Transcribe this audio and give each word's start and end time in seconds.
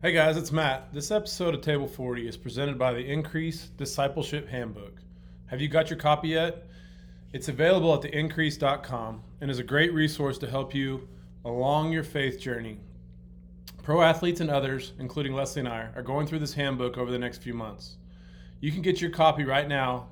Hey 0.00 0.12
guys, 0.12 0.36
it's 0.36 0.52
Matt. 0.52 0.94
This 0.94 1.10
episode 1.10 1.56
of 1.56 1.60
Table 1.60 1.88
40 1.88 2.28
is 2.28 2.36
presented 2.36 2.78
by 2.78 2.92
the 2.92 3.04
Increase 3.04 3.70
Discipleship 3.76 4.48
Handbook. 4.48 5.00
Have 5.46 5.60
you 5.60 5.66
got 5.66 5.90
your 5.90 5.98
copy 5.98 6.28
yet? 6.28 6.68
It's 7.32 7.48
available 7.48 7.92
at 7.92 8.02
theincrease.com 8.02 9.22
and 9.40 9.50
is 9.50 9.58
a 9.58 9.64
great 9.64 9.92
resource 9.92 10.38
to 10.38 10.48
help 10.48 10.72
you 10.72 11.08
along 11.44 11.90
your 11.90 12.04
faith 12.04 12.38
journey. 12.38 12.78
Pro 13.82 14.00
athletes 14.00 14.40
and 14.40 14.50
others, 14.50 14.92
including 15.00 15.32
Leslie 15.32 15.62
and 15.62 15.68
I, 15.68 15.88
are 15.96 16.02
going 16.04 16.28
through 16.28 16.38
this 16.38 16.54
handbook 16.54 16.96
over 16.96 17.10
the 17.10 17.18
next 17.18 17.42
few 17.42 17.52
months. 17.52 17.96
You 18.60 18.70
can 18.70 18.82
get 18.82 19.00
your 19.00 19.10
copy 19.10 19.42
right 19.42 19.66
now 19.66 20.10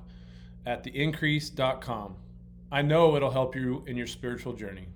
at 0.65 0.83
theincrease.com. 0.83 2.13
I 2.73 2.81
know 2.81 3.15
it'll 3.15 3.31
help 3.31 3.55
you 3.55 3.85
in 3.87 3.95
your 3.95 4.07
spiritual 4.07 4.51
journey. 4.51 4.89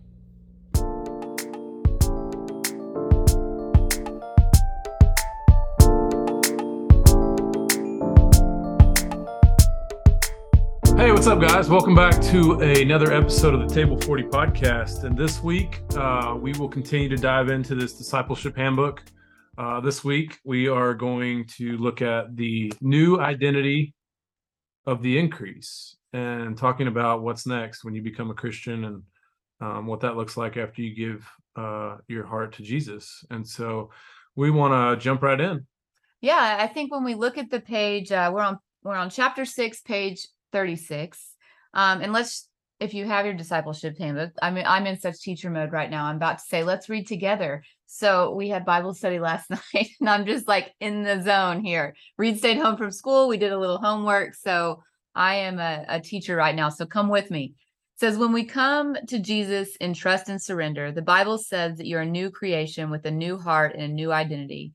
Hey, 11.01 11.11
what's 11.11 11.25
up, 11.25 11.41
guys? 11.41 11.67
Welcome 11.67 11.95
back 11.95 12.21
to 12.25 12.59
another 12.59 13.11
episode 13.11 13.55
of 13.55 13.67
the 13.67 13.73
Table 13.73 13.99
40 14.01 14.25
podcast. 14.25 15.03
And 15.03 15.17
this 15.17 15.41
week, 15.41 15.81
uh, 15.97 16.37
we 16.39 16.53
will 16.53 16.69
continue 16.69 17.09
to 17.09 17.15
dive 17.15 17.49
into 17.49 17.73
this 17.73 17.93
discipleship 17.93 18.55
handbook. 18.55 19.01
Uh, 19.57 19.79
this 19.79 20.03
week, 20.03 20.37
we 20.45 20.67
are 20.67 20.93
going 20.93 21.47
to 21.57 21.75
look 21.77 22.03
at 22.03 22.35
the 22.35 22.71
new 22.81 23.19
identity 23.19 23.95
of 24.85 25.01
the 25.01 25.17
increase 25.17 25.95
and 26.13 26.55
talking 26.55 26.85
about 26.85 27.23
what's 27.23 27.47
next 27.47 27.83
when 27.83 27.95
you 27.95 28.03
become 28.03 28.29
a 28.29 28.35
Christian 28.35 28.85
and 28.85 29.03
um, 29.59 29.87
what 29.87 30.01
that 30.01 30.15
looks 30.15 30.37
like 30.37 30.55
after 30.55 30.83
you 30.83 30.93
give 30.93 31.27
uh, 31.55 31.97
your 32.09 32.27
heart 32.27 32.53
to 32.57 32.61
Jesus. 32.61 33.25
And 33.31 33.45
so 33.47 33.89
we 34.35 34.51
want 34.51 34.99
to 34.99 35.03
jump 35.03 35.23
right 35.23 35.41
in. 35.41 35.65
Yeah, 36.21 36.57
I 36.59 36.67
think 36.67 36.91
when 36.91 37.03
we 37.03 37.15
look 37.15 37.39
at 37.39 37.49
the 37.49 37.59
page, 37.59 38.11
uh, 38.11 38.29
we're 38.31 38.43
on 38.43 38.59
we're 38.83 38.93
on 38.93 39.09
chapter 39.09 39.45
six, 39.45 39.81
page 39.81 40.27
36. 40.51 41.35
Um, 41.73 42.01
and 42.01 42.13
let's, 42.13 42.47
if 42.79 42.93
you 42.93 43.05
have 43.05 43.25
your 43.25 43.35
discipleship 43.35 43.97
handbook, 43.97 44.31
I 44.41 44.51
mean, 44.51 44.65
I'm 44.67 44.87
in 44.87 44.99
such 44.99 45.21
teacher 45.21 45.49
mode 45.49 45.71
right 45.71 45.89
now. 45.89 46.05
I'm 46.05 46.15
about 46.15 46.39
to 46.39 46.45
say, 46.45 46.63
let's 46.63 46.89
read 46.89 47.07
together. 47.07 47.63
So 47.85 48.31
we 48.33 48.49
had 48.49 48.65
Bible 48.65 48.93
study 48.93 49.19
last 49.29 49.49
night, 49.49 49.89
and 49.99 50.09
I'm 50.09 50.25
just 50.25 50.47
like 50.47 50.73
in 50.79 51.03
the 51.03 51.21
zone 51.21 51.63
here. 51.63 51.95
Reed 52.17 52.37
stayed 52.37 52.57
home 52.57 52.77
from 52.77 52.91
school. 52.91 53.27
We 53.27 53.37
did 53.37 53.51
a 53.51 53.59
little 53.59 53.77
homework. 53.77 54.35
So 54.35 54.83
I 55.13 55.35
am 55.35 55.59
a, 55.59 55.85
a 55.87 55.99
teacher 55.99 56.35
right 56.35 56.55
now. 56.55 56.69
So 56.69 56.85
come 56.85 57.09
with 57.09 57.29
me. 57.29 57.53
It 57.95 57.99
says, 57.99 58.17
when 58.17 58.33
we 58.33 58.45
come 58.45 58.95
to 59.07 59.19
Jesus 59.19 59.75
in 59.75 59.93
trust 59.93 60.29
and 60.29 60.41
surrender, 60.41 60.91
the 60.91 61.01
Bible 61.01 61.37
says 61.37 61.77
that 61.77 61.85
you're 61.85 62.01
a 62.01 62.05
new 62.05 62.31
creation 62.31 62.89
with 62.89 63.05
a 63.05 63.11
new 63.11 63.37
heart 63.37 63.73
and 63.75 63.83
a 63.83 63.87
new 63.87 64.11
identity. 64.11 64.73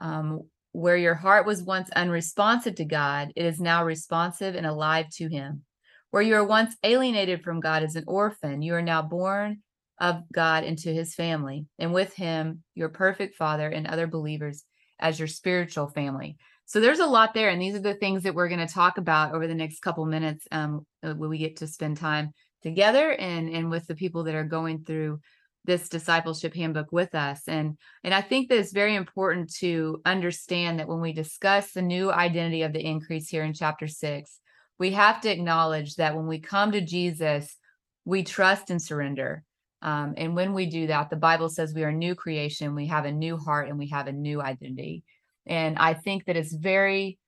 Um, 0.00 0.42
where 0.72 0.96
your 0.96 1.14
heart 1.14 1.46
was 1.46 1.62
once 1.62 1.90
unresponsive 1.90 2.74
to 2.76 2.84
God, 2.84 3.32
it 3.36 3.44
is 3.44 3.60
now 3.60 3.84
responsive 3.84 4.54
and 4.54 4.66
alive 4.66 5.06
to 5.14 5.28
Him. 5.28 5.62
Where 6.10 6.22
you 6.22 6.34
were 6.34 6.44
once 6.44 6.76
alienated 6.82 7.42
from 7.42 7.60
God 7.60 7.82
as 7.82 7.96
an 7.96 8.04
orphan, 8.06 8.62
you 8.62 8.74
are 8.74 8.82
now 8.82 9.02
born 9.02 9.58
of 9.98 10.22
God 10.32 10.64
into 10.64 10.90
His 10.90 11.14
family, 11.14 11.66
and 11.78 11.92
with 11.92 12.14
Him, 12.14 12.62
your 12.74 12.88
perfect 12.88 13.36
Father 13.36 13.68
and 13.68 13.86
other 13.86 14.06
believers 14.06 14.64
as 14.98 15.18
your 15.18 15.28
spiritual 15.28 15.88
family. 15.88 16.36
So 16.64 16.80
there's 16.80 17.00
a 17.00 17.06
lot 17.06 17.34
there, 17.34 17.50
and 17.50 17.60
these 17.60 17.74
are 17.74 17.80
the 17.80 17.94
things 17.94 18.22
that 18.22 18.34
we're 18.34 18.48
going 18.48 18.66
to 18.66 18.72
talk 18.72 18.98
about 18.98 19.34
over 19.34 19.46
the 19.46 19.54
next 19.54 19.80
couple 19.80 20.06
minutes 20.06 20.46
um, 20.52 20.86
when 21.02 21.28
we 21.28 21.38
get 21.38 21.56
to 21.56 21.66
spend 21.66 21.98
time 21.98 22.32
together 22.62 23.12
and 23.12 23.48
and 23.48 23.70
with 23.70 23.86
the 23.86 23.94
people 23.94 24.24
that 24.24 24.34
are 24.34 24.44
going 24.44 24.84
through 24.84 25.20
this 25.64 25.88
discipleship 25.88 26.54
handbook 26.54 26.90
with 26.90 27.14
us 27.14 27.42
and 27.46 27.78
and 28.04 28.12
i 28.12 28.20
think 28.20 28.48
that 28.48 28.58
it's 28.58 28.72
very 28.72 28.94
important 28.94 29.52
to 29.52 30.00
understand 30.04 30.78
that 30.78 30.88
when 30.88 31.00
we 31.00 31.12
discuss 31.12 31.72
the 31.72 31.82
new 31.82 32.10
identity 32.10 32.62
of 32.62 32.72
the 32.72 32.84
increase 32.84 33.28
here 33.28 33.44
in 33.44 33.52
chapter 33.52 33.86
6 33.86 34.40
we 34.78 34.90
have 34.92 35.20
to 35.20 35.30
acknowledge 35.30 35.96
that 35.96 36.16
when 36.16 36.26
we 36.26 36.40
come 36.40 36.72
to 36.72 36.80
jesus 36.80 37.56
we 38.04 38.24
trust 38.24 38.70
and 38.70 38.82
surrender. 38.82 39.44
Um, 39.80 40.14
and 40.16 40.34
when 40.34 40.52
we 40.52 40.66
do 40.66 40.88
that 40.88 41.10
the 41.10 41.16
bible 41.16 41.48
says 41.48 41.74
we 41.74 41.84
are 41.84 41.88
a 41.88 41.94
new 41.94 42.14
creation 42.14 42.74
we 42.74 42.86
have 42.86 43.04
a 43.04 43.12
new 43.12 43.36
heart 43.36 43.68
and 43.68 43.78
we 43.78 43.88
have 43.88 44.06
a 44.06 44.12
new 44.12 44.40
identity. 44.40 45.04
And 45.46 45.76
i 45.78 45.94
think 45.94 46.26
that 46.26 46.36
it's 46.36 46.52
very 46.52 47.18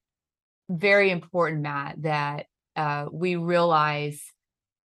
very 0.68 1.10
important 1.10 1.62
matt 1.62 2.02
that 2.02 2.46
uh, 2.76 3.06
we 3.12 3.36
realize 3.36 4.20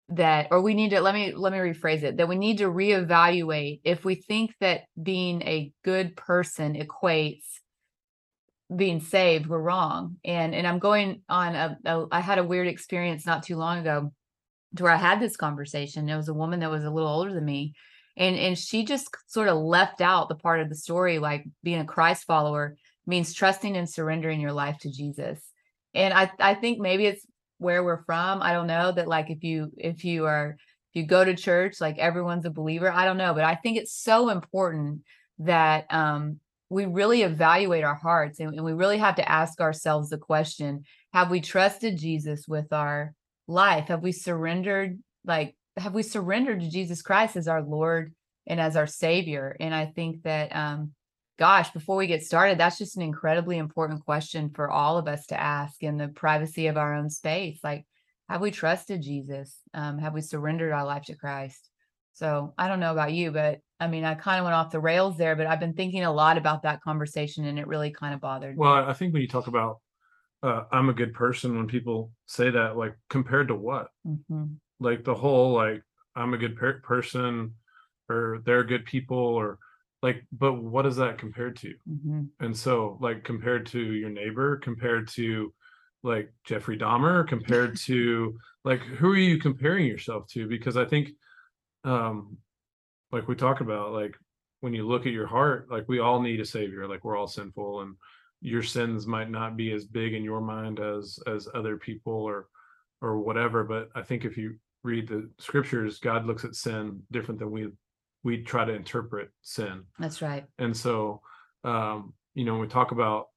that 0.09 0.47
or 0.51 0.61
we 0.61 0.75
need 0.75 0.89
to 0.89 1.01
let 1.01 1.15
me 1.15 1.33
let 1.33 1.51
me 1.51 1.57
rephrase 1.57 2.03
it 2.03 2.17
that 2.17 2.27
we 2.27 2.35
need 2.35 2.59
to 2.59 2.65
reevaluate 2.65 3.79
if 3.83 4.05
we 4.05 4.13
think 4.15 4.53
that 4.59 4.81
being 5.01 5.41
a 5.41 5.71
good 5.83 6.15
person 6.15 6.75
equates 6.75 7.59
being 8.75 8.99
saved 8.99 9.47
we're 9.47 9.59
wrong. 9.59 10.17
And 10.23 10.53
and 10.53 10.67
i'm 10.67 10.79
going 10.79 11.21
on 11.27 11.55
a, 11.55 11.77
a 11.85 12.05
i 12.11 12.19
had 12.19 12.37
a 12.37 12.43
weird 12.43 12.67
experience 12.67 13.25
not 13.25 13.43
too 13.43 13.57
long 13.57 13.79
ago 13.79 14.11
to 14.75 14.83
where 14.83 14.91
i 14.91 14.97
had 14.97 15.19
this 15.19 15.37
conversation 15.37 16.07
it 16.07 16.17
was 16.17 16.29
a 16.29 16.33
woman 16.33 16.59
that 16.59 16.71
was 16.71 16.83
a 16.83 16.91
little 16.91 17.09
older 17.09 17.33
than 17.33 17.45
me 17.45 17.73
and 18.15 18.35
and 18.35 18.57
she 18.57 18.85
just 18.85 19.09
sort 19.27 19.47
of 19.47 19.57
left 19.57 20.01
out 20.01 20.29
the 20.29 20.35
part 20.35 20.61
of 20.61 20.69
the 20.69 20.75
story 20.75 21.17
like 21.17 21.45
being 21.63 21.79
a 21.79 21.85
christ 21.85 22.25
follower 22.25 22.77
means 23.07 23.33
trusting 23.33 23.75
and 23.75 23.89
surrendering 23.89 24.39
your 24.39 24.53
life 24.53 24.77
to 24.79 24.91
jesus. 24.91 25.39
And 25.95 26.13
i 26.13 26.31
i 26.39 26.53
think 26.53 26.79
maybe 26.79 27.07
it's 27.07 27.25
where 27.57 27.83
we're 27.83 28.03
from 28.03 28.41
i 28.41 28.53
don't 28.53 28.67
know 28.67 28.91
that 28.91 29.07
like 29.07 29.29
if 29.29 29.43
you 29.43 29.71
if 29.77 30.03
you 30.03 30.25
are 30.25 30.57
if 30.93 31.01
you 31.01 31.05
go 31.05 31.23
to 31.23 31.35
church 31.35 31.79
like 31.79 31.97
everyone's 31.97 32.45
a 32.45 32.49
believer 32.49 32.91
i 32.91 33.05
don't 33.05 33.17
know 33.17 33.33
but 33.33 33.43
i 33.43 33.55
think 33.55 33.77
it's 33.77 33.93
so 33.93 34.29
important 34.29 35.01
that 35.39 35.85
um 35.89 36.39
we 36.69 36.85
really 36.85 37.21
evaluate 37.21 37.83
our 37.83 37.95
hearts 37.95 38.39
and, 38.39 38.53
and 38.55 38.65
we 38.65 38.73
really 38.73 38.97
have 38.97 39.15
to 39.15 39.31
ask 39.31 39.61
ourselves 39.61 40.09
the 40.09 40.17
question 40.17 40.83
have 41.13 41.31
we 41.31 41.39
trusted 41.39 41.97
jesus 41.97 42.45
with 42.47 42.73
our 42.73 43.13
life? 43.47 43.87
Have 43.87 44.01
we 44.01 44.11
surrendered 44.11 44.99
like 45.25 45.55
have 45.77 45.93
we 45.93 46.03
surrendered 46.03 46.61
to 46.61 46.69
jesus 46.69 47.01
christ 47.01 47.35
as 47.35 47.47
our 47.47 47.61
lord 47.61 48.13
and 48.47 48.59
as 48.59 48.75
our 48.75 48.87
savior? 48.87 49.55
And 49.59 49.73
i 49.73 49.85
think 49.85 50.23
that 50.23 50.55
um 50.55 50.91
gosh, 51.37 51.71
before 51.71 51.97
we 51.97 52.07
get 52.07 52.23
started, 52.23 52.57
that's 52.57 52.77
just 52.77 52.95
an 52.95 53.01
incredibly 53.01 53.57
important 53.57 54.05
question 54.05 54.49
for 54.49 54.69
all 54.69 54.97
of 54.97 55.07
us 55.07 55.25
to 55.27 55.39
ask 55.39 55.83
in 55.83 55.97
the 55.97 56.07
privacy 56.07 56.67
of 56.67 56.77
our 56.77 56.93
own 56.93 57.09
space. 57.09 57.59
Like, 57.63 57.85
have 58.29 58.41
we 58.41 58.51
trusted 58.51 59.01
Jesus? 59.01 59.57
Um, 59.73 59.97
have 59.99 60.13
we 60.13 60.21
surrendered 60.21 60.71
our 60.71 60.85
life 60.85 61.03
to 61.03 61.15
Christ? 61.15 61.69
So 62.13 62.53
I 62.57 62.67
don't 62.67 62.79
know 62.79 62.93
about 62.93 63.11
you, 63.11 63.31
but 63.31 63.59
I 63.79 63.87
mean, 63.87 64.05
I 64.05 64.15
kind 64.15 64.39
of 64.39 64.45
went 64.45 64.55
off 64.55 64.71
the 64.71 64.79
rails 64.79 65.17
there, 65.17 65.35
but 65.35 65.47
I've 65.47 65.59
been 65.59 65.73
thinking 65.73 66.05
a 66.05 66.13
lot 66.13 66.37
about 66.37 66.63
that 66.63 66.81
conversation 66.81 67.45
and 67.45 67.59
it 67.59 67.67
really 67.67 67.91
kind 67.91 68.13
of 68.13 68.21
bothered 68.21 68.55
well, 68.55 68.73
me. 68.73 68.81
Well, 68.81 68.89
I 68.89 68.93
think 68.93 69.13
when 69.13 69.21
you 69.21 69.27
talk 69.27 69.47
about 69.47 69.79
uh, 70.41 70.63
I'm 70.71 70.89
a 70.89 70.93
good 70.93 71.13
person, 71.13 71.57
when 71.57 71.67
people 71.67 72.11
say 72.25 72.49
that, 72.51 72.77
like 72.77 72.95
compared 73.09 73.49
to 73.49 73.55
what? 73.55 73.87
Mm-hmm. 74.07 74.45
Like 74.79 75.03
the 75.03 75.15
whole, 75.15 75.53
like, 75.53 75.81
I'm 76.15 76.33
a 76.33 76.37
good 76.37 76.55
per- 76.55 76.81
person 76.81 77.55
or 78.09 78.39
they're 78.45 78.63
good 78.63 78.85
people 78.85 79.17
or 79.17 79.59
like 80.05 80.23
but 80.31 80.53
what 80.53 80.85
is 80.85 80.97
that 80.97 81.17
compared 81.17 81.55
to 81.55 81.73
mm-hmm. 81.89 82.21
and 82.39 82.55
so 82.55 82.95
like 83.01 83.23
compared 83.23 83.65
to 83.65 83.79
your 83.79 84.11
neighbor 84.11 84.57
compared 84.57 85.07
to 85.07 85.51
like 86.03 86.31
jeffrey 86.43 86.77
dahmer 86.77 87.27
compared 87.27 87.75
to 87.87 88.37
like 88.63 88.81
who 88.81 89.09
are 89.09 89.17
you 89.17 89.39
comparing 89.39 89.87
yourself 89.87 90.27
to 90.27 90.47
because 90.47 90.77
i 90.77 90.85
think 90.85 91.09
um 91.85 92.37
like 93.11 93.27
we 93.27 93.33
talk 93.33 93.61
about 93.61 93.93
like 93.93 94.15
when 94.59 94.75
you 94.75 94.87
look 94.87 95.07
at 95.07 95.11
your 95.11 95.25
heart 95.25 95.71
like 95.71 95.85
we 95.87 95.97
all 95.97 96.21
need 96.21 96.39
a 96.39 96.45
savior 96.45 96.87
like 96.87 97.03
we're 97.03 97.17
all 97.17 97.27
sinful 97.27 97.81
and 97.81 97.95
your 98.41 98.61
sins 98.61 99.07
might 99.07 99.31
not 99.31 99.57
be 99.57 99.71
as 99.71 99.85
big 99.85 100.13
in 100.13 100.23
your 100.23 100.41
mind 100.41 100.79
as 100.79 101.17
as 101.25 101.47
other 101.55 101.77
people 101.77 102.13
or 102.13 102.45
or 103.01 103.17
whatever 103.17 103.63
but 103.63 103.89
i 103.95 104.03
think 104.03 104.23
if 104.23 104.37
you 104.37 104.55
read 104.83 105.07
the 105.07 105.27
scriptures 105.39 105.97
god 105.97 106.27
looks 106.27 106.45
at 106.45 106.53
sin 106.53 107.01
different 107.09 107.39
than 107.39 107.49
we 107.49 107.67
we 108.25 108.41
try 108.41 108.65
to 108.65 108.73
interpret 108.73 109.29
sin. 109.43 109.83
That's 109.99 110.19
right. 110.21 110.45
And 110.57 110.75
so, 110.75 111.21
um, 111.63 112.15
you 112.33 112.43
know, 112.43 112.53
when 112.53 112.61
we 112.61 112.67
talk 112.67 112.91
about, 112.91 113.27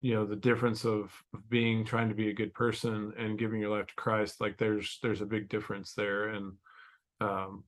you 0.00 0.14
know, 0.14 0.24
the 0.24 0.36
difference 0.36 0.84
of, 0.84 1.12
being 1.48 1.84
trying 1.84 2.08
to 2.08 2.14
be 2.14 2.30
a 2.30 2.34
good 2.34 2.54
person 2.54 3.12
and 3.18 3.38
giving 3.38 3.60
your 3.60 3.76
life 3.76 3.88
to 3.88 3.94
Christ, 3.96 4.40
like 4.40 4.58
there's 4.58 4.98
there's 5.02 5.20
a 5.20 5.26
big 5.26 5.48
difference 5.48 5.92
there. 5.92 6.28
And 6.28 6.52
um, 7.20 7.64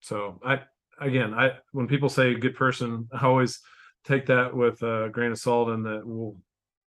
so 0.00 0.40
I 0.44 0.60
again, 1.00 1.32
I 1.32 1.52
when 1.72 1.88
people 1.88 2.10
say 2.10 2.34
good 2.34 2.54
person, 2.54 3.08
I 3.12 3.24
always 3.24 3.60
take 4.04 4.26
that 4.26 4.54
with 4.54 4.82
a 4.82 5.08
grain 5.10 5.32
of 5.32 5.38
salt 5.38 5.70
and 5.70 5.84
that 5.86 6.02
well, 6.06 6.36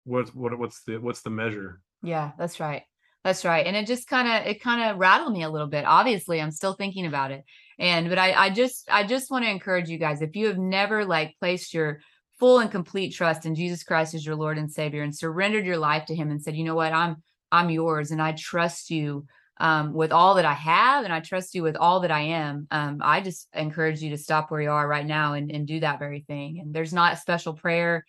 what's 0.04 0.36
what 0.36 0.58
what's 0.60 0.84
the 0.84 0.98
what's 0.98 1.22
the 1.22 1.30
measure? 1.30 1.82
Yeah, 2.02 2.32
that's 2.38 2.60
right. 2.60 2.84
That's 3.24 3.46
right. 3.46 3.66
And 3.66 3.76
it 3.76 3.88
just 3.88 4.08
kind 4.08 4.28
of 4.28 4.48
it 4.48 4.62
kind 4.62 4.90
of 4.90 4.98
rattled 4.98 5.34
me 5.34 5.44
a 5.44 5.50
little 5.50 5.68
bit. 5.68 5.86
Obviously, 5.86 6.42
I'm 6.42 6.52
still 6.52 6.74
thinking 6.74 7.06
about 7.06 7.32
it. 7.32 7.44
And 7.80 8.10
but 8.10 8.18
I 8.18 8.34
I 8.34 8.50
just 8.50 8.90
I 8.92 9.06
just 9.06 9.32
want 9.32 9.46
to 9.46 9.52
encourage 9.52 9.90
you 9.90 9.98
guys 9.98 10.22
if 10.22 10.36
you 10.36 10.48
have 10.48 10.58
never 10.58 11.06
like 11.06 11.36
placed 11.40 11.74
your 11.74 12.02
full 12.40 12.60
and 12.60 12.70
complete 12.70 13.14
trust 13.14 13.46
in 13.46 13.56
Jesus 13.56 13.84
Christ 13.84 14.14
as 14.14 14.26
your 14.26 14.36
Lord 14.36 14.58
and 14.58 14.72
Savior 14.72 15.04
and 15.04 15.16
surrendered 15.16 15.66
your 15.66 15.78
life 15.78 16.06
to 16.08 16.16
him 16.16 16.32
and 16.32 16.42
said, 16.42 16.56
"You 16.56 16.66
know 16.66 16.76
what? 16.76 16.92
I'm 16.92 17.24
I'm 17.52 17.70
yours 17.70 18.12
and 18.12 18.22
I 18.22 18.34
trust 18.34 18.90
you 18.90 19.26
um, 19.60 19.94
with 19.94 20.12
all 20.12 20.36
that 20.36 20.46
I 20.46 20.54
have, 20.54 21.06
and 21.06 21.14
I 21.14 21.20
trust 21.22 21.56
you 21.56 21.64
with 21.64 21.78
all 21.78 22.02
that 22.02 22.12
I 22.12 22.22
am. 22.22 22.68
Um, 22.72 23.00
I 23.02 23.22
just 23.22 23.48
encourage 23.54 24.02
you 24.02 24.10
to 24.10 24.18
stop 24.18 24.52
where 24.52 24.62
you 24.62 24.72
are 24.72 24.88
right 24.88 25.06
now 25.06 25.34
and, 25.34 25.52
and 25.52 25.68
do 25.68 25.80
that 25.82 26.00
very 26.00 26.22
thing. 26.28 26.60
And 26.60 26.74
there's 26.74 26.94
not 26.94 27.14
a 27.14 27.18
special 27.18 27.54
prayer 27.54 28.04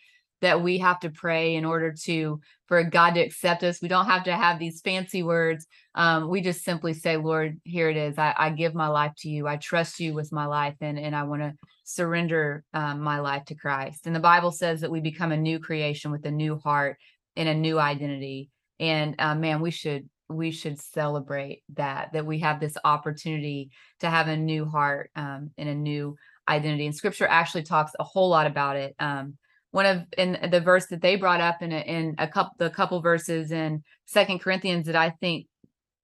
that 0.44 0.62
we 0.62 0.76
have 0.76 1.00
to 1.00 1.08
pray 1.08 1.54
in 1.54 1.64
order 1.64 1.90
to 2.04 2.38
for 2.66 2.84
God 2.84 3.14
to 3.14 3.20
accept 3.20 3.62
us. 3.62 3.80
We 3.80 3.88
don't 3.88 4.04
have 4.04 4.24
to 4.24 4.36
have 4.36 4.58
these 4.58 4.82
fancy 4.82 5.22
words. 5.22 5.66
Um, 5.94 6.28
we 6.28 6.42
just 6.42 6.64
simply 6.64 6.92
say, 6.92 7.16
Lord, 7.16 7.58
here 7.64 7.88
it 7.88 7.96
is. 7.96 8.18
I, 8.18 8.34
I, 8.36 8.50
give 8.50 8.74
my 8.74 8.88
life 8.88 9.12
to 9.18 9.30
you. 9.30 9.46
I 9.46 9.56
trust 9.56 10.00
you 10.00 10.12
with 10.12 10.32
my 10.32 10.44
life, 10.44 10.74
and 10.82 10.98
and 10.98 11.16
I 11.16 11.22
want 11.22 11.40
to 11.40 11.54
surrender 11.84 12.62
um, 12.74 13.00
my 13.00 13.20
life 13.20 13.46
to 13.46 13.54
Christ. 13.54 14.06
And 14.06 14.14
the 14.14 14.20
Bible 14.20 14.52
says 14.52 14.82
that 14.82 14.90
we 14.90 15.00
become 15.00 15.32
a 15.32 15.36
new 15.36 15.58
creation 15.58 16.10
with 16.10 16.26
a 16.26 16.30
new 16.30 16.58
heart 16.58 16.98
and 17.36 17.48
a 17.48 17.54
new 17.54 17.78
identity. 17.78 18.50
And 18.78 19.14
uh, 19.18 19.34
man, 19.34 19.62
we 19.62 19.70
should 19.70 20.10
we 20.28 20.50
should 20.50 20.78
celebrate 20.78 21.62
that 21.74 22.12
that 22.12 22.26
we 22.26 22.40
have 22.40 22.60
this 22.60 22.76
opportunity 22.84 23.70
to 24.00 24.10
have 24.10 24.28
a 24.28 24.36
new 24.36 24.66
heart 24.66 25.10
um, 25.16 25.52
and 25.56 25.70
a 25.70 25.74
new 25.74 26.16
identity. 26.46 26.84
And 26.84 26.94
Scripture 26.94 27.26
actually 27.26 27.62
talks 27.62 27.92
a 27.98 28.04
whole 28.04 28.28
lot 28.28 28.46
about 28.46 28.76
it. 28.76 28.94
Um, 28.98 29.38
one 29.74 29.86
of 29.86 30.04
in 30.16 30.38
the 30.52 30.60
verse 30.60 30.86
that 30.86 31.02
they 31.02 31.16
brought 31.16 31.40
up 31.40 31.60
in 31.60 31.72
a, 31.72 31.80
in 31.80 32.14
a 32.18 32.28
couple 32.28 32.52
the 32.58 32.70
couple 32.70 33.00
verses 33.00 33.50
in 33.50 33.82
Second 34.06 34.38
Corinthians 34.38 34.86
that 34.86 34.94
I 34.94 35.10
think 35.10 35.48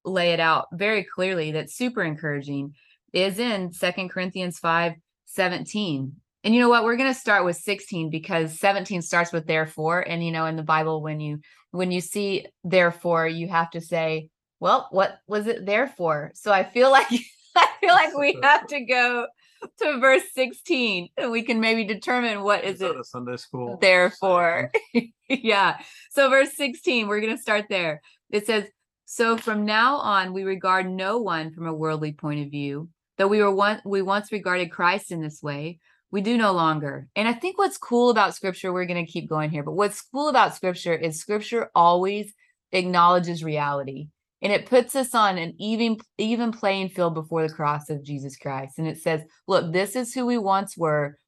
lay 0.05 0.32
it 0.32 0.40
out 0.40 0.67
very 0.72 1.05
clearly. 1.05 1.52
That's 1.52 1.76
super 1.76 2.02
encouraging. 2.02 2.75
Is 3.12 3.38
in 3.38 3.72
Second 3.72 4.08
Corinthians 4.08 4.58
five 4.58 4.94
17. 5.26 6.17
And 6.43 6.52
you 6.52 6.61
know 6.61 6.69
what? 6.69 6.82
We're 6.82 6.96
going 6.96 7.14
to 7.14 7.20
start 7.20 7.44
with 7.44 7.55
16 7.58 8.11
because 8.11 8.58
17 8.58 9.02
starts 9.02 9.32
with 9.32 9.46
therefore. 9.46 10.00
And 10.00 10.25
you 10.25 10.32
know, 10.32 10.46
in 10.46 10.56
the 10.56 10.64
Bible, 10.64 11.00
when 11.00 11.20
you 11.20 11.38
when 11.70 11.93
you 11.93 12.00
see 12.00 12.46
therefore, 12.64 13.28
you 13.28 13.46
have 13.46 13.70
to 13.70 13.81
say, 13.81 14.31
well, 14.58 14.88
what 14.90 15.20
was 15.28 15.46
it 15.46 15.64
there 15.64 15.87
for? 15.87 16.32
So 16.34 16.50
I 16.50 16.64
feel 16.64 16.90
like 16.90 17.06
I 17.56 17.69
feel 17.78 17.94
like 17.94 18.19
we 18.19 18.37
have 18.43 18.67
to 18.67 18.84
go 18.84 19.28
to 19.80 19.98
verse 19.98 20.22
16 20.34 21.08
and 21.16 21.30
we 21.30 21.42
can 21.42 21.60
maybe 21.60 21.84
determine 21.84 22.42
what 22.42 22.64
is, 22.64 22.80
it 22.80 22.94
Sunday 23.06 23.36
school 23.36 23.78
therefore. 23.80 24.70
yeah. 25.28 25.78
So 26.10 26.30
verse 26.30 26.56
16, 26.56 27.08
we're 27.08 27.20
going 27.20 27.36
to 27.36 27.42
start 27.42 27.66
there. 27.68 28.02
It 28.30 28.46
says, 28.46 28.64
so 29.04 29.36
from 29.36 29.64
now 29.64 29.96
on, 29.96 30.32
we 30.32 30.44
regard 30.44 30.88
no 30.88 31.18
one 31.18 31.52
from 31.52 31.66
a 31.66 31.74
worldly 31.74 32.12
point 32.12 32.44
of 32.44 32.50
view. 32.50 32.88
Though 33.18 33.28
we 33.28 33.42
were 33.42 33.54
one, 33.54 33.82
we 33.84 34.02
once 34.02 34.32
regarded 34.32 34.70
Christ 34.70 35.10
in 35.10 35.20
this 35.20 35.42
way, 35.42 35.80
we 36.10 36.20
do 36.20 36.36
no 36.36 36.52
longer. 36.52 37.08
And 37.14 37.28
I 37.28 37.32
think 37.32 37.58
what's 37.58 37.76
cool 37.76 38.10
about 38.10 38.34
scripture, 38.34 38.72
we're 38.72 38.86
going 38.86 39.04
to 39.04 39.12
keep 39.12 39.28
going 39.28 39.50
here, 39.50 39.62
but 39.62 39.72
what's 39.72 40.00
cool 40.00 40.28
about 40.28 40.54
scripture 40.54 40.94
is 40.94 41.20
scripture 41.20 41.70
always 41.74 42.32
acknowledges 42.72 43.44
reality 43.44 44.08
and 44.42 44.52
it 44.52 44.66
puts 44.66 44.96
us 44.96 45.14
on 45.14 45.38
an 45.38 45.54
even 45.58 45.98
even 46.19 46.52
playing 46.52 46.88
field 46.90 47.14
before 47.14 47.46
the 47.46 47.52
cross 47.52 47.90
of 47.90 48.02
Jesus 48.02 48.37
Christ. 48.37 48.78
And 48.78 48.88
it 48.88 48.98
says, 48.98 49.22
look, 49.46 49.72
this 49.72 49.96
is 49.96 50.14
who 50.14 50.26
we 50.26 50.38
once 50.38 50.76
were, 50.76 51.19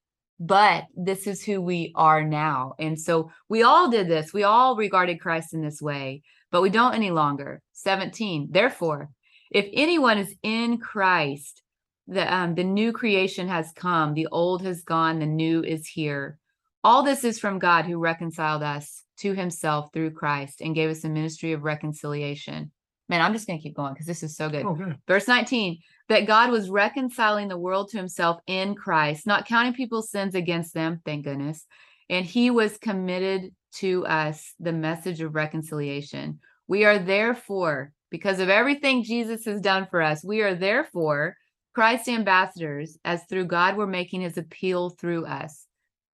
but 0.40 0.84
this 0.96 1.26
is 1.26 1.42
who 1.42 1.60
we 1.60 1.92
are 1.94 2.24
now. 2.24 2.74
And 2.78 2.98
so 2.98 3.30
we 3.48 3.62
all 3.62 3.90
did 3.90 4.08
this. 4.08 4.32
We 4.32 4.44
all 4.44 4.76
regarded 4.76 5.20
Christ 5.20 5.54
in 5.54 5.62
this 5.62 5.82
way, 5.82 6.22
but 6.50 6.62
we 6.62 6.70
don't 6.70 6.94
any 6.94 7.10
longer. 7.10 7.60
17. 7.72 8.48
Therefore, 8.50 9.10
if 9.50 9.68
anyone 9.72 10.18
is 10.18 10.34
in 10.42 10.78
Christ, 10.78 11.62
the 12.06 12.32
um, 12.32 12.54
the 12.54 12.64
new 12.64 12.92
creation 12.92 13.48
has 13.48 13.72
come 13.72 14.14
the 14.14 14.26
old 14.32 14.62
has 14.62 14.82
gone 14.82 15.18
the 15.18 15.26
new 15.26 15.62
is 15.62 15.86
here 15.86 16.38
all 16.82 17.02
this 17.02 17.24
is 17.24 17.38
from 17.38 17.58
god 17.58 17.84
who 17.84 17.98
reconciled 17.98 18.62
us 18.62 19.04
to 19.16 19.34
himself 19.34 19.92
through 19.92 20.10
christ 20.10 20.60
and 20.60 20.74
gave 20.74 20.90
us 20.90 21.04
a 21.04 21.08
ministry 21.08 21.52
of 21.52 21.62
reconciliation 21.62 22.70
man 23.08 23.20
i'm 23.20 23.32
just 23.32 23.46
going 23.46 23.58
to 23.58 23.62
keep 23.62 23.76
going 23.76 23.92
because 23.92 24.06
this 24.06 24.22
is 24.22 24.36
so 24.36 24.48
good 24.48 24.64
oh, 24.64 24.70
okay. 24.70 24.94
verse 25.06 25.28
19 25.28 25.78
that 26.08 26.26
god 26.26 26.50
was 26.50 26.70
reconciling 26.70 27.48
the 27.48 27.58
world 27.58 27.88
to 27.88 27.96
himself 27.96 28.40
in 28.46 28.74
christ 28.74 29.26
not 29.26 29.46
counting 29.46 29.74
people's 29.74 30.10
sins 30.10 30.34
against 30.34 30.74
them 30.74 31.00
thank 31.04 31.24
goodness 31.24 31.66
and 32.08 32.26
he 32.26 32.50
was 32.50 32.78
committed 32.78 33.54
to 33.72 34.04
us 34.06 34.54
the 34.60 34.72
message 34.72 35.20
of 35.20 35.34
reconciliation 35.34 36.38
we 36.68 36.84
are 36.84 36.98
therefore 36.98 37.92
because 38.10 38.40
of 38.40 38.48
everything 38.48 39.02
jesus 39.02 39.44
has 39.44 39.60
done 39.60 39.86
for 39.90 40.02
us 40.02 40.24
we 40.24 40.42
are 40.42 40.54
therefore 40.54 41.36
Christ's 41.74 42.08
ambassadors, 42.08 42.98
as 43.04 43.24
through 43.24 43.46
God, 43.46 43.76
we're 43.76 43.86
making 43.86 44.20
his 44.20 44.36
appeal 44.36 44.90
through 44.90 45.24
us. 45.24 45.66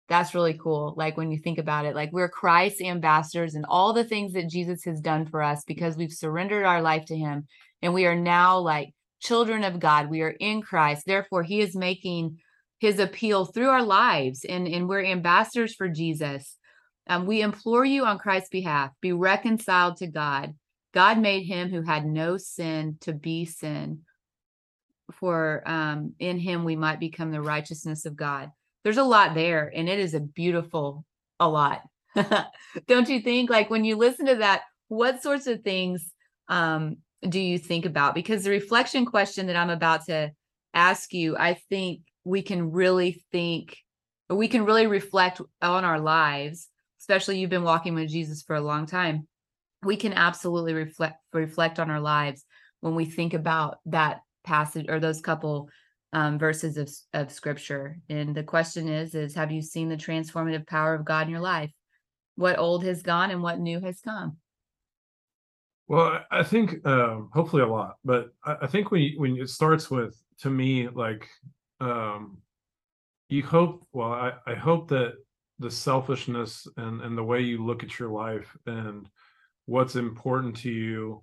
That's 0.09 0.35
really 0.35 0.55
cool. 0.55 0.95
Like 0.97 1.17
when 1.17 1.31
you 1.31 1.39
think 1.39 1.59
about 1.59 1.87
it, 1.87 1.95
like 1.95 2.13
we're 2.13 2.29
Christ 2.29 2.83
ambassadors 2.83 3.55
and 3.55 3.65
all 3.67 3.93
the 3.93 4.05
things 4.05 4.35
that 4.35 4.51
Jesus 4.51 4.85
has 4.85 5.01
done 5.01 5.27
for 5.27 5.43
us 5.43 5.65
because 5.67 5.97
we've 5.97 6.13
surrendered 6.13 6.65
our 6.65 6.83
life 6.83 7.07
to 7.07 7.17
him. 7.17 7.47
And 7.81 7.95
we 7.95 8.05
are 8.07 8.17
now 8.17 8.59
like 8.59 8.91
children 9.21 9.65
of 9.65 9.81
God. 9.81 10.11
We 10.11 10.21
are 10.21 10.35
in 10.39 10.61
Christ. 10.61 11.05
Therefore, 11.07 11.43
he 11.43 11.61
is 11.61 11.75
making 11.75 12.39
his 12.79 12.99
appeal 12.99 13.47
through 13.47 13.71
our 13.71 13.83
lives 13.83 14.45
and, 14.45 14.69
and 14.69 14.89
we're 14.89 15.05
ambassadors 15.05 15.75
for 15.75 15.89
Jesus. 15.89 16.59
Um, 17.07 17.27
we 17.27 17.41
implore 17.41 17.85
you 17.85 18.05
on 18.05 18.19
Christ's 18.19 18.51
behalf, 18.51 18.91
be 19.01 19.13
reconciled 19.13 19.99
to 19.99 20.07
God. 20.07 20.55
God 20.93 21.19
made 21.19 21.45
him 21.45 21.71
who 21.71 21.83
had 21.83 22.05
no 22.05 22.37
sin 22.37 22.99
to 23.01 23.13
be 23.13 23.47
sin 23.47 24.01
for 25.13 25.63
um 25.67 26.15
in 26.19 26.39
him 26.39 26.65
we 26.65 26.77
might 26.77 27.01
become 27.01 27.31
the 27.31 27.43
righteousness 27.43 28.07
of 28.07 28.17
God. 28.17 28.51
There's 28.85 28.99
a 28.99 29.05
lot 29.05 29.35
there 29.35 29.73
and 29.75 29.89
it 29.89 29.99
is 29.99 30.15
a 30.15 30.21
beautiful 30.21 31.05
a 31.41 31.49
lot. 31.49 31.83
Don't 32.87 33.09
you 33.09 33.21
think 33.21 33.51
like 33.51 33.71
when 33.71 33.85
you 33.85 33.97
listen 33.97 34.27
to 34.27 34.37
that 34.37 34.63
what 34.89 35.23
sorts 35.23 35.47
of 35.47 35.63
things 35.63 36.13
um 36.49 36.99
do 37.29 37.41
you 37.41 37.59
think 37.59 37.87
about 37.87 38.15
because 38.15 38.45
the 38.45 38.51
reflection 38.51 39.07
question 39.07 39.47
that 39.47 39.57
I'm 39.57 39.71
about 39.71 40.05
to 40.07 40.31
ask 40.75 41.13
you 41.13 41.37
I 41.37 41.55
think 41.71 42.03
we 42.25 42.43
can 42.43 42.71
really 42.71 43.25
think 43.33 43.79
we 44.29 44.49
can 44.49 44.65
really 44.65 44.87
reflect 44.87 45.41
on 45.63 45.85
our 45.85 45.99
lives 45.99 46.69
especially 47.01 47.39
you've 47.39 47.51
been 47.51 47.65
walking 47.65 47.95
with 47.95 48.11
Jesus 48.11 48.43
for 48.43 48.57
a 48.57 48.61
long 48.61 48.87
time 48.87 49.27
we 49.83 49.97
can 49.97 50.13
absolutely 50.13 50.75
reflect 50.75 51.17
reflect 51.33 51.79
on 51.79 51.91
our 51.91 52.01
lives 52.01 52.45
when 52.81 52.95
we 52.95 53.07
think 53.07 53.33
about 53.33 53.79
that 53.87 54.21
passage 54.45 54.87
or 54.89 55.01
those 55.01 55.21
couple 55.21 55.69
um, 56.15 56.39
verses 56.39 56.77
of, 56.77 56.91
of 57.13 57.31
scripture. 57.31 57.99
And 58.09 58.35
the 58.35 58.43
question 58.43 58.89
is, 58.89 59.15
is 59.15 59.35
have 59.35 59.53
you 59.53 59.61
seen 59.61 59.89
the 59.89 59.97
transformative 59.97 60.67
power 60.67 60.95
of 60.95 61.05
God 61.05 61.27
in 61.27 61.31
your 61.31 61.41
life? 61.41 61.71
What 62.37 62.59
old 62.59 62.85
has 62.85 63.03
gone 63.03 63.31
and 63.31 63.43
what 63.43 63.59
new 63.59 63.81
has 63.81 64.01
come? 64.01 64.39
Well, 65.87 66.21
I 66.31 66.43
think 66.43 66.87
um, 66.87 67.29
hopefully 67.35 67.63
a 67.63 67.67
lot, 67.67 67.97
but 68.05 68.31
I, 68.43 68.67
think 68.67 68.91
when 68.91 69.03
you, 69.03 69.21
when 69.21 69.37
it 69.37 69.51
starts 69.51 69.91
with 69.91 70.17
to 70.39 70.49
me 70.49 70.89
like 70.89 71.29
um, 71.81 72.39
you 73.29 73.43
hope. 73.43 73.85
Well, 73.93 74.13
I, 74.13 74.33
I 74.47 74.55
hope 74.55 74.89
that 74.89 75.15
the 75.59 75.71
selfishness 75.71 76.67
and 76.77 77.03
and 77.03 77.19
the 77.19 77.23
way 77.23 77.41
you 77.41 77.65
look 77.65 77.83
at 77.83 77.99
your 77.99 78.09
life 78.09 78.57
and 78.67 79.09
what's 79.67 79.97
important 79.97 80.57
to 80.57 80.71
you 80.71 81.23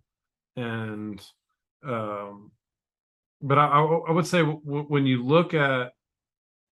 and 0.56 1.22
um 1.84 2.52
but 3.42 3.58
I, 3.58 3.68
I 3.68 4.12
would 4.12 4.28
say 4.28 4.42
when 4.44 5.06
you 5.06 5.24
look 5.24 5.54
at 5.54 5.92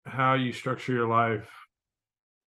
how 0.05 0.35
you 0.35 0.53
structure 0.53 0.93
your 0.93 1.07
life, 1.07 1.49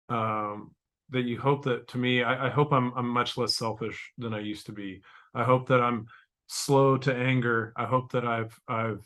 um, 0.10 0.72
that 1.10 1.24
you 1.24 1.40
hope 1.40 1.66
that 1.66 1.88
to 1.90 1.98
me, 1.98 2.24
I, 2.24 2.48
I 2.48 2.50
hope 2.50 2.72
I'm 2.72 2.94
I'm 2.96 3.10
much 3.10 3.38
less 3.38 3.56
selfish 3.56 4.12
than 4.18 4.34
I 4.34 4.40
used 4.40 4.68
to 4.68 4.72
be. 4.72 5.02
I 5.34 5.44
hope 5.44 5.68
that 5.68 5.82
I'm 5.82 6.08
slow 6.48 6.98
to 6.98 7.14
anger. 7.14 7.74
I 7.76 7.86
hope 7.86 8.12
that 8.14 8.26
I've 8.26 8.60
I've 8.68 9.06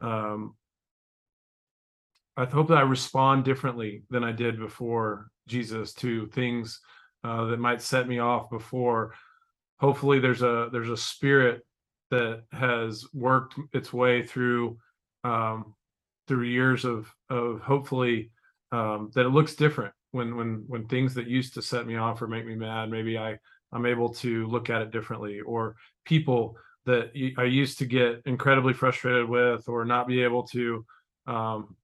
um, 0.00 0.54
I 2.36 2.44
hope 2.44 2.68
that 2.68 2.78
I 2.78 2.82
respond 2.82 3.44
differently 3.44 4.04
than 4.10 4.24
I 4.24 4.32
did 4.32 4.58
before 4.58 5.28
Jesus 5.48 5.92
to 5.94 6.26
things 6.28 6.80
uh, 7.24 7.46
that 7.46 7.58
might 7.58 7.82
set 7.82 8.08
me 8.08 8.18
off 8.18 8.50
before. 8.50 9.14
Hopefully, 9.80 10.18
there's 10.18 10.42
a 10.42 10.68
there's 10.72 10.90
a 10.90 10.96
spirit 10.96 11.62
that 12.12 12.42
has 12.52 13.06
worked 13.14 13.54
its 13.72 13.90
way 13.90 14.22
through 14.22 14.76
um, 15.24 15.74
through 16.28 16.44
years 16.44 16.84
of 16.84 17.10
of 17.30 17.62
hopefully 17.62 18.30
um, 18.70 19.10
that 19.14 19.24
it 19.24 19.30
looks 19.30 19.54
different 19.54 19.94
when 20.10 20.36
when 20.36 20.64
when 20.66 20.86
things 20.86 21.14
that 21.14 21.26
used 21.26 21.54
to 21.54 21.62
set 21.62 21.86
me 21.86 21.96
off 21.96 22.20
or 22.20 22.28
make 22.28 22.46
me 22.46 22.54
mad 22.54 22.90
maybe 22.90 23.16
I 23.16 23.38
I'm 23.72 23.86
able 23.86 24.10
to 24.16 24.46
look 24.48 24.68
at 24.68 24.82
it 24.82 24.90
differently 24.90 25.40
or 25.40 25.74
people 26.04 26.54
that 26.84 27.12
I 27.38 27.44
used 27.44 27.78
to 27.78 27.86
get 27.86 28.20
incredibly 28.26 28.74
frustrated 28.74 29.26
with 29.26 29.66
or 29.66 29.86
not 29.86 30.06
be 30.06 30.22
able 30.22 30.42
to 30.48 30.84
um, 31.26 31.76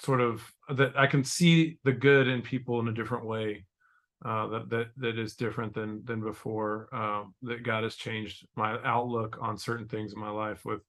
sort 0.00 0.22
of 0.22 0.42
that 0.74 0.98
I 0.98 1.06
can 1.06 1.24
see 1.24 1.76
the 1.84 1.92
good 1.92 2.26
in 2.26 2.40
people 2.40 2.80
in 2.80 2.88
a 2.88 2.94
different 2.94 3.26
way 3.26 3.66
uh, 4.24 4.46
that 4.48 4.70
that 4.70 4.86
that 4.96 5.18
is 5.18 5.34
different 5.34 5.74
than 5.74 6.04
than 6.04 6.20
before. 6.20 6.88
Uh, 6.92 7.24
that 7.42 7.62
God 7.62 7.84
has 7.84 7.96
changed 7.96 8.46
my 8.56 8.78
outlook 8.84 9.38
on 9.40 9.58
certain 9.58 9.88
things 9.88 10.12
in 10.12 10.20
my 10.20 10.30
life 10.30 10.64
with 10.64 10.82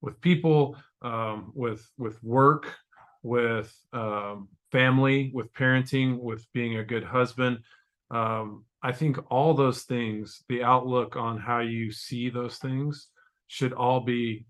with 0.00 0.20
people, 0.20 0.76
um, 1.02 1.52
with 1.54 1.88
with 1.96 2.22
work, 2.22 2.74
with 3.22 3.72
um, 3.92 4.48
family, 4.72 5.30
with 5.32 5.52
parenting, 5.52 6.18
with 6.18 6.46
being 6.52 6.78
a 6.78 6.84
good 6.84 7.04
husband. 7.04 7.58
Um, 8.10 8.64
I 8.82 8.92
think 8.92 9.18
all 9.30 9.54
those 9.54 9.84
things, 9.84 10.42
the 10.48 10.64
outlook 10.64 11.16
on 11.16 11.38
how 11.38 11.60
you 11.60 11.92
see 11.92 12.30
those 12.30 12.58
things, 12.58 13.08
should 13.46 13.72
all 13.72 14.00
be 14.00 14.44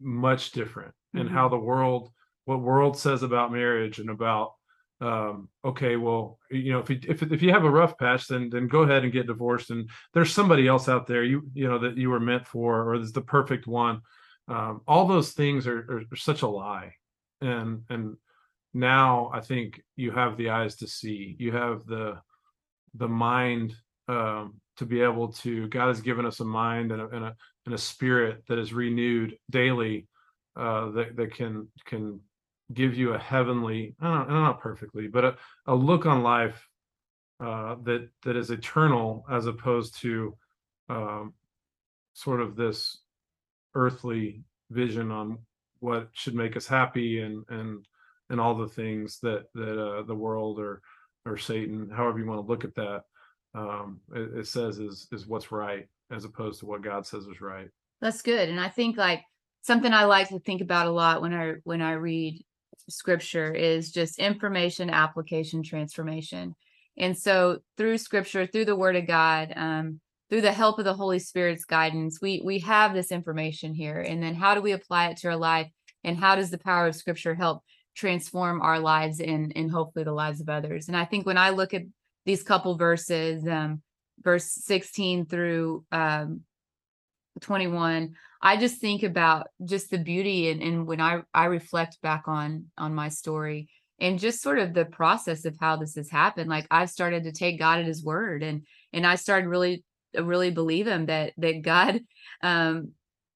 much 0.00 0.50
different 0.50 0.92
and 1.14 1.30
how 1.30 1.48
the 1.48 1.56
world 1.56 2.10
what 2.44 2.60
world 2.60 2.98
says 2.98 3.22
about 3.22 3.52
marriage 3.52 3.98
and 3.98 4.10
about 4.10 4.52
um 5.02 5.48
okay 5.62 5.96
well 5.96 6.38
you 6.50 6.72
know 6.72 6.78
if 6.78 6.88
you 6.88 6.98
if, 7.06 7.22
if 7.22 7.42
you 7.42 7.52
have 7.52 7.64
a 7.64 7.70
rough 7.70 7.98
patch 7.98 8.28
then 8.28 8.48
then 8.48 8.66
go 8.66 8.80
ahead 8.80 9.04
and 9.04 9.12
get 9.12 9.26
divorced 9.26 9.70
and 9.70 9.90
there's 10.14 10.32
somebody 10.32 10.66
else 10.66 10.88
out 10.88 11.06
there 11.06 11.22
you 11.22 11.42
you 11.52 11.68
know 11.68 11.78
that 11.78 11.98
you 11.98 12.08
were 12.08 12.20
meant 12.20 12.46
for 12.46 12.90
or 12.90 12.96
there's 12.96 13.12
the 13.12 13.20
perfect 13.20 13.66
one. 13.66 14.00
Um 14.48 14.80
all 14.88 15.06
those 15.06 15.32
things 15.32 15.66
are, 15.66 15.80
are, 15.80 16.02
are 16.10 16.16
such 16.16 16.40
a 16.42 16.48
lie 16.48 16.94
and 17.42 17.82
and 17.90 18.16
now 18.72 19.30
i 19.34 19.40
think 19.40 19.82
you 19.96 20.12
have 20.12 20.36
the 20.36 20.50
eyes 20.50 20.76
to 20.76 20.86
see. 20.86 21.36
You 21.38 21.52
have 21.52 21.86
the 21.86 22.18
the 22.94 23.08
mind 23.08 23.74
um 24.08 24.54
to 24.78 24.86
be 24.86 25.02
able 25.02 25.28
to 25.32 25.68
god 25.68 25.88
has 25.88 26.00
given 26.00 26.24
us 26.24 26.40
a 26.40 26.44
mind 26.44 26.90
and 26.92 27.02
a, 27.02 27.08
and 27.08 27.24
a, 27.24 27.36
and 27.66 27.74
a 27.74 27.78
spirit 27.78 28.44
that 28.48 28.58
is 28.58 28.72
renewed 28.72 29.36
daily 29.50 30.08
uh 30.56 30.90
that, 30.92 31.16
that 31.16 31.34
can 31.34 31.68
can 31.84 32.20
give 32.72 32.94
you 32.94 33.14
a 33.14 33.18
heavenly, 33.18 33.94
I 34.00 34.06
don't, 34.08 34.28
not 34.28 34.60
perfectly, 34.60 35.06
but 35.08 35.24
a, 35.24 35.36
a 35.66 35.74
look 35.74 36.06
on 36.06 36.22
life 36.22 36.66
uh, 37.40 37.76
that 37.84 38.08
that 38.24 38.36
is 38.36 38.50
eternal 38.50 39.24
as 39.30 39.46
opposed 39.46 40.00
to 40.00 40.36
um, 40.88 41.34
sort 42.14 42.40
of 42.40 42.56
this 42.56 42.98
earthly 43.74 44.42
vision 44.70 45.10
on 45.10 45.38
what 45.80 46.08
should 46.12 46.34
make 46.34 46.56
us 46.56 46.66
happy 46.66 47.20
and 47.20 47.44
and 47.50 47.84
and 48.30 48.40
all 48.40 48.54
the 48.54 48.68
things 48.68 49.18
that 49.20 49.44
that 49.54 49.80
uh, 49.80 50.02
the 50.02 50.14
world 50.14 50.58
or 50.58 50.80
or 51.26 51.36
Satan, 51.36 51.90
however 51.90 52.18
you 52.18 52.26
want 52.26 52.40
to 52.40 52.50
look 52.50 52.64
at 52.64 52.74
that, 52.76 53.02
um, 53.54 54.00
it, 54.14 54.38
it 54.38 54.46
says 54.46 54.78
is 54.78 55.08
is 55.12 55.26
what's 55.26 55.52
right 55.52 55.86
as 56.10 56.24
opposed 56.24 56.60
to 56.60 56.66
what 56.66 56.82
God 56.82 57.06
says 57.06 57.26
is 57.26 57.40
right. 57.40 57.68
That's 58.00 58.22
good, 58.22 58.48
and 58.48 58.60
I 58.60 58.68
think 58.68 58.96
like 58.96 59.22
something 59.62 59.92
I 59.92 60.04
like 60.04 60.28
to 60.28 60.38
think 60.38 60.60
about 60.60 60.86
a 60.86 60.90
lot 60.90 61.20
when 61.20 61.34
I 61.34 61.54
when 61.64 61.82
I 61.82 61.92
read 61.92 62.44
scripture 62.88 63.52
is 63.52 63.90
just 63.90 64.18
information 64.18 64.90
application 64.90 65.62
transformation. 65.62 66.54
And 66.98 67.16
so 67.16 67.58
through 67.76 67.98
scripture 67.98 68.46
through 68.46 68.64
the 68.64 68.76
word 68.76 68.96
of 68.96 69.06
god 69.06 69.52
um, 69.56 70.00
through 70.30 70.40
the 70.40 70.52
help 70.52 70.78
of 70.78 70.84
the 70.84 70.94
holy 70.94 71.18
spirit's 71.18 71.64
guidance 71.64 72.20
we 72.20 72.40
we 72.44 72.60
have 72.60 72.94
this 72.94 73.12
information 73.12 73.74
here. 73.74 74.00
And 74.00 74.22
then 74.22 74.34
how 74.34 74.54
do 74.54 74.60
we 74.60 74.72
apply 74.72 75.08
it 75.08 75.18
to 75.18 75.28
our 75.28 75.36
life? 75.36 75.70
And 76.04 76.16
how 76.16 76.36
does 76.36 76.50
the 76.50 76.58
power 76.58 76.86
of 76.86 76.96
scripture 76.96 77.34
help 77.34 77.62
transform 77.96 78.62
our 78.62 78.78
lives 78.78 79.20
and 79.20 79.52
and 79.56 79.70
hopefully 79.70 80.04
the 80.04 80.12
lives 80.12 80.40
of 80.40 80.48
others? 80.48 80.88
And 80.88 80.96
i 80.96 81.04
think 81.04 81.26
when 81.26 81.38
i 81.38 81.50
look 81.50 81.74
at 81.74 81.82
these 82.24 82.42
couple 82.42 82.76
verses 82.76 83.46
um, 83.46 83.82
verse 84.22 84.50
16 84.64 85.26
through 85.26 85.84
um, 85.92 86.40
21 87.40 88.14
i 88.42 88.56
just 88.56 88.80
think 88.80 89.02
about 89.02 89.48
just 89.64 89.90
the 89.90 89.98
beauty 89.98 90.50
and, 90.50 90.62
and 90.62 90.86
when 90.86 91.00
i 91.00 91.20
i 91.34 91.44
reflect 91.46 92.00
back 92.02 92.24
on 92.26 92.66
on 92.78 92.94
my 92.94 93.08
story 93.08 93.68
and 93.98 94.18
just 94.18 94.42
sort 94.42 94.58
of 94.58 94.74
the 94.74 94.84
process 94.84 95.44
of 95.44 95.56
how 95.60 95.76
this 95.76 95.94
has 95.94 96.10
happened 96.10 96.48
like 96.48 96.66
i've 96.70 96.90
started 96.90 97.24
to 97.24 97.32
take 97.32 97.58
god 97.58 97.78
at 97.78 97.86
his 97.86 98.04
word 98.04 98.42
and 98.42 98.66
and 98.92 99.06
i 99.06 99.14
started 99.14 99.48
really 99.48 99.84
really 100.18 100.50
believe 100.50 100.86
him 100.86 101.06
that 101.06 101.32
that 101.36 101.62
god 101.62 102.00
um 102.42 102.92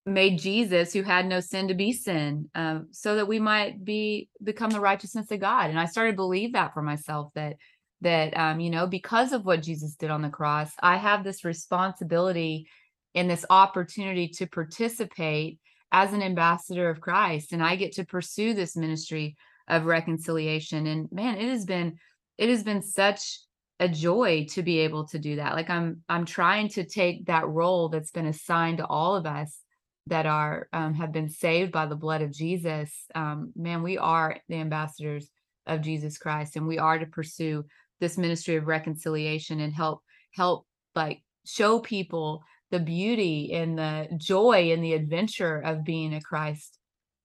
made 0.07 0.38
jesus 0.38 0.92
who 0.92 1.02
had 1.02 1.26
no 1.26 1.40
sin 1.40 1.69
to 1.69 1.75
be 1.75 1.92
sin 1.92 2.49
um 2.54 2.88
so 2.90 3.16
that 3.16 3.28
we 3.28 3.38
might 3.38 3.85
be 3.85 4.28
become 4.42 4.71
the 4.71 4.80
righteousness 4.80 5.30
of 5.30 5.40
god. 5.40 5.69
And 5.69 5.78
i 5.78 5.85
started 5.85 6.12
to 6.12 6.16
believe 6.16 6.54
that 6.54 6.73
for 6.73 6.83
myself 6.83 7.33
that 7.35 7.57
that 8.00 8.37
um 8.37 8.61
you 8.61 8.71
know 8.71 8.87
because 8.87 9.33
of 9.33 9.45
what 9.45 9.62
jesus 9.62 9.95
did 9.95 10.11
on 10.11 10.23
the 10.23 10.30
cross 10.30 10.73
i 10.80 10.97
have 10.97 11.23
this 11.23 11.45
responsibility 11.45 12.66
and 13.14 13.29
this 13.29 13.45
opportunity 13.50 14.29
to 14.29 14.47
participate 14.47 15.59
as 15.93 16.12
an 16.12 16.23
ambassador 16.23 16.88
of 16.88 17.00
Christ 17.00 17.52
and 17.52 17.62
I 17.62 17.76
get 17.76 17.93
to 17.93 18.05
pursue 18.05 18.55
this 18.55 18.76
ministry 18.76 19.37
of 19.69 19.87
reconciliation. 19.87 20.87
And 20.87 21.11
man 21.11 21.37
it 21.37 21.49
has 21.49 21.64
been 21.64 21.99
it 22.38 22.49
has 22.49 22.62
been 22.62 22.83
such 22.83 23.40
a 23.81 23.88
joy 23.88 24.47
to 24.50 24.62
be 24.62 24.81
able 24.81 25.07
to 25.09 25.19
do 25.19 25.37
that. 25.37 25.55
Like 25.55 25.71
I'm 25.71 26.02
I'm 26.09 26.25
trying 26.25 26.69
to 26.71 26.85
take 26.85 27.26
that 27.26 27.49
role 27.49 27.88
that's 27.88 28.11
been 28.11 28.26
assigned 28.26 28.79
to 28.79 28.87
all 28.87 29.17
of 29.17 29.26
us 29.26 29.59
that 30.07 30.26
are 30.26 30.69
um, 30.73 30.95
have 30.95 31.12
been 31.12 31.29
saved 31.29 31.73
by 31.73 31.87
the 31.87 31.97
blood 31.97 32.23
of 32.23 32.33
Jesus. 32.33 32.93
Um, 33.14 33.52
man 33.57 33.83
we 33.83 33.99
are 33.99 34.37
the 34.49 34.57
ambassadors 34.57 35.29
of 35.67 35.81
Jesus 35.81 36.19
Christ 36.19 36.57
and 36.57 36.67
we 36.67 36.79
are 36.79 36.99
to 36.99 37.07
pursue 37.07 37.64
this 38.00 38.17
ministry 38.17 38.57
of 38.57 38.67
reconciliation 38.67 39.61
and 39.61 39.73
help 39.73 40.02
help 40.33 40.67
like 40.95 41.23
show 41.45 41.81
people 41.81 42.43
the 42.71 42.81
beauty 42.81 43.53
and 43.53 43.79
the 43.79 44.09
joy 44.17 44.73
and 44.73 44.83
the 44.83 44.95
adventure 44.95 45.59
of 45.59 45.85
being 45.85 46.15
a 46.15 46.21
Christ 46.21 46.79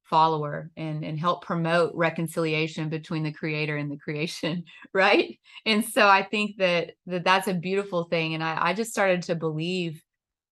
follower 0.06 0.70
and 0.78 1.04
and 1.04 1.20
help 1.20 1.44
promote 1.44 1.92
reconciliation 1.96 2.90
between 2.90 3.24
the 3.24 3.32
creator 3.32 3.76
and 3.76 3.92
the 3.92 3.98
creation 3.98 4.64
right? 4.94 5.40
And 5.66 5.84
so 5.84 6.08
i 6.08 6.22
think 6.22 6.58
that 6.58 6.92
that 7.08 7.24
that's 7.24 7.48
a 7.48 7.54
beautiful 7.54 8.04
thing 8.04 8.36
and 8.36 8.44
i 8.44 8.58
i 8.70 8.74
just 8.74 8.92
started 8.92 9.24
to 9.24 9.36
believe 9.36 10.02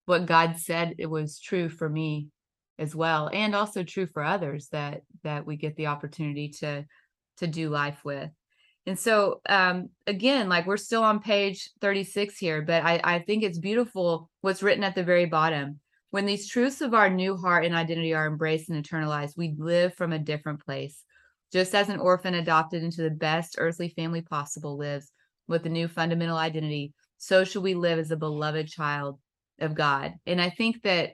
what 0.06 0.26
god 0.26 0.58
said 0.58 0.96
it 0.98 1.06
was 1.06 1.40
true 1.40 1.70
for 1.70 1.88
me 1.88 2.30
as 2.80 2.96
well 2.96 3.30
and 3.32 3.56
also 3.56 3.84
true 3.84 4.08
for 4.08 4.24
others 4.24 4.70
that 4.70 5.02
that 5.24 5.46
we 5.46 5.56
get 5.56 5.76
the 5.76 5.88
opportunity 5.88 6.50
to 6.50 6.84
to 7.38 7.48
do 7.48 7.70
life 7.70 8.04
with 8.04 8.32
and 8.86 9.00
so 9.00 9.42
um, 9.48 9.90
again, 10.08 10.50
like 10.50 10.66
we're 10.66 10.78
still 10.78 11.04
on 11.04 11.20
page 11.20 11.70
36 11.82 12.38
here, 12.38 12.62
but 12.62 12.84
I, 12.84 13.00
I 13.04 13.20
think 13.20 13.44
it's 13.44 13.58
beautiful 13.58 14.30
what's 14.42 14.64
written 14.64 14.84
at 14.84 14.96
the 14.96 15.04
very 15.04 15.26
bottom. 15.26 15.80
When 16.12 16.26
these 16.26 16.48
truths 16.48 16.82
of 16.82 16.94
our 16.94 17.10
new 17.10 17.36
heart 17.38 17.66
and 17.66 17.74
identity 17.74 18.14
are 18.14 18.28
embraced 18.28 18.70
and 18.70 18.84
internalized, 18.84 19.38
we 19.38 19.56
live 19.58 19.96
from 19.96 20.12
a 20.12 20.20
different 20.20 20.64
place. 20.64 21.02
Just 21.52 21.74
as 21.74 21.90
an 21.90 22.00
orphan 22.00 22.34
adopted 22.34 22.84
into 22.84 23.02
the 23.04 23.10
best 23.10 23.56
earthly 23.58 23.90
family 23.90 24.22
possible 24.22 24.78
lives 24.78 25.12
with 25.48 25.66
a 25.66 25.70
new 25.70 25.88
fundamental 25.88 26.38
identity, 26.38 26.94
so 27.18 27.44
should 27.44 27.64
we 27.64 27.76
live 27.76 28.00
as 28.00 28.12
a 28.12 28.18
beloved 28.18 28.68
child 28.68 29.20
of 29.60 29.76
God. 29.76 30.14
And 30.26 30.42
I 30.42 30.50
think 30.50 30.82
that 30.84 31.12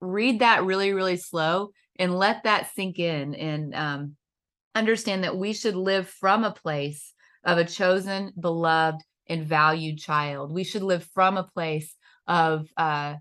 read 0.00 0.38
that 0.40 0.64
really, 0.64 0.92
really 0.92 1.16
slow 1.16 1.70
and 1.98 2.16
let 2.16 2.44
that 2.44 2.72
sink 2.74 2.98
in 2.98 3.34
and 3.34 3.74
um, 3.74 4.16
understand 4.78 5.24
that 5.24 5.36
we 5.36 5.52
should 5.52 5.76
live 5.76 6.08
from 6.08 6.44
a 6.44 6.52
place 6.52 7.12
of 7.44 7.58
a 7.58 7.64
chosen, 7.64 8.32
beloved, 8.38 9.02
and 9.28 9.46
valued 9.46 9.98
child. 9.98 10.52
We 10.52 10.64
should 10.64 10.82
live 10.82 11.04
from 11.14 11.36
a 11.36 11.44
place 11.44 11.94
of 12.26 12.68
uh 12.76 13.16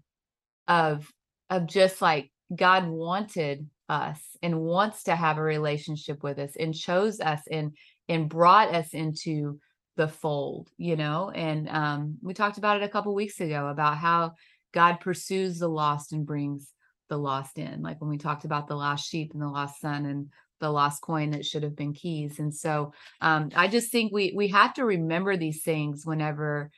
of 0.68 1.10
of 1.50 1.68
just 1.68 2.02
like 2.02 2.32
God 2.54 2.88
wanted 2.88 3.70
us 3.90 4.22
and 4.42 4.62
wants 4.62 5.04
to 5.04 5.16
have 5.16 5.38
a 5.38 5.42
relationship 5.42 6.24
with 6.24 6.40
us 6.40 6.52
and 6.60 6.74
chose 6.74 7.20
us 7.20 7.42
and 7.50 7.76
and 8.10 8.30
brought 8.30 8.74
us 8.74 8.94
into 8.94 9.60
the 9.96 10.08
fold, 10.08 10.70
you 10.78 10.96
know. 10.96 11.32
And 11.34 11.68
um 11.70 12.18
we 12.22 12.34
talked 12.34 12.58
about 12.58 12.78
it 12.78 12.86
a 12.86 12.90
couple 12.90 13.14
weeks 13.14 13.40
ago 13.40 13.68
about 13.68 13.98
how 13.98 14.34
God 14.74 15.00
pursues 15.00 15.60
the 15.60 15.70
lost 15.70 16.14
and 16.14 16.26
brings 16.26 16.72
the 17.10 17.18
lost 17.18 17.58
in. 17.58 17.82
Like 17.82 18.02
when 18.02 18.10
we 18.10 18.18
talked 18.18 18.46
about 18.46 18.68
the 18.68 18.76
lost 18.76 19.10
sheep 19.10 19.32
and 19.34 19.42
the 19.42 19.48
lost 19.48 19.80
son 19.80 20.06
and 20.06 20.28
the 20.60 20.72
lost 20.72 21.02
coin 21.02 21.32
that 21.32 21.46
should 21.46 21.64
have 21.64 21.76
been 21.76 21.94
keys. 21.94 22.40
And 22.40 22.54
so 22.54 22.94
um, 23.22 23.50
I 23.56 23.68
just 23.68 23.92
think 23.92 24.12
we 24.12 24.34
we 24.36 24.48
have 24.50 24.74
to 24.76 24.86
remember 24.86 25.38
these 25.38 25.64
things 25.64 26.06
whenever 26.06 26.72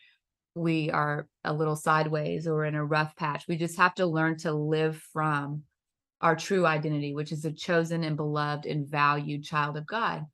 we 0.56 0.90
are 0.92 1.28
a 1.44 1.54
little 1.54 1.76
sideways 1.76 2.48
or 2.48 2.66
in 2.66 2.76
a 2.76 2.84
rough 2.84 3.16
patch. 3.16 3.46
We 3.48 3.58
just 3.58 3.78
have 3.78 3.96
to 3.96 4.06
learn 4.06 4.38
to 4.40 4.52
live 4.52 5.02
from 5.14 5.64
our 6.22 6.36
true 6.36 6.66
identity, 6.66 7.14
which 7.14 7.32
is 7.32 7.46
a 7.46 7.52
chosen 7.52 8.04
and 8.04 8.18
beloved 8.18 8.66
and 8.66 8.88
valued 8.88 9.44
child 9.44 9.78
of 9.78 9.88
God. 9.88 10.22
I 10.22 10.26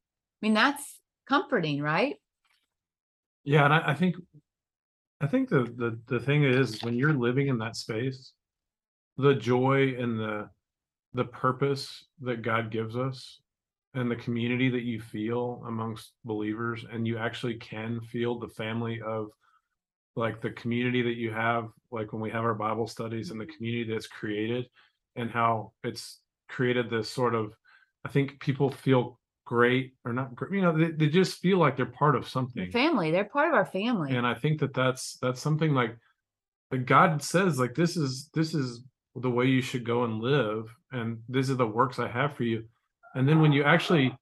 mean, 0.41 0.53
that's 0.53 0.99
comforting, 1.27 1.81
right? 1.81 2.15
Yeah, 3.43 3.65
and 3.65 3.73
I, 3.73 3.91
I 3.91 3.93
think 3.93 4.15
I 5.21 5.27
think 5.27 5.49
the 5.49 5.63
the 5.63 5.99
the 6.07 6.19
thing 6.19 6.43
is 6.43 6.81
when 6.83 6.95
you're 6.95 7.13
living 7.13 7.47
in 7.47 7.57
that 7.59 7.75
space, 7.75 8.33
the 9.17 9.35
joy 9.35 9.95
and 9.99 10.19
the 10.19 10.49
the 11.15 11.25
purpose 11.25 12.05
that 12.21 12.41
God 12.41 12.69
gives 12.69 12.95
us 12.95 13.39
and 13.93 14.11
the 14.11 14.15
community 14.17 14.69
that 14.69 14.83
you 14.83 14.99
feel 14.99 15.63
amongst 15.65 16.11
believers 16.25 16.85
and 16.91 17.07
you 17.07 17.17
actually 17.17 17.55
can 17.55 18.01
feel 18.01 18.37
the 18.37 18.49
family 18.49 19.01
of 19.01 19.29
like 20.17 20.41
the 20.41 20.51
community 20.51 21.01
that 21.01 21.15
you 21.15 21.31
have 21.31 21.69
like 21.91 22.11
when 22.11 22.21
we 22.21 22.29
have 22.29 22.43
our 22.43 22.53
bible 22.53 22.87
studies 22.87 23.31
and 23.31 23.39
the 23.39 23.45
mm-hmm. 23.45 23.55
community 23.55 23.91
that's 23.91 24.07
created 24.07 24.67
and 25.15 25.31
how 25.31 25.71
it's 25.83 26.19
created 26.49 26.89
this 26.89 27.09
sort 27.09 27.33
of 27.33 27.53
i 28.05 28.09
think 28.09 28.39
people 28.39 28.69
feel 28.69 29.17
great 29.45 29.93
or 30.03 30.11
not 30.11 30.35
great 30.35 30.51
you 30.53 30.61
know 30.61 30.77
they, 30.77 30.91
they 30.91 31.07
just 31.07 31.39
feel 31.39 31.57
like 31.57 31.77
they're 31.77 31.85
part 31.85 32.15
of 32.15 32.27
something. 32.27 32.69
family 32.71 33.11
they're 33.11 33.25
part 33.25 33.47
of 33.47 33.53
our 33.53 33.65
family. 33.65 34.15
And 34.15 34.27
i 34.27 34.33
think 34.33 34.59
that 34.59 34.73
that's 34.73 35.17
that's 35.21 35.41
something 35.41 35.73
like 35.73 35.97
god 36.83 37.23
says 37.23 37.57
like 37.57 37.73
this 37.73 37.95
is 37.95 38.29
this 38.33 38.53
is 38.53 38.83
the 39.15 39.29
way 39.29 39.45
you 39.45 39.61
should 39.61 39.85
go 39.85 40.03
and 40.03 40.19
live 40.21 40.65
and 40.91 41.17
these 41.29 41.49
are 41.49 41.55
the 41.55 41.65
works 41.65 41.99
i 41.99 42.07
have 42.07 42.35
for 42.35 42.43
you 42.43 42.63
and 43.15 43.27
then 43.27 43.39
when 43.41 43.51
you 43.51 43.63
actually 43.63 44.15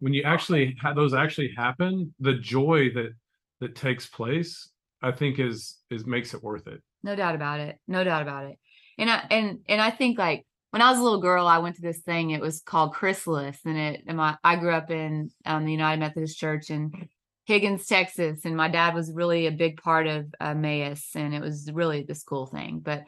when 0.00 0.12
you 0.12 0.22
actually 0.22 0.76
have 0.80 0.94
those 0.94 1.14
actually 1.14 1.52
happen 1.56 2.14
the 2.20 2.34
joy 2.34 2.88
that 2.94 3.12
that 3.60 3.74
takes 3.74 4.06
place 4.06 4.70
i 5.02 5.10
think 5.10 5.38
is 5.38 5.78
is 5.90 6.06
makes 6.06 6.34
it 6.34 6.42
worth 6.42 6.66
it 6.66 6.80
no 7.02 7.16
doubt 7.16 7.34
about 7.34 7.60
it 7.60 7.76
no 7.88 8.04
doubt 8.04 8.22
about 8.22 8.44
it 8.44 8.58
And 8.98 9.10
I 9.10 9.24
and 9.30 9.58
and 9.68 9.80
I 9.80 9.90
think 9.90 10.18
like 10.18 10.46
when 10.70 10.82
I 10.82 10.90
was 10.90 10.98
a 10.98 11.02
little 11.02 11.20
girl, 11.20 11.46
I 11.46 11.58
went 11.58 11.76
to 11.76 11.82
this 11.82 12.00
thing. 12.00 12.30
It 12.30 12.40
was 12.40 12.60
called 12.60 12.92
Chrysalis, 12.92 13.58
and 13.64 13.78
it 13.78 14.04
and 14.06 14.16
my 14.16 14.36
I 14.42 14.56
grew 14.56 14.72
up 14.72 14.90
in 14.90 15.30
um, 15.44 15.64
the 15.64 15.72
United 15.72 16.00
Methodist 16.00 16.38
Church 16.38 16.70
in 16.70 17.08
Higgins, 17.44 17.86
Texas, 17.86 18.44
and 18.44 18.56
my 18.56 18.68
dad 18.68 18.94
was 18.94 19.12
really 19.12 19.46
a 19.46 19.52
big 19.52 19.80
part 19.80 20.06
of 20.06 20.26
uh, 20.40 20.48
Emmaus, 20.50 21.10
and 21.14 21.34
it 21.34 21.40
was 21.40 21.70
really 21.72 22.02
this 22.02 22.22
cool 22.22 22.46
thing. 22.46 22.80
But 22.80 23.04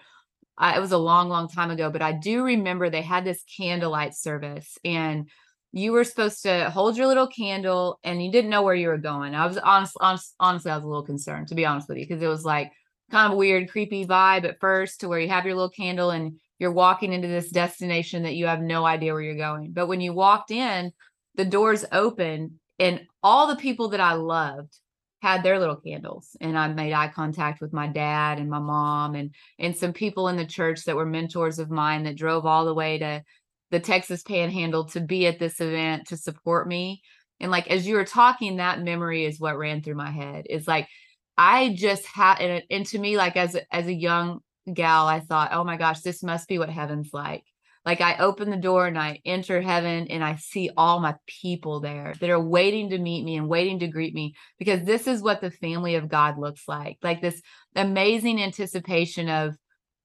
It 0.60 0.80
was 0.80 0.92
a 0.92 0.98
long, 0.98 1.28
long 1.28 1.48
time 1.48 1.70
ago. 1.70 1.90
But 1.90 2.02
I 2.02 2.12
do 2.12 2.44
remember 2.44 2.90
they 2.90 3.02
had 3.02 3.24
this 3.24 3.44
candlelight 3.56 4.14
service, 4.14 4.76
and 4.84 5.28
you 5.72 5.92
were 5.92 6.04
supposed 6.04 6.42
to 6.42 6.70
hold 6.70 6.96
your 6.96 7.06
little 7.06 7.28
candle, 7.28 8.00
and 8.02 8.24
you 8.24 8.32
didn't 8.32 8.50
know 8.50 8.62
where 8.62 8.74
you 8.74 8.88
were 8.88 8.98
going. 8.98 9.34
I 9.34 9.46
was 9.46 9.58
honest, 9.58 9.96
honest 10.00 10.34
honestly, 10.40 10.70
I 10.70 10.76
was 10.76 10.84
a 10.84 10.88
little 10.88 11.04
concerned 11.04 11.48
to 11.48 11.54
be 11.54 11.66
honest 11.66 11.88
with 11.88 11.98
you 11.98 12.06
because 12.06 12.22
it 12.22 12.28
was 12.28 12.44
like 12.44 12.72
kind 13.10 13.32
of 13.32 13.38
weird, 13.38 13.70
creepy 13.70 14.06
vibe 14.06 14.44
at 14.44 14.60
first 14.60 15.00
to 15.00 15.08
where 15.08 15.20
you 15.20 15.28
have 15.28 15.46
your 15.46 15.54
little 15.54 15.70
candle 15.70 16.10
and 16.10 16.38
you're 16.58 16.72
walking 16.72 17.12
into 17.12 17.28
this 17.28 17.50
destination 17.50 18.24
that 18.24 18.34
you 18.34 18.46
have 18.46 18.60
no 18.60 18.84
idea 18.84 19.12
where 19.12 19.22
you're 19.22 19.36
going. 19.36 19.72
But 19.72 19.86
when 19.86 20.00
you 20.00 20.12
walked 20.12 20.50
in, 20.50 20.92
the 21.36 21.44
doors 21.44 21.84
open 21.92 22.58
and 22.78 23.06
all 23.22 23.46
the 23.46 23.56
people 23.56 23.88
that 23.90 24.00
I 24.00 24.14
loved 24.14 24.76
had 25.20 25.42
their 25.42 25.58
little 25.58 25.76
candles 25.76 26.36
and 26.40 26.56
I 26.56 26.68
made 26.68 26.92
eye 26.92 27.08
contact 27.08 27.60
with 27.60 27.72
my 27.72 27.88
dad 27.88 28.38
and 28.38 28.48
my 28.48 28.60
mom 28.60 29.14
and 29.14 29.34
and 29.58 29.76
some 29.76 29.92
people 29.92 30.28
in 30.28 30.36
the 30.36 30.46
church 30.46 30.84
that 30.84 30.96
were 30.96 31.06
mentors 31.06 31.58
of 31.58 31.70
mine 31.70 32.04
that 32.04 32.16
drove 32.16 32.46
all 32.46 32.64
the 32.64 32.74
way 32.74 32.98
to 32.98 33.22
the 33.70 33.80
Texas 33.80 34.22
Panhandle 34.22 34.84
to 34.86 35.00
be 35.00 35.26
at 35.26 35.38
this 35.38 35.60
event 35.60 36.06
to 36.08 36.16
support 36.16 36.66
me. 36.66 37.02
And 37.40 37.50
like 37.50 37.68
as 37.68 37.86
you 37.86 37.96
were 37.96 38.04
talking, 38.04 38.56
that 38.56 38.82
memory 38.82 39.24
is 39.24 39.40
what 39.40 39.58
ran 39.58 39.82
through 39.82 39.96
my 39.96 40.10
head. 40.10 40.46
It's 40.48 40.68
like 40.68 40.88
I 41.36 41.74
just 41.76 42.06
had 42.06 42.40
and, 42.40 42.62
and 42.70 42.86
to 42.86 42.98
me, 42.98 43.16
like 43.16 43.36
as 43.36 43.56
as 43.72 43.86
a 43.86 43.94
young 43.94 44.40
gal, 44.72 45.06
I 45.06 45.20
thought, 45.20 45.50
oh 45.52 45.64
my 45.64 45.76
gosh, 45.76 46.00
this 46.00 46.22
must 46.22 46.48
be 46.48 46.58
what 46.58 46.70
heaven's 46.70 47.10
like. 47.12 47.44
Like 47.84 48.00
I 48.00 48.18
open 48.18 48.50
the 48.50 48.56
door 48.56 48.86
and 48.86 48.98
I 48.98 49.20
enter 49.24 49.60
heaven 49.60 50.06
and 50.08 50.22
I 50.22 50.36
see 50.36 50.70
all 50.76 51.00
my 51.00 51.14
people 51.26 51.80
there 51.80 52.14
that 52.20 52.30
are 52.30 52.40
waiting 52.40 52.90
to 52.90 52.98
meet 52.98 53.24
me 53.24 53.36
and 53.36 53.48
waiting 53.48 53.78
to 53.80 53.88
greet 53.88 54.14
me 54.14 54.34
because 54.58 54.82
this 54.84 55.06
is 55.06 55.22
what 55.22 55.40
the 55.40 55.50
family 55.50 55.94
of 55.94 56.08
God 56.08 56.38
looks 56.38 56.68
like. 56.68 56.98
Like 57.02 57.22
this 57.22 57.40
amazing 57.74 58.42
anticipation 58.42 59.28
of, 59.28 59.56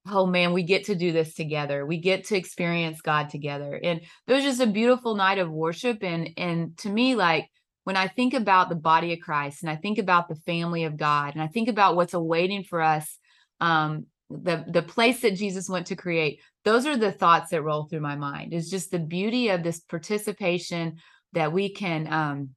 oh 0.09 0.25
man, 0.25 0.53
we 0.53 0.63
get 0.63 0.85
to 0.85 0.95
do 0.95 1.11
this 1.11 1.33
together. 1.33 1.85
We 1.85 1.99
get 1.99 2.25
to 2.25 2.37
experience 2.37 3.01
God 3.01 3.29
together. 3.29 3.79
And 3.81 4.01
it 4.27 4.33
was 4.33 4.43
just 4.43 4.61
a 4.61 4.67
beautiful 4.67 5.15
night 5.15 5.39
of 5.39 5.51
worship. 5.51 6.03
And 6.03 6.29
and 6.37 6.77
to 6.79 6.89
me, 6.89 7.15
like 7.15 7.49
when 7.83 7.97
I 7.97 8.07
think 8.07 8.33
about 8.33 8.69
the 8.69 8.75
body 8.75 9.13
of 9.13 9.19
Christ 9.19 9.61
and 9.61 9.69
I 9.69 9.75
think 9.75 9.97
about 9.97 10.29
the 10.29 10.35
family 10.35 10.85
of 10.85 10.97
God 10.97 11.33
and 11.33 11.41
I 11.41 11.47
think 11.47 11.67
about 11.67 11.95
what's 11.95 12.13
awaiting 12.13 12.63
for 12.63 12.81
us 12.81 13.17
um, 13.59 14.07
the 14.29 14.65
the 14.67 14.81
place 14.81 15.21
that 15.21 15.35
Jesus 15.35 15.69
went 15.69 15.87
to 15.87 15.95
create 15.95 16.39
those 16.65 16.85
are 16.85 16.97
the 16.97 17.11
thoughts 17.11 17.51
that 17.51 17.61
roll 17.61 17.85
through 17.85 18.01
my 18.01 18.15
mind 18.15 18.53
is 18.53 18.69
just 18.69 18.91
the 18.91 18.99
beauty 18.99 19.49
of 19.49 19.63
this 19.63 19.79
participation 19.79 20.97
that 21.33 21.51
we 21.51 21.69
can 21.69 22.11
um 22.11 22.49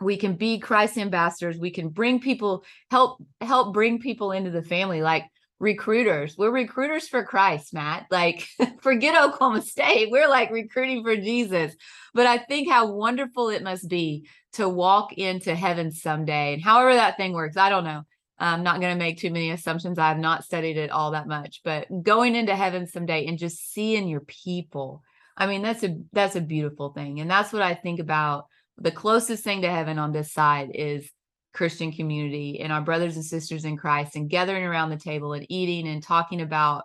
we 0.00 0.16
can 0.16 0.34
be 0.34 0.58
Christ 0.58 0.98
ambassadors 0.98 1.58
we 1.58 1.70
can 1.70 1.88
bring 1.88 2.20
people 2.20 2.64
help 2.90 3.22
help 3.40 3.72
bring 3.72 3.98
people 3.98 4.32
into 4.32 4.50
the 4.50 4.62
family 4.62 5.02
like 5.02 5.24
recruiters. 5.58 6.36
We're 6.36 6.50
recruiters 6.50 7.08
for 7.08 7.24
Christ 7.24 7.72
Matt. 7.72 8.06
Like 8.10 8.46
forget 8.80 9.20
Oklahoma 9.20 9.62
State. 9.62 10.10
We're 10.10 10.28
like 10.28 10.50
recruiting 10.50 11.02
for 11.02 11.16
Jesus. 11.16 11.74
But 12.14 12.26
I 12.26 12.38
think 12.38 12.68
how 12.68 12.92
wonderful 12.92 13.48
it 13.48 13.62
must 13.62 13.88
be 13.88 14.28
to 14.54 14.68
walk 14.68 15.12
into 15.12 15.54
heaven 15.54 15.92
someday 15.92 16.54
and 16.54 16.62
however 16.62 16.94
that 16.94 17.18
thing 17.18 17.34
works 17.34 17.58
I 17.58 17.68
don't 17.68 17.84
know 17.84 18.02
I'm 18.38 18.62
not 18.62 18.80
going 18.80 18.92
to 18.92 18.98
make 18.98 19.18
too 19.18 19.30
many 19.30 19.50
assumptions. 19.50 19.98
I 19.98 20.08
have 20.08 20.18
not 20.18 20.44
studied 20.44 20.76
it 20.76 20.90
all 20.90 21.12
that 21.12 21.26
much, 21.26 21.62
but 21.64 21.86
going 22.02 22.34
into 22.34 22.54
heaven 22.54 22.86
someday 22.86 23.26
and 23.26 23.38
just 23.38 23.72
seeing 23.72 24.08
your 24.08 24.20
people. 24.20 25.02
I 25.36 25.46
mean, 25.46 25.62
that's 25.62 25.82
a 25.84 25.96
that's 26.12 26.36
a 26.36 26.40
beautiful 26.40 26.90
thing. 26.90 27.20
And 27.20 27.30
that's 27.30 27.52
what 27.52 27.62
I 27.62 27.74
think 27.74 28.00
about 28.00 28.46
the 28.78 28.90
closest 28.90 29.42
thing 29.42 29.62
to 29.62 29.70
heaven 29.70 29.98
on 29.98 30.12
this 30.12 30.32
side 30.32 30.70
is 30.74 31.10
Christian 31.54 31.92
community 31.92 32.60
and 32.60 32.72
our 32.72 32.82
brothers 32.82 33.16
and 33.16 33.24
sisters 33.24 33.64
in 33.64 33.78
Christ 33.78 34.16
and 34.16 34.28
gathering 34.28 34.64
around 34.64 34.90
the 34.90 34.98
table 34.98 35.32
and 35.32 35.46
eating 35.48 35.88
and 35.88 36.02
talking 36.02 36.42
about 36.42 36.84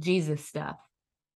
Jesus 0.00 0.44
stuff. 0.44 0.76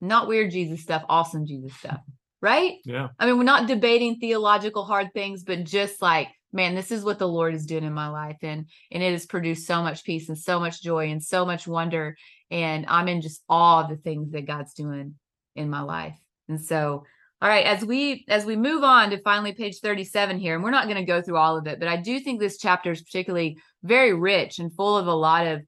Not 0.01 0.29
weird 0.29 0.51
Jesus 0.51 0.83
stuff, 0.83 1.05
awesome 1.09 1.47
Jesus 1.47 1.75
stuff. 1.77 2.01
Right? 2.41 2.77
Yeah. 2.87 3.09
I 3.19 3.27
mean, 3.27 3.37
we're 3.37 3.45
not 3.45 3.69
debating 3.69 4.17
theological 4.17 4.85
hard 4.85 5.13
things, 5.13 5.45
but 5.45 5.65
just 5.65 6.01
like 6.01 6.29
man 6.53 6.75
this 6.75 6.91
is 6.91 7.05
what 7.05 7.19
the 7.19 7.29
lord 7.29 7.55
is 7.55 7.67
doing 7.67 7.85
in 7.85 7.93
my 7.93 8.09
life 8.09 8.39
and 8.43 8.67
and 8.91 9.03
it 9.03 9.13
has 9.13 9.27
produced 9.27 9.67
so 9.67 9.83
much 9.83 10.05
peace 10.05 10.29
and 10.29 10.39
so 10.39 10.59
much 10.59 10.83
joy 10.83 11.11
and 11.11 11.23
so 11.23 11.45
much 11.45 11.67
wonder 11.67 12.17
and 12.51 12.85
i'm 12.89 13.09
in 13.09 13.21
just 13.21 13.43
awe 13.49 13.85
of 13.85 13.91
the 13.91 13.97
things 13.97 14.31
that 14.33 14.47
god's 14.47 14.75
doing 14.75 15.15
in 15.57 15.71
my 15.71 15.83
life. 15.83 16.17
And 16.49 16.61
so 16.61 17.05
all 17.43 17.49
right 17.49 17.65
as 17.65 17.83
we 17.83 18.25
as 18.29 18.45
we 18.45 18.55
move 18.55 18.85
on 18.85 19.09
to 19.09 19.23
finally 19.23 19.53
page 19.53 19.79
37 19.79 20.39
here 20.39 20.55
and 20.55 20.63
we're 20.63 20.71
not 20.71 20.85
going 20.85 20.99
to 20.99 21.05
go 21.05 21.23
through 21.23 21.39
all 21.39 21.57
of 21.57 21.67
it 21.67 21.79
but 21.79 21.89
i 21.89 21.97
do 21.97 22.21
think 22.21 22.39
this 22.39 22.59
chapter 22.59 22.91
is 22.91 23.01
particularly 23.01 23.57
very 23.83 24.13
rich 24.13 24.59
and 24.59 24.75
full 24.75 24.95
of 24.99 25.07
a 25.07 25.15
lot 25.15 25.47
of 25.47 25.63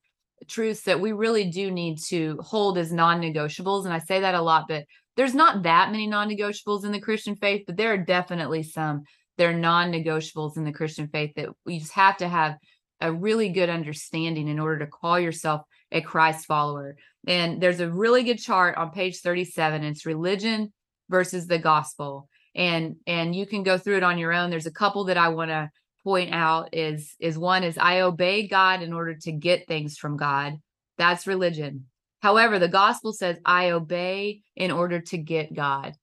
truths 0.49 0.83
that 0.83 1.01
we 1.01 1.12
really 1.12 1.51
do 1.51 1.71
need 1.71 1.99
to 1.99 2.38
hold 2.42 2.77
as 2.77 2.92
non-negotiables 2.92 3.87
and 3.87 3.95
i 3.95 3.99
say 3.99 4.21
that 4.21 4.35
a 4.35 4.42
lot 4.42 4.66
but 4.68 4.85
there's 5.16 5.35
not 5.35 5.62
that 5.62 5.90
many 5.90 6.07
non-negotiables 6.07 6.85
in 6.85 6.92
the 6.92 7.01
christian 7.01 7.37
faith 7.37 7.62
but 7.66 7.79
there 7.79 7.95
are 7.95 7.97
definitely 7.97 8.62
some 8.62 9.05
they're 9.43 9.53
non-negotiables 9.53 10.57
in 10.57 10.63
the 10.63 10.73
Christian 10.73 11.09
faith 11.09 11.33
that 11.35 11.49
we 11.67 11.81
just 11.81 11.95
have 11.95 12.17
to 12.19 12.29
have 12.29 12.59
a 13.01 13.13
really 13.13 13.49
good 13.49 13.69
understanding 13.69 14.47
in 14.47 14.61
order 14.61 14.79
to 14.79 14.87
call 14.87 15.19
yourself 15.19 15.63
a 15.91 16.01
Christ 16.01 16.47
follower. 16.47 16.95
And 17.27 17.61
there's 17.61 17.81
a 17.81 17.91
really 17.91 18.23
good 18.23 18.39
chart 18.39 18.77
on 18.77 18.93
page 18.93 19.19
37. 19.19 19.83
It's 19.83 20.07
religion 20.07 20.73
versus 21.11 21.49
the 21.49 21.59
gospel. 21.59 22.29
And 22.55 22.99
and 23.05 23.35
you 23.35 23.45
can 23.45 23.65
go 23.65 23.79
through 23.79 23.97
it 23.97 24.05
on 24.05 24.17
your 24.17 24.33
own. 24.33 24.49
There's 24.49 24.67
a 24.67 24.71
couple 24.71 25.07
that 25.07 25.19
I 25.19 25.31
want 25.31 25.51
to 25.51 25.69
point 26.05 26.33
out 26.33 26.69
is 26.73 27.17
is 27.19 27.37
one 27.37 27.65
is 27.65 27.77
I 27.77 28.03
obey 28.03 28.47
God 28.47 28.81
in 28.81 28.93
order 28.93 29.17
to 29.23 29.33
get 29.33 29.67
things 29.67 29.99
from 29.99 30.17
God. 30.17 30.59
That's 30.99 31.27
religion. 31.27 31.87
However, 32.21 32.61
the 32.61 32.69
gospel 32.69 33.13
says 33.13 33.39
I 33.45 33.71
obey 33.71 34.43
in 34.55 34.71
order 34.71 35.01
to 35.01 35.19
get 35.19 35.53
God. 35.53 35.95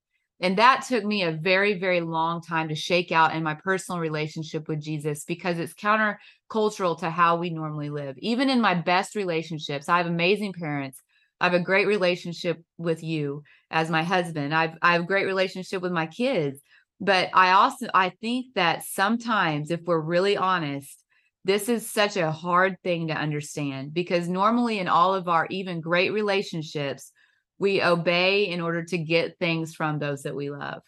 And 0.42 0.58
that 0.58 0.86
took 0.88 1.04
me 1.04 1.24
a 1.24 1.32
very, 1.32 1.78
very 1.78 2.00
long 2.00 2.42
time 2.42 2.70
to 2.70 2.76
shake 2.76 3.12
out 3.12 3.36
in 3.36 3.44
my 3.44 3.56
personal 3.56 4.00
relationship 4.00 4.70
with 4.70 4.82
Jesus 4.82 5.26
because 5.26 5.60
it's 5.60 5.74
countercultural 5.74 6.98
to 7.00 7.10
how 7.10 7.36
we 7.36 7.50
normally 7.50 7.90
live. 7.90 8.16
Even 8.20 8.50
in 8.50 8.62
my 8.62 8.74
best 8.74 9.16
relationships, 9.16 9.90
I 9.90 9.98
have 9.98 10.08
amazing 10.08 10.54
parents. 10.54 11.02
I 11.42 11.46
have 11.46 11.54
a 11.54 11.60
great 11.60 11.88
relationship 11.88 12.62
with 12.78 13.04
you 13.04 13.44
as 13.70 13.90
my 13.90 14.04
husband. 14.04 14.54
I've 14.54 14.78
I 14.82 14.94
have 14.94 15.02
a 15.02 15.08
great 15.08 15.26
relationship 15.26 15.82
with 15.82 15.92
my 15.92 16.08
kids. 16.08 16.62
But 17.02 17.30
I 17.34 17.52
also 17.52 17.88
I 17.94 18.10
think 18.22 18.48
that 18.56 18.84
sometimes 18.84 19.72
if 19.72 19.82
we're 19.86 20.00
really 20.00 20.38
honest, 20.38 21.04
this 21.46 21.70
is 21.70 21.90
such 21.90 22.18
a 22.18 22.32
hard 22.32 22.78
thing 22.84 23.08
to 23.08 23.14
understand 23.14 23.94
because 23.94 24.28
normally 24.28 24.80
in 24.80 24.88
all 24.88 25.16
of 25.16 25.28
our 25.28 25.48
even 25.50 25.80
great 25.80 26.12
relationships, 26.12 27.12
we 27.60 27.84
obey 27.84 28.48
in 28.48 28.62
order 28.62 28.84
to 28.86 28.98
get 28.98 29.38
things 29.38 29.76
from 29.76 30.00
those 30.00 30.24
that 30.24 30.36
we 30.36 30.50
love. 30.50 30.82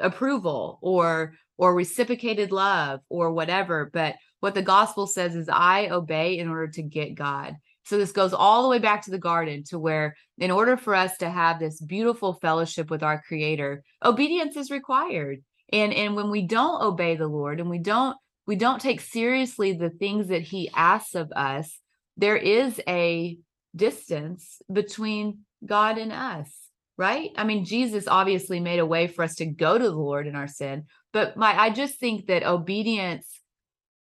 Approval 0.00 0.78
or 0.82 1.34
or 1.56 1.72
reciprocated 1.72 2.50
love 2.50 2.98
or 3.08 3.30
whatever 3.30 3.88
but 3.92 4.16
what 4.40 4.54
the 4.54 4.62
gospel 4.62 5.06
says 5.06 5.36
is 5.36 5.48
i 5.48 5.88
obey 5.88 6.36
in 6.38 6.48
order 6.48 6.66
to 6.66 6.82
get 6.82 7.14
god. 7.14 7.54
So 7.86 7.98
this 7.98 8.12
goes 8.12 8.32
all 8.32 8.62
the 8.62 8.68
way 8.70 8.78
back 8.78 9.02
to 9.02 9.10
the 9.10 9.18
garden 9.18 9.62
to 9.64 9.78
where 9.78 10.16
in 10.38 10.50
order 10.50 10.76
for 10.76 10.94
us 10.94 11.18
to 11.18 11.28
have 11.30 11.60
this 11.60 11.80
beautiful 11.80 12.32
fellowship 12.34 12.90
with 12.90 13.02
our 13.02 13.22
creator 13.22 13.84
obedience 14.04 14.56
is 14.56 14.70
required. 14.70 15.44
And 15.72 15.92
and 15.92 16.16
when 16.16 16.30
we 16.30 16.42
don't 16.42 16.82
obey 16.82 17.14
the 17.14 17.28
lord 17.28 17.60
and 17.60 17.70
we 17.70 17.78
don't 17.78 18.16
we 18.46 18.56
don't 18.56 18.80
take 18.80 19.00
seriously 19.00 19.72
the 19.74 19.90
things 19.90 20.28
that 20.28 20.42
he 20.42 20.70
asks 20.74 21.14
of 21.14 21.30
us 21.32 21.78
there 22.16 22.36
is 22.36 22.80
a 22.88 23.38
distance 23.74 24.62
between 24.72 25.40
God 25.66 25.98
in 25.98 26.12
us, 26.12 26.50
right? 26.96 27.30
I 27.36 27.44
mean, 27.44 27.64
Jesus 27.64 28.06
obviously 28.08 28.60
made 28.60 28.78
a 28.78 28.86
way 28.86 29.06
for 29.06 29.22
us 29.22 29.34
to 29.36 29.46
go 29.46 29.78
to 29.78 29.84
the 29.84 29.96
Lord 29.96 30.26
in 30.26 30.36
our 30.36 30.48
sin, 30.48 30.84
but 31.12 31.36
my 31.36 31.58
I 31.58 31.70
just 31.70 31.98
think 31.98 32.26
that 32.26 32.44
obedience 32.44 33.40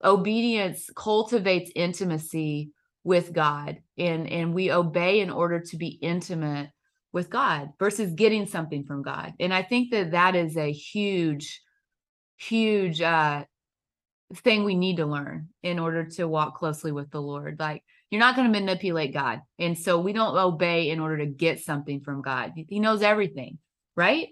obedience 0.04 0.90
cultivates 0.96 1.72
intimacy 1.76 2.72
with 3.04 3.34
God 3.34 3.80
and 3.98 4.28
and 4.30 4.54
we 4.54 4.72
obey 4.72 5.20
in 5.20 5.30
order 5.30 5.60
to 5.60 5.78
be 5.78 6.00
intimate 6.02 6.70
with 7.12 7.30
God 7.30 7.70
versus 7.80 8.14
getting 8.14 8.46
something 8.46 8.84
from 8.84 9.02
God. 9.02 9.34
And 9.40 9.54
I 9.54 9.64
think 9.64 9.92
that 9.92 10.12
that 10.12 10.36
is 10.36 10.58
a 10.58 10.72
huge 10.72 11.62
huge 12.38 13.02
uh 13.02 13.44
thing 14.36 14.64
we 14.64 14.76
need 14.76 14.98
to 14.98 15.06
learn 15.06 15.50
in 15.64 15.80
order 15.80 16.06
to 16.06 16.28
walk 16.28 16.56
closely 16.56 16.92
with 16.92 17.10
the 17.10 17.22
Lord. 17.22 17.58
Like 17.60 17.84
you're 18.10 18.20
not 18.20 18.36
going 18.36 18.52
to 18.52 18.60
manipulate 18.60 19.14
God. 19.14 19.42
And 19.58 19.78
so 19.78 20.00
we 20.00 20.14
don't 20.14 20.36
obey 20.36 20.90
in 20.90 21.00
order 21.00 21.18
to 21.20 21.26
get 21.26 21.60
something 21.62 22.02
from 22.02 22.22
God. 22.22 22.54
He 22.56 22.80
knows 22.80 23.02
everything, 23.02 23.60
right? 23.96 24.30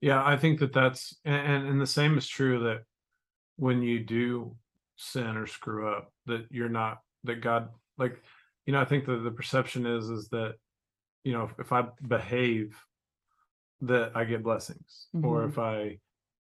Yeah, 0.00 0.24
I 0.24 0.36
think 0.36 0.60
that 0.60 0.72
that's 0.72 1.16
and 1.24 1.66
and 1.66 1.80
the 1.80 1.86
same 1.86 2.16
is 2.16 2.26
true 2.26 2.64
that 2.64 2.82
when 3.56 3.82
you 3.82 4.00
do 4.00 4.56
sin 4.96 5.36
or 5.36 5.46
screw 5.46 5.88
up 5.88 6.12
that 6.26 6.46
you're 6.50 6.68
not 6.68 6.98
that 7.24 7.40
God 7.40 7.68
like 7.96 8.20
you 8.66 8.72
know 8.72 8.80
I 8.80 8.84
think 8.84 9.06
that 9.06 9.18
the 9.24 9.30
perception 9.30 9.86
is 9.86 10.08
is 10.08 10.28
that 10.28 10.54
you 11.24 11.32
know, 11.32 11.44
if, 11.44 11.58
if 11.58 11.72
I 11.72 11.84
behave, 12.06 12.82
that 13.82 14.12
I 14.14 14.24
get 14.24 14.42
blessings, 14.42 15.08
or 15.22 15.42
Mhm. 15.42 15.48
if 15.48 15.58
I 15.58 15.98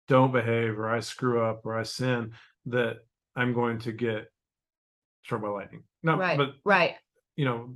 don't 0.06 0.32
behave, 0.32 0.78
or 0.78 0.88
I 0.88 1.00
screw 1.00 1.42
up, 1.42 1.64
or 1.64 1.78
I 1.78 1.82
sin, 1.82 2.34
that 2.66 2.98
I'm 3.34 3.52
going 3.52 3.78
to 3.80 3.92
get 3.92 4.30
struck 5.26 5.42
by 5.42 5.48
lightning. 5.48 5.82
No, 6.02 6.16
Right, 6.16 6.38
but 6.38 6.54
right. 6.64 6.94
you 7.34 7.44
know, 7.44 7.74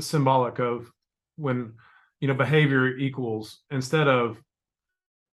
symbolic 0.00 0.58
of 0.60 0.90
when 1.36 1.74
you 2.20 2.28
know 2.28 2.34
behavior 2.34 2.96
equals 2.96 3.60
instead 3.70 4.06
of 4.08 4.40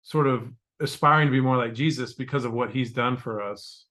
sort 0.03 0.27
of 0.27 0.51
aspiring 0.81 1.29
to 1.29 1.33
be 1.33 1.40
more 1.40 1.57
like 1.57 1.72
Jesus 1.75 2.12
because 2.14 2.44
of 2.44 2.53
what 2.53 2.70
he's 2.70 2.92
done 2.92 3.16
for 3.16 3.40
us. 3.40 3.87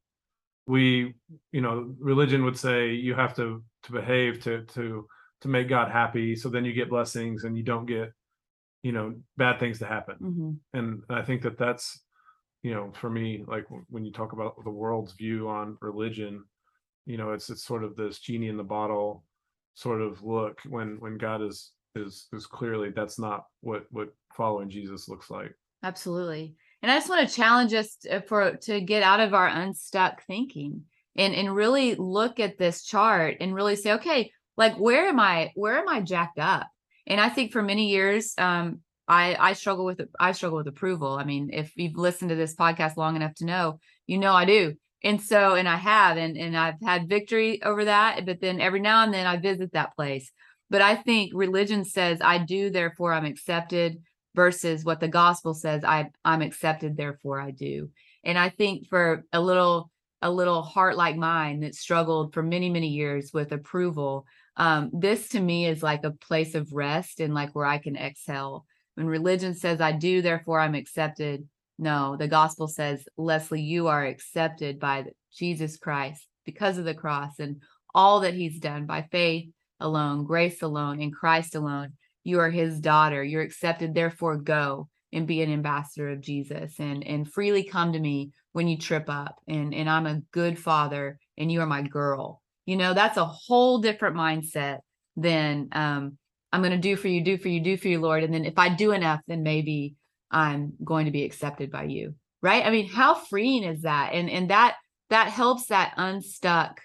We, 0.67 1.15
you 1.51 1.61
know, 1.61 1.95
religion 1.99 2.43
would 2.43 2.57
say 2.57 2.91
you 2.93 3.15
have 3.15 3.33
to 3.37 3.63
to 3.83 3.91
behave 3.91 4.41
to 4.43 4.63
to 4.75 5.07
to 5.41 5.47
make 5.47 5.67
God 5.69 5.89
happy, 5.89 6.35
so 6.35 6.49
then 6.49 6.65
you 6.65 6.73
get 6.73 6.89
blessings 6.89 7.45
and 7.45 7.57
you 7.57 7.63
don't 7.63 7.85
get, 7.87 8.11
you 8.83 8.91
know, 8.91 9.15
bad 9.37 9.59
things 9.59 9.79
to 9.79 9.85
happen. 9.87 10.17
Mhm. 10.21 10.57
And 10.77 11.03
I 11.09 11.23
think 11.23 11.41
that 11.43 11.57
that's, 11.57 12.03
you 12.61 12.73
know, 12.75 12.91
for 12.91 13.09
me, 13.09 13.43
like 13.47 13.65
when 13.89 14.05
you 14.05 14.11
talk 14.11 14.33
about 14.33 14.61
the 14.63 14.69
world's 14.69 15.13
view 15.13 15.47
on 15.49 15.77
religion, 15.81 16.43
you 17.05 17.17
know, 17.17 17.31
it's 17.31 17.49
it's 17.49 17.63
sort 17.63 17.83
of 17.83 17.95
this 17.95 18.19
genie 18.19 18.47
in 18.47 18.57
the 18.57 18.63
bottle 18.63 19.23
sort 19.73 20.01
of 20.01 20.21
look 20.23 20.59
when 20.67 20.97
when 20.99 21.17
God 21.17 21.41
is 21.41 21.71
is 21.95 22.27
is 22.33 22.45
clearly 22.45 22.89
that's 22.89 23.19
not 23.19 23.45
what 23.61 23.85
what 23.91 24.09
following 24.35 24.69
Jesus 24.69 25.07
looks 25.07 25.29
like. 25.29 25.53
Absolutely. 25.83 26.55
And 26.81 26.91
I 26.91 26.97
just 26.97 27.09
want 27.09 27.27
to 27.27 27.35
challenge 27.35 27.73
us 27.73 27.95
to, 28.03 28.21
for 28.21 28.55
to 28.63 28.81
get 28.81 29.03
out 29.03 29.19
of 29.19 29.33
our 29.33 29.47
unstuck 29.47 30.23
thinking 30.25 30.83
and 31.15 31.33
and 31.33 31.55
really 31.55 31.95
look 31.95 32.39
at 32.39 32.57
this 32.57 32.83
chart 32.83 33.37
and 33.39 33.53
really 33.53 33.75
say, 33.75 33.93
okay, 33.93 34.31
like 34.57 34.75
where 34.77 35.07
am 35.07 35.19
I 35.19 35.51
where 35.55 35.77
am 35.77 35.89
I 35.89 36.01
jacked 36.01 36.39
up? 36.39 36.67
And 37.07 37.19
I 37.19 37.29
think 37.29 37.51
for 37.51 37.61
many 37.61 37.89
years, 37.89 38.33
um, 38.37 38.79
I 39.07 39.35
I 39.39 39.53
struggle 39.53 39.85
with 39.85 40.01
I 40.19 40.31
struggle 40.31 40.57
with 40.57 40.67
approval. 40.67 41.13
I 41.13 41.23
mean, 41.23 41.49
if 41.51 41.75
you've 41.75 41.97
listened 41.97 42.29
to 42.29 42.35
this 42.35 42.55
podcast 42.55 42.97
long 42.97 43.15
enough 43.15 43.35
to 43.35 43.45
know, 43.45 43.79
you 44.07 44.17
know 44.17 44.33
I 44.33 44.45
do. 44.45 44.75
And 45.03 45.21
so, 45.21 45.55
and 45.55 45.67
I 45.67 45.77
have, 45.77 46.17
and 46.17 46.37
and 46.37 46.55
I've 46.55 46.79
had 46.83 47.09
victory 47.09 47.61
over 47.63 47.85
that. 47.85 48.25
But 48.25 48.39
then 48.41 48.61
every 48.61 48.79
now 48.79 49.03
and 49.03 49.13
then 49.13 49.25
I 49.25 49.37
visit 49.37 49.73
that 49.73 49.95
place. 49.95 50.31
But 50.69 50.81
I 50.81 50.95
think 50.95 51.31
religion 51.33 51.83
says 51.83 52.19
I 52.21 52.37
do, 52.37 52.69
therefore 52.69 53.13
I'm 53.13 53.25
accepted 53.25 53.97
versus 54.35 54.85
what 54.85 54.99
the 54.99 55.07
gospel 55.07 55.53
says 55.53 55.83
I 55.83 56.09
I'm 56.23 56.41
accepted 56.41 56.95
therefore 56.95 57.39
I 57.39 57.51
do. 57.51 57.89
And 58.23 58.37
I 58.37 58.49
think 58.49 58.87
for 58.87 59.25
a 59.33 59.41
little 59.41 59.91
a 60.21 60.31
little 60.31 60.61
heart 60.61 60.95
like 60.95 61.15
mine 61.15 61.61
that 61.61 61.75
struggled 61.75 62.33
for 62.33 62.43
many 62.43 62.69
many 62.69 62.87
years 62.89 63.31
with 63.33 63.51
approval 63.51 64.25
um 64.57 64.91
this 64.93 65.29
to 65.29 65.39
me 65.39 65.65
is 65.65 65.81
like 65.81 66.03
a 66.03 66.11
place 66.11 66.55
of 66.55 66.73
rest 66.73 67.19
and 67.19 67.33
like 67.33 67.53
where 67.55 67.65
I 67.65 67.77
can 67.77 67.95
exhale. 67.95 68.65
When 68.95 69.07
religion 69.07 69.53
says 69.55 69.81
I 69.81 69.91
do 69.91 70.21
therefore 70.21 70.59
I'm 70.59 70.75
accepted 70.75 71.47
no, 71.77 72.15
the 72.17 72.27
gospel 72.27 72.67
says, 72.67 73.07
Leslie, 73.17 73.61
you 73.61 73.87
are 73.87 74.05
accepted 74.05 74.79
by 74.79 75.05
Jesus 75.33 75.77
Christ 75.77 76.27
because 76.45 76.77
of 76.77 76.85
the 76.85 76.93
cross 76.93 77.39
and 77.39 77.61
all 77.93 78.21
that 78.21 78.33
he's 78.33 78.59
done 78.59 78.85
by 78.85 79.07
faith 79.11 79.49
alone, 79.79 80.23
grace 80.23 80.61
alone, 80.61 81.01
in 81.01 81.11
Christ 81.11 81.55
alone. 81.55 81.93
You 82.23 82.39
are 82.39 82.49
his 82.51 82.79
daughter. 82.79 83.23
You're 83.23 83.41
accepted. 83.41 83.93
Therefore 83.93 84.37
go 84.37 84.89
and 85.13 85.27
be 85.27 85.41
an 85.41 85.51
ambassador 85.51 86.09
of 86.09 86.21
jesus 86.21 86.79
and 86.79 87.05
and 87.05 87.31
freely 87.31 87.63
come 87.63 87.93
to 87.93 87.99
me 87.99 88.31
when 88.53 88.67
you 88.67 88.77
trip 88.77 89.05
up 89.09 89.35
and 89.47 89.73
and 89.73 89.89
i'm 89.89 90.05
a 90.05 90.21
good 90.31 90.57
father 90.57 91.19
and 91.37 91.51
you 91.51 91.61
are 91.61 91.65
my 91.65 91.81
girl. 91.81 92.41
You 92.65 92.77
know 92.77 92.93
that's 92.93 93.17
a 93.17 93.25
whole 93.25 93.79
different 93.79 94.15
mindset 94.15 94.79
than 95.17 95.69
um 95.71 96.17
i'm 96.53 96.61
going 96.61 96.71
to 96.71 96.77
do 96.77 96.95
for 96.95 97.07
you 97.07 97.23
do 97.23 97.37
for 97.37 97.49
you 97.49 97.59
do 97.59 97.77
for 97.77 97.87
you 97.87 97.99
lord. 97.99 98.23
And 98.23 98.33
then 98.33 98.45
if 98.45 98.57
i 98.57 98.69
do 98.69 98.91
enough 98.91 99.21
then 99.27 99.43
maybe 99.43 99.95
i'm 100.31 100.73
going 100.83 101.05
to 101.05 101.11
be 101.11 101.23
accepted 101.23 101.71
by 101.71 101.83
you 101.83 102.15
right 102.41 102.65
i 102.65 102.69
mean 102.71 102.87
how 102.87 103.13
freeing 103.13 103.63
is 103.63 103.81
that 103.81 104.13
and 104.13 104.29
and 104.29 104.49
that 104.49 104.75
that 105.09 105.27
helps 105.29 105.67
that 105.67 105.93
unstuck 105.97 106.81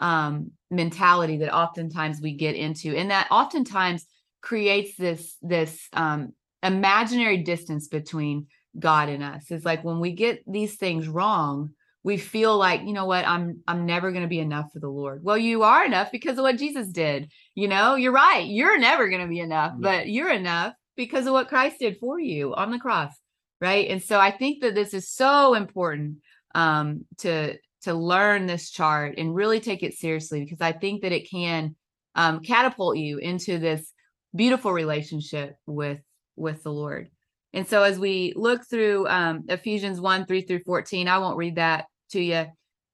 um 0.00 0.50
mentality 0.70 1.38
that 1.38 1.54
oftentimes 1.54 2.20
we 2.20 2.34
get 2.34 2.54
into 2.54 2.94
and 2.96 3.10
that 3.10 3.26
oftentimes 3.30 4.06
creates 4.40 4.96
this 4.96 5.36
this 5.42 5.88
um 5.92 6.32
imaginary 6.62 7.38
distance 7.38 7.88
between 7.88 8.46
God 8.78 9.08
and 9.08 9.22
us. 9.22 9.50
It's 9.50 9.64
like 9.64 9.82
when 9.84 9.98
we 10.00 10.12
get 10.12 10.42
these 10.46 10.76
things 10.76 11.08
wrong, 11.08 11.70
we 12.02 12.16
feel 12.16 12.56
like, 12.56 12.82
you 12.82 12.92
know 12.92 13.04
what, 13.06 13.26
I'm 13.26 13.62
I'm 13.66 13.84
never 13.84 14.10
going 14.12 14.22
to 14.22 14.28
be 14.28 14.38
enough 14.38 14.72
for 14.72 14.78
the 14.78 14.88
Lord. 14.88 15.22
Well, 15.24 15.36
you 15.36 15.62
are 15.64 15.84
enough 15.84 16.10
because 16.12 16.38
of 16.38 16.42
what 16.42 16.56
Jesus 16.56 16.88
did. 16.88 17.30
You 17.54 17.68
know, 17.68 17.96
you're 17.96 18.12
right. 18.12 18.46
You're 18.46 18.78
never 18.78 19.08
going 19.08 19.22
to 19.22 19.28
be 19.28 19.40
enough, 19.40 19.72
Yeah. 19.78 19.90
but 19.90 20.08
you're 20.08 20.32
enough 20.32 20.74
because 21.00 21.26
of 21.26 21.32
what 21.32 21.48
Christ 21.48 21.78
did 21.78 21.96
for 21.98 22.20
you 22.20 22.54
on 22.54 22.70
the 22.70 22.78
cross. 22.78 23.14
Right? 23.58 23.88
And 23.88 24.02
so 24.02 24.20
I 24.20 24.30
think 24.30 24.60
that 24.60 24.74
this 24.74 24.92
is 24.92 25.08
so 25.08 25.54
important 25.54 26.18
um 26.54 27.06
to 27.18 27.56
to 27.82 27.94
learn 27.94 28.46
this 28.46 28.70
chart 28.70 29.14
and 29.16 29.34
really 29.34 29.60
take 29.60 29.82
it 29.82 29.94
seriously 29.94 30.44
because 30.44 30.60
I 30.60 30.72
think 30.72 31.02
that 31.02 31.12
it 31.12 31.30
can 31.30 31.74
um 32.14 32.40
catapult 32.40 32.96
you 32.96 33.18
into 33.18 33.58
this 33.58 33.92
beautiful 34.34 34.72
relationship 34.72 35.56
with 35.66 36.00
with 36.36 36.62
the 36.62 36.72
lord 36.72 37.08
and 37.52 37.66
so 37.66 37.82
as 37.82 37.98
we 37.98 38.32
look 38.36 38.62
through 38.68 39.06
um 39.08 39.44
ephesians 39.48 40.00
1 40.00 40.26
3 40.26 40.42
through 40.42 40.62
14 40.64 41.08
i 41.08 41.18
won't 41.18 41.36
read 41.36 41.56
that 41.56 41.86
to 42.10 42.20
you 42.20 42.46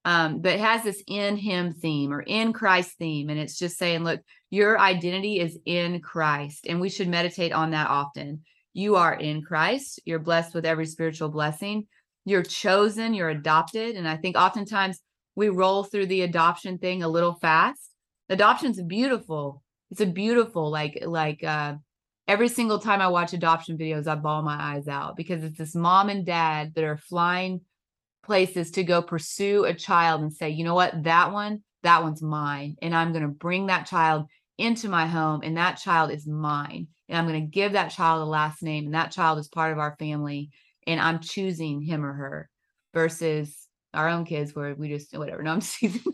um 0.06 0.40
but 0.40 0.58
has 0.58 0.82
this 0.82 1.02
in 1.06 1.36
him 1.36 1.74
theme 1.74 2.12
or 2.12 2.22
in 2.22 2.54
christ 2.54 2.92
theme 2.98 3.28
and 3.28 3.38
it's 3.38 3.58
just 3.58 3.76
saying 3.76 4.02
look 4.02 4.20
your 4.50 4.78
identity 4.78 5.40
is 5.40 5.58
in 5.66 6.00
christ 6.00 6.66
and 6.68 6.80
we 6.80 6.88
should 6.88 7.08
meditate 7.08 7.52
on 7.52 7.72
that 7.72 7.90
often. 7.90 8.42
You 8.72 8.96
are 8.96 9.14
in 9.14 9.42
christ. 9.42 10.00
You're 10.04 10.18
blessed 10.18 10.54
with 10.54 10.64
every 10.64 10.86
spiritual 10.86 11.28
blessing. 11.28 11.86
You're 12.24 12.42
chosen. 12.42 13.14
You're 13.14 13.30
adopted. 13.30 13.96
And 13.96 14.08
i 14.08 14.16
think 14.16 14.36
oftentimes 14.36 15.00
we 15.34 15.48
roll 15.48 15.84
through 15.84 16.06
the 16.06 16.22
adoption 16.22 16.78
thing 16.78 17.02
a 17.02 17.08
little 17.08 17.34
fast. 17.34 17.90
Adoption's 18.28 18.80
beautiful. 18.82 19.62
It's 19.90 20.00
a 20.00 20.06
beautiful 20.06 20.70
like 20.70 21.02
like 21.06 21.42
uh 21.44 21.74
every 22.28 22.48
single 22.48 22.80
time 22.80 23.00
i 23.00 23.06
watch 23.06 23.32
adoption 23.32 23.78
videos 23.78 24.08
i 24.08 24.16
bawl 24.16 24.42
my 24.42 24.56
eyes 24.58 24.88
out 24.88 25.16
because 25.16 25.44
it's 25.44 25.58
this 25.58 25.76
mom 25.76 26.08
and 26.08 26.26
dad 26.26 26.72
that 26.74 26.82
are 26.82 26.96
flying 26.96 27.60
places 28.26 28.72
to 28.72 28.84
go 28.84 29.00
pursue 29.00 29.64
a 29.64 29.72
child 29.72 30.20
and 30.20 30.32
say 30.32 30.50
you 30.50 30.64
know 30.64 30.74
what? 30.74 31.04
That 31.04 31.32
one 31.32 31.62
that 31.86 32.02
one's 32.02 32.20
mine 32.20 32.76
and 32.82 32.94
i'm 32.96 33.12
going 33.12 33.22
to 33.22 33.28
bring 33.28 33.66
that 33.66 33.86
child 33.86 34.26
into 34.58 34.88
my 34.88 35.06
home 35.06 35.40
and 35.44 35.56
that 35.56 35.74
child 35.74 36.10
is 36.10 36.26
mine 36.26 36.88
and 37.08 37.16
i'm 37.16 37.28
going 37.28 37.40
to 37.40 37.46
give 37.46 37.72
that 37.72 37.92
child 37.92 38.20
a 38.20 38.24
last 38.24 38.60
name 38.60 38.86
and 38.86 38.94
that 38.94 39.12
child 39.12 39.38
is 39.38 39.46
part 39.46 39.72
of 39.72 39.78
our 39.78 39.94
family 39.96 40.50
and 40.88 41.00
i'm 41.00 41.20
choosing 41.20 41.80
him 41.80 42.04
or 42.04 42.12
her 42.12 42.50
versus 42.92 43.68
our 43.94 44.08
own 44.08 44.24
kids 44.24 44.54
where 44.54 44.74
we 44.74 44.88
just 44.88 45.16
whatever. 45.16 45.42
No 45.42 45.52
i'm 45.52 45.60
teasing. 45.60 46.02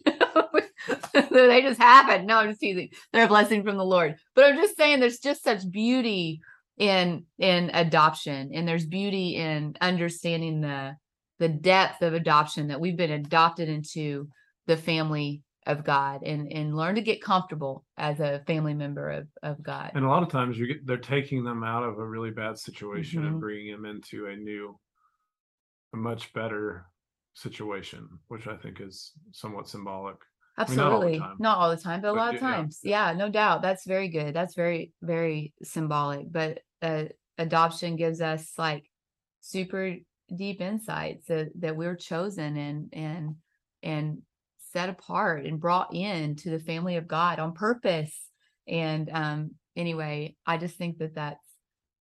They 1.30 1.62
just 1.62 1.80
happen. 1.80 2.26
No 2.26 2.38
i'm 2.38 2.48
just 2.48 2.60
teasing. 2.60 2.90
They're 3.12 3.24
a 3.24 3.28
blessing 3.28 3.62
from 3.64 3.76
the 3.76 3.84
lord. 3.84 4.16
But 4.34 4.44
i'm 4.44 4.56
just 4.56 4.76
saying 4.76 5.00
there's 5.00 5.20
just 5.20 5.42
such 5.42 5.70
beauty 5.70 6.40
in 6.76 7.24
in 7.38 7.70
adoption 7.72 8.50
and 8.52 8.68
there's 8.68 8.86
beauty 8.86 9.36
in 9.36 9.74
understanding 9.80 10.60
the 10.60 10.96
the 11.38 11.48
depth 11.48 12.02
of 12.02 12.14
adoption 12.14 12.68
that 12.68 12.80
we've 12.80 12.96
been 12.96 13.10
adopted 13.12 13.68
into 13.68 14.28
the 14.66 14.76
family 14.76 15.42
of 15.66 15.84
god 15.84 16.22
and 16.24 16.50
and 16.52 16.76
learn 16.76 16.94
to 16.96 17.02
get 17.02 17.22
comfortable 17.22 17.84
as 17.96 18.20
a 18.20 18.42
family 18.46 18.74
member 18.74 19.10
of 19.10 19.28
of 19.42 19.62
god 19.62 19.94
And 19.94 20.04
a 20.04 20.08
lot 20.08 20.22
of 20.22 20.28
times 20.28 20.58
you 20.58 20.66
get 20.66 20.86
they're 20.86 20.96
taking 20.98 21.44
them 21.44 21.64
out 21.64 21.82
of 21.82 21.98
a 21.98 22.06
really 22.06 22.30
bad 22.30 22.58
situation 22.58 23.24
Mhm. 23.24 23.28
and 23.28 23.40
bringing 23.40 23.72
them 23.72 23.84
into 23.86 24.26
a 24.26 24.36
new, 24.36 24.78
a 25.92 25.96
much 25.96 26.32
better 26.32 26.86
situation, 27.34 28.18
which 28.28 28.46
I 28.46 28.56
think 28.56 28.80
is 28.80 29.12
somewhat 29.32 29.68
symbolic. 29.68 30.16
mean, 30.66 30.76
not 30.78 30.92
all 30.92 31.02
Absolutely. 31.02 31.18
Not 31.38 31.58
all 31.58 31.70
the 31.70 31.76
time, 31.82 32.00
but 32.02 32.08
a 32.10 32.12
But 32.12 32.18
lot 32.18 32.34
of 32.34 32.40
yeah, 32.40 32.40
times. 32.40 32.80
yeah. 32.82 33.10
Yeah, 33.10 33.12
no 33.14 33.30
doubt. 33.30 33.62
That's 33.62 33.86
very 33.86 34.08
good. 34.08 34.34
That's 34.34 34.54
very, 34.54 34.92
very 35.00 35.54
symbolic. 35.62 36.30
But 36.30 36.60
uh, 36.82 37.06
adoption 37.38 37.96
gives 37.96 38.20
us 38.20 38.58
like 38.58 38.90
super 39.40 39.96
deep 40.36 40.60
insights 40.60 41.26
that, 41.26 41.48
that 41.60 41.76
we're 41.76 41.96
chosen 41.96 42.56
and 42.56 42.88
and 42.92 43.36
and 43.82 44.18
set 44.72 44.88
apart 44.88 45.44
and 45.44 45.60
brought 45.60 45.94
in 45.94 46.36
to 46.36 46.50
the 46.50 46.58
family 46.58 46.96
of 46.96 47.08
God 47.08 47.38
on 47.38 47.52
purpose. 47.52 48.16
And 48.66 49.10
um 49.12 49.50
anyway, 49.76 50.36
I 50.46 50.56
just 50.56 50.76
think 50.76 50.98
that 50.98 51.14
that's 51.14 51.38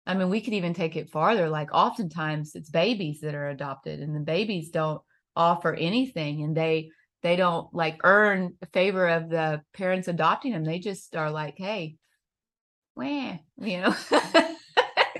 I 0.07 0.15
mean, 0.15 0.31
we 0.31 0.41
could 0.41 0.55
even 0.55 0.75
take 0.75 0.97
it 0.97 1.11
farther. 1.11 1.49
Like 1.49 1.73
oftentimes 1.73 2.55
it's 2.55 2.71
babies 2.71 3.21
that 3.21 3.35
are 3.35 3.49
adopted 3.49 4.01
and 4.01 4.15
the 4.15 4.21
babies 4.21 4.71
don't 4.71 5.01
offer 5.37 5.75
anything 5.75 6.43
and 6.43 6.57
they 6.57 6.91
they 7.23 7.37
don't 7.37 7.73
like 7.75 8.01
earn 8.03 8.57
favor 8.73 9.07
of 9.07 9.29
the 9.29 9.63
parents 9.75 10.09
adopting 10.09 10.53
them. 10.53 10.65
They 10.65 10.79
just 10.79 11.15
are 11.17 11.31
like, 11.31 11.55
hey, 11.59 11.97
where 12.95 13.41
you 13.59 13.81
know, 13.81 13.95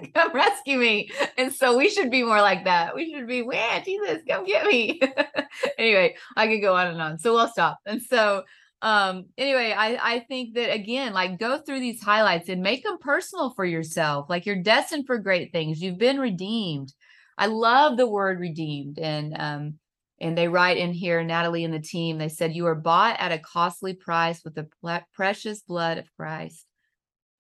come 0.15 0.33
rescue 0.33 0.79
me. 0.79 1.11
And 1.37 1.53
so 1.53 1.77
we 1.77 1.89
should 1.91 2.11
be 2.11 2.23
more 2.23 2.41
like 2.41 2.65
that. 2.65 2.95
We 2.95 3.13
should 3.13 3.27
be, 3.27 3.43
wah, 3.43 3.81
Jesus, 3.85 4.23
come 4.29 4.45
get 4.47 4.67
me. 4.67 5.01
anyway, 5.79 6.17
I 6.37 6.47
could 6.47 6.61
go 6.61 6.75
on 6.75 6.89
and 6.89 7.01
on. 7.01 7.19
So 7.19 7.35
we'll 7.35 7.49
stop. 7.49 7.79
And 7.87 8.03
so 8.03 8.45
um 8.83 9.27
anyway 9.37 9.75
i 9.77 10.15
i 10.15 10.21
think 10.21 10.55
that 10.55 10.73
again 10.73 11.13
like 11.13 11.39
go 11.39 11.59
through 11.59 11.81
these 11.81 12.03
highlights 12.03 12.49
and 12.49 12.63
make 12.63 12.83
them 12.83 12.97
personal 12.99 13.51
for 13.51 13.65
yourself 13.65 14.27
like 14.31 14.47
you're 14.47 14.63
destined 14.63 15.07
for 15.07 15.19
great 15.19 15.53
things 15.53 15.83
you've 15.83 15.99
been 15.99 16.19
redeemed 16.19 16.93
i 17.37 17.47
love 17.47 17.97
the 17.97 18.09
word 18.09 18.41
redeemed 18.41 18.99
and 18.99 19.37
um 19.39 19.75
and 20.19 20.37
they 20.37 20.49
write 20.49 20.79
in 20.79 20.95
here 20.95 21.23
natalie 21.23 21.65
and 21.65 21.75
the 21.75 21.79
team 21.81 22.17
they 22.17 22.29
said 22.29 22.55
you 22.55 22.67
are 22.67 22.75
bought 22.75 23.21
at 23.21 23.33
a 23.33 23.39
costly 23.39 23.93
price 23.93 24.41
with 24.45 24.55
the 24.55 24.67
precious 25.13 25.61
blood 25.61 25.99
of 25.99 26.07
christ 26.17 26.65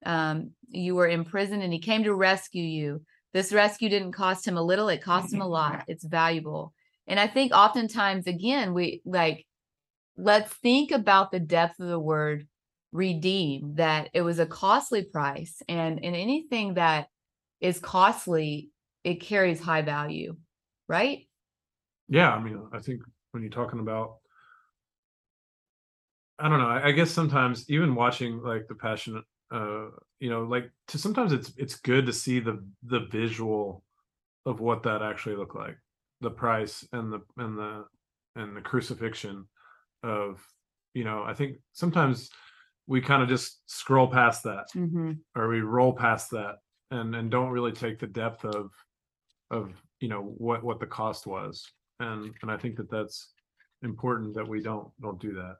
um 0.07 0.51
you 0.69 0.95
were 0.95 1.07
in 1.07 1.25
prison 1.25 1.63
and 1.63 1.73
he 1.73 1.79
came 1.79 2.05
to 2.05 2.15
rescue 2.15 2.63
you. 2.63 3.03
This 3.33 3.53
rescue 3.53 3.89
didn't 3.89 4.13
cost 4.13 4.47
him 4.47 4.57
a 4.57 4.63
little 4.63 4.89
it 4.89 5.03
cost 5.03 5.33
him 5.33 5.41
a 5.41 5.49
lot. 5.59 5.85
It's 5.89 6.05
valuable. 6.05 6.73
And 7.07 7.19
i 7.19 7.27
think 7.27 7.53
oftentimes 7.53 8.27
again 8.27 8.73
we 8.75 9.03
like 9.05 9.47
let's 10.17 10.53
think 10.55 10.91
about 10.91 11.31
the 11.31 11.41
depth 11.41 11.81
of 11.81 11.89
the 11.89 11.99
word 11.99 12.47
redeem 12.93 13.75
that 13.77 14.11
it 14.13 14.23
was 14.23 14.39
a 14.39 14.47
costly 14.47 15.05
price 15.05 15.63
and 15.69 16.01
in 16.01 16.15
anything 16.15 16.75
that 16.75 17.09
is 17.61 17.79
costly 17.79 18.71
it 19.05 19.21
carries 19.21 19.61
high 19.61 19.83
value 19.83 20.37
right? 20.89 21.29
Yeah 22.09 22.35
i 22.35 22.43
mean 22.43 22.67
i 22.73 22.81
think 22.81 23.01
when 23.31 23.43
you're 23.43 23.51
talking 23.51 23.79
about 23.81 24.17
i 26.39 26.49
don't 26.49 26.59
know 26.59 26.67
i, 26.67 26.89
I 26.89 26.93
guess 26.93 27.11
sometimes 27.11 27.65
even 27.71 27.95
watching 27.95 28.43
like 28.43 28.67
the 28.69 28.75
passionate 28.75 29.25
uh 29.51 29.87
you 30.21 30.31
know 30.31 30.43
like 30.43 30.71
to 30.89 30.99
sometimes 30.99 31.33
it's 31.33 31.53
it's 31.57 31.77
good 31.77 32.07
to 32.07 32.13
see 32.13 32.41
the 32.41 32.65
the 32.85 33.01
visual 33.11 33.83
of 34.47 34.61
what 34.61 34.83
that 34.85 35.03
actually 35.03 35.37
looked 35.37 35.57
like. 35.57 35.77
The 36.21 36.31
price 36.31 36.87
and 36.93 37.13
the 37.13 37.21
and 37.37 37.59
the 37.59 37.85
and 38.37 38.57
the 38.57 38.61
crucifixion 38.61 39.47
of 40.03 40.41
you 40.95 41.05
know 41.05 41.23
i 41.25 41.35
think 41.35 41.57
sometimes 41.73 42.31
we 42.87 43.01
kind 43.01 43.23
of 43.23 43.29
just 43.29 43.61
scroll 43.67 44.09
past 44.09 44.43
that 44.45 44.67
mm-hmm. 44.75 45.13
or 45.37 45.49
we 45.49 45.61
roll 45.61 45.93
past 45.93 46.31
that 46.31 46.57
and 46.91 47.15
and 47.15 47.31
don't 47.31 47.51
really 47.51 47.73
take 47.73 47.99
the 47.99 48.07
depth 48.07 48.45
of 48.45 48.71
of 49.51 49.73
you 50.01 50.09
know 50.09 50.23
what 50.23 50.63
what 50.63 50.81
the 50.81 50.87
cost 50.87 51.27
was. 51.27 51.71
And 52.01 52.33
and 52.43 52.51
i 52.51 52.57
think 52.57 52.77
that 52.77 52.91
that's 52.91 53.33
important 53.83 54.35
that 54.35 54.49
we 54.49 54.61
don't 54.61 54.89
don't 55.01 55.21
do 55.21 55.35
that. 55.35 55.57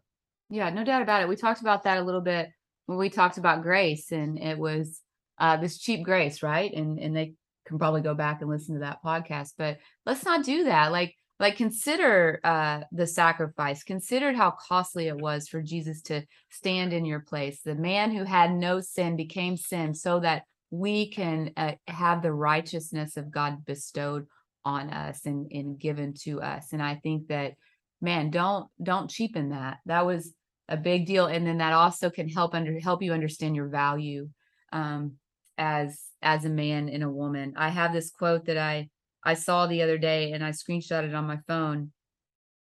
Yeah 0.49 0.71
no 0.71 0.85
doubt 0.85 1.03
about 1.03 1.23
it. 1.23 1.29
We 1.29 1.37
talked 1.37 1.61
about 1.61 1.85
that 1.85 1.99
a 1.99 2.03
little 2.03 2.21
bit 2.21 2.51
when 2.91 2.99
we 2.99 3.09
talked 3.09 3.39
about 3.39 3.63
grace 3.63 4.11
and 4.11 4.37
it 4.37 4.59
was 4.59 5.01
uh 5.39 5.57
this 5.57 5.79
cheap 5.79 6.05
grace 6.05 6.43
right? 6.43 6.73
And 6.75 6.99
and 6.99 7.15
they 7.15 7.35
can 7.65 7.79
probably 7.79 8.01
go 8.01 8.15
back 8.15 8.41
and 8.41 8.51
listen 8.51 8.75
to 8.75 8.81
that 8.81 8.99
podcast 9.05 9.51
but 9.57 9.79
let's 10.05 10.25
not 10.25 10.45
do 10.45 10.65
that. 10.65 10.91
Like 10.91 11.15
like 11.39 11.57
consider 11.57 12.41
uh, 12.43 12.81
the 12.93 13.07
sacrifice. 13.07 13.85
Consider 13.85 14.33
how 14.35 14.51
costly 14.69 15.07
it 15.07 15.17
was 15.17 15.47
for 15.49 15.63
jesus 15.63 16.03
to 16.03 16.23
stand 16.51 16.93
in 16.93 17.05
your 17.05 17.21
place. 17.21 17.61
The 17.63 17.77
man 17.77 18.11
who 18.11 18.25
had 18.25 18.53
no 18.53 18.81
sin 18.81 19.15
became 19.15 19.57
sin 19.57 19.95
so 19.95 20.19
that 20.21 20.43
we 20.73 21.11
can 21.13 21.53
uh, 21.57 21.73
have 21.87 22.23
the 22.23 22.33
righteousness 22.33 23.17
of 23.17 23.31
god 23.31 23.65
bestowed 23.65 24.27
on 24.65 24.91
us 24.91 25.27
and, 25.27 25.47
and 25.53 25.79
given 25.79 26.13
to 26.25 26.43
us. 26.43 26.73
And 26.73 26.83
i 26.83 26.97
think 26.97 27.29
that 27.29 27.55
man 28.01 28.31
don't 28.31 28.67
don't 28.83 29.09
cheapen 29.09 29.51
that. 29.51 29.79
That 29.87 30.07
was 30.07 30.35
a 30.71 30.77
big 30.77 31.05
deal 31.05 31.27
and 31.27 31.47
then 31.47 31.59
that 31.59 31.73
also 31.73 32.09
can 32.09 32.29
help 32.29 32.55
under 32.55 32.81
help 32.81 33.03
you 33.03 33.13
understand 33.13 33.55
your 33.55 33.69
value 33.69 34.29
um, 34.73 35.13
as 35.59 36.01
as 36.23 36.45
a 36.45 36.51
man 36.51 36.89
and 36.89 37.03
a 37.03 37.11
woman 37.11 37.53
i 37.57 37.69
have 37.69 37.93
this 37.93 38.11
quote 38.11 38.47
that 38.47 38.57
i 38.57 38.89
I 39.23 39.35
saw 39.35 39.67
the 39.67 39.83
other 39.83 39.99
day 39.99 40.33
and 40.33 40.45
I 40.45 40.51
screenshot 40.51 41.05
it 41.05 41.15
on 41.15 41.27
my 41.27 41.39
phone. 41.47 41.93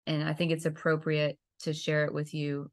And 0.05 0.27
I 0.27 0.33
think 0.33 0.51
it's 0.51 0.65
appropriate 0.65 1.37
to 1.61 1.73
share 1.73 2.05
it 2.05 2.13
with 2.13 2.33
you 2.33 2.71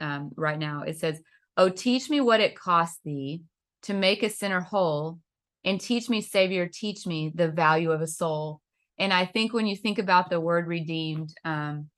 um, 0.00 0.30
right 0.36 0.58
now. 0.58 0.82
It 0.82 0.98
says, 0.98 1.20
Oh, 1.56 1.68
teach 1.68 2.08
me 2.08 2.20
what 2.20 2.40
it 2.40 2.58
cost 2.58 2.98
thee 3.04 3.42
to 3.82 3.94
make 3.94 4.22
a 4.22 4.30
sinner 4.30 4.60
whole, 4.60 5.18
and 5.64 5.80
teach 5.80 6.08
me, 6.08 6.20
Savior, 6.20 6.68
teach 6.72 7.06
me 7.06 7.32
the 7.34 7.48
value 7.48 7.90
of 7.90 8.00
a 8.00 8.06
soul. 8.06 8.60
And 8.98 9.12
I 9.12 9.26
think 9.26 9.52
when 9.52 9.66
you 9.66 9.76
think 9.76 9.98
about 9.98 10.30
the 10.30 10.40
word 10.40 10.66
redeemed, 10.66 11.34
um, 11.44 11.88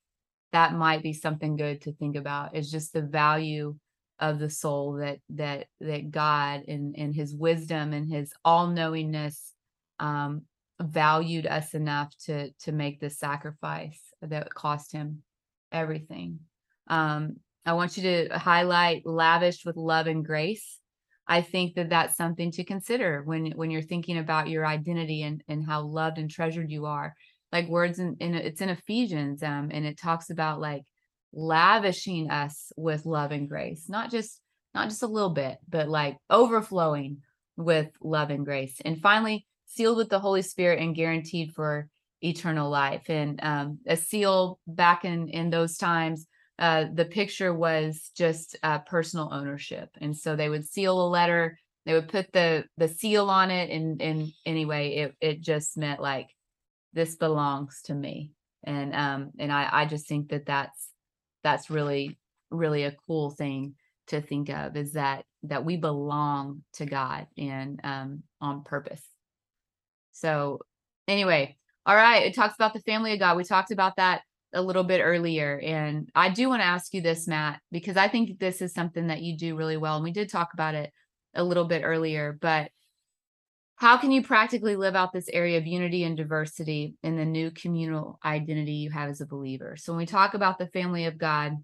that 0.53 0.75
might 0.75 1.03
be 1.03 1.13
something 1.13 1.57
good 1.57 1.83
to 1.83 1.93
think 1.93 2.17
about 2.17 2.55
is 2.55 2.71
just 2.71 2.93
the 2.93 3.03
value 3.03 3.75
of 4.19 4.39
the 4.39 4.51
soul 4.51 4.95
that 4.95 5.19
that 5.31 5.67
that 5.81 6.11
God 6.11 6.63
and 6.69 6.95
and 6.97 7.15
his 7.15 7.35
wisdom 7.35 7.93
and 7.93 8.09
his 8.11 8.33
all-knowingness 8.45 9.53
um, 9.99 10.43
valued 10.81 11.47
us 11.47 11.75
enough 11.75 12.15
to 12.27 12.51
to 12.61 12.73
make 12.73 13.01
this 13.01 13.19
sacrifice 13.19 14.01
that 14.21 14.55
cost 14.55 14.93
him 14.93 15.23
everything. 15.73 16.39
Um, 16.89 17.37
I 17.65 17.73
want 17.73 17.97
you 17.97 18.03
to 18.03 18.39
highlight 18.39 19.07
lavished 19.07 19.65
with 19.65 19.77
love 19.77 20.07
and 20.07 20.25
grace. 20.25 20.79
I 21.27 21.41
think 21.41 21.75
that 21.75 21.91
that's 21.91 22.17
something 22.17 22.51
to 22.53 22.65
consider 22.65 23.23
when 23.25 23.53
when 23.53 23.71
you're 23.71 23.83
thinking 23.83 24.19
about 24.19 24.49
your 24.49 24.67
identity 24.67 25.23
and 25.23 25.43
and 25.49 25.65
how 25.65 25.83
loved 25.83 26.19
and 26.19 26.31
treasured 26.31 26.71
you 26.71 26.87
are. 26.87 27.15
Like 27.53 27.69
words 27.69 27.99
in, 27.99 28.17
in 28.21 28.35
it's 28.35 28.61
in 28.61 28.71
Ephesians, 28.71 29.43
um, 29.43 29.71
and 29.73 29.85
it 29.85 29.99
talks 29.99 30.31
about 30.31 30.61
like 30.61 30.83
lavishing 31.33 32.31
us 32.31 32.73
with 32.77 33.07
love 33.07 33.31
and 33.31 33.49
grace, 33.49 33.89
not 33.89 34.11
just 34.11 34.41
not 34.75 34.89
just 34.89 35.03
a 35.03 35.07
little 35.07 35.31
bit, 35.31 35.59
but 35.69 35.89
like 35.89 36.17
overflowing 36.31 37.19
with 37.57 37.89
love 38.01 38.31
and 38.31 38.45
grace. 38.45 38.77
And 38.85 39.01
finally, 39.01 39.47
sealed 39.67 39.97
with 39.97 40.09
the 40.09 40.19
Holy 40.19 40.43
Spirit 40.43 40.81
and 40.81 40.95
guaranteed 40.95 41.53
for 41.53 41.89
eternal 42.23 42.71
life. 42.71 43.09
And 43.09 43.41
um, 43.43 43.79
a 43.87 43.97
seal 43.97 44.59
back 44.67 45.05
in 45.05 45.29
in 45.29 45.51
those 45.51 45.77
times, 45.77 46.27
uh, 46.59 46.87
the 46.93 47.05
picture 47.05 47.53
was 47.53 48.11
just 48.17 48.57
uh, 48.63 48.79
personal 48.81 49.31
ownership, 49.33 49.91
and 50.01 50.17
so 50.17 50.37
they 50.37 50.49
would 50.49 50.67
seal 50.67 51.01
a 51.01 51.09
letter. 51.09 51.59
They 51.85 51.95
would 51.95 52.09
put 52.09 52.33
the 52.33 52.65
the 52.77 52.89
seal 52.89 53.29
on 53.31 53.51
it, 53.51 53.71
and 53.71 54.01
and 54.01 54.29
anyway, 54.47 54.95
it 54.97 55.17
it 55.21 55.41
just 55.41 55.77
meant 55.77 56.01
like 56.01 56.29
this 56.93 57.17
belongs 57.17 57.81
to 57.85 57.95
me. 57.95 58.33
And 58.65 58.95
um 58.95 59.31
and 59.39 59.53
I 59.53 59.69
I 59.73 59.87
just 59.87 60.07
think 60.07 60.29
that 60.31 60.47
that's 60.47 60.91
that's 61.43 61.71
really 61.71 62.19
really 62.51 62.85
a 62.85 62.97
cool 63.07 63.31
thing 63.31 63.75
to 64.09 64.21
think 64.21 64.51
of 64.51 64.77
is 64.77 64.93
that 64.93 65.25
that 65.45 65.65
we 65.65 65.77
belong 65.77 66.63
to 66.75 66.87
God 66.87 67.27
and 67.37 67.81
um 67.85 68.23
on 68.41 68.63
purpose. 68.63 69.03
So, 70.13 70.61
anyway, 71.09 71.57
all 71.87 71.97
right. 71.97 72.25
It 72.27 72.35
talks 72.35 72.55
about 72.55 72.75
the 72.75 72.81
family 72.81 73.13
of 73.13 73.19
God. 73.19 73.37
We 73.37 73.45
talked 73.45 73.73
about 73.73 73.97
that 73.97 74.23
a 74.55 74.63
little 74.63 74.85
bit 74.85 75.01
earlier. 75.01 75.59
And 75.65 76.09
I 76.15 76.29
do 76.29 76.49
want 76.49 76.61
to 76.61 76.67
ask 76.67 76.93
you 76.95 77.01
this, 77.01 77.27
Matt, 77.27 77.61
because 77.73 77.97
I 77.97 78.09
think 78.09 78.39
this 78.39 78.61
is 78.61 78.75
something 78.75 79.07
that 79.09 79.23
you 79.23 79.37
do 79.37 79.57
really 79.57 79.79
well. 79.79 79.97
And 79.97 80.05
we 80.05 80.13
did 80.13 80.31
talk 80.31 80.51
about 80.53 80.75
it 80.75 80.93
a 81.35 81.43
little 81.43 81.65
bit 81.65 81.83
earlier, 81.85 82.39
but 82.41 82.71
how 83.83 83.97
can 83.97 84.13
you 84.13 84.23
practically 84.23 84.77
live 84.77 84.95
out 84.95 85.13
this 85.13 85.29
area 85.33 85.59
of 85.59 85.67
unity 85.67 86.05
and 86.05 86.17
diversity 86.17 86.95
in 87.03 87.17
the 87.17 87.25
new 87.25 87.51
communal 87.51 88.17
identity 88.25 88.75
you 88.75 88.91
have 88.91 89.11
as 89.11 89.21
a 89.21 89.27
believer? 89.27 89.77
So 89.77 89.93
when 89.93 89.99
we 89.99 90.07
talk 90.07 90.35
about 90.35 90.57
the 90.57 90.69
family 90.69 91.07
of 91.07 91.19
God, 91.19 91.57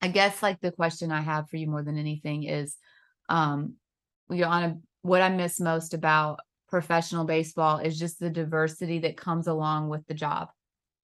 I 0.00 0.06
guess 0.06 0.44
like 0.44 0.60
the 0.60 0.70
question 0.70 1.10
I 1.10 1.22
have 1.22 1.50
for 1.50 1.56
you 1.56 1.66
more 1.66 1.82
than 1.82 1.98
anything 1.98 2.44
is 2.44 2.76
um 3.28 3.74
you're 4.30 4.46
on 4.46 4.62
a 4.62 4.78
what 5.02 5.22
I 5.22 5.28
miss 5.28 5.58
most 5.58 5.92
about 5.92 6.38
professional 6.68 7.24
baseball 7.24 7.78
is 7.78 7.98
just 7.98 8.20
the 8.20 8.30
diversity 8.30 9.00
that 9.00 9.16
comes 9.16 9.48
along 9.48 9.88
with 9.88 10.06
the 10.06 10.14
job. 10.14 10.50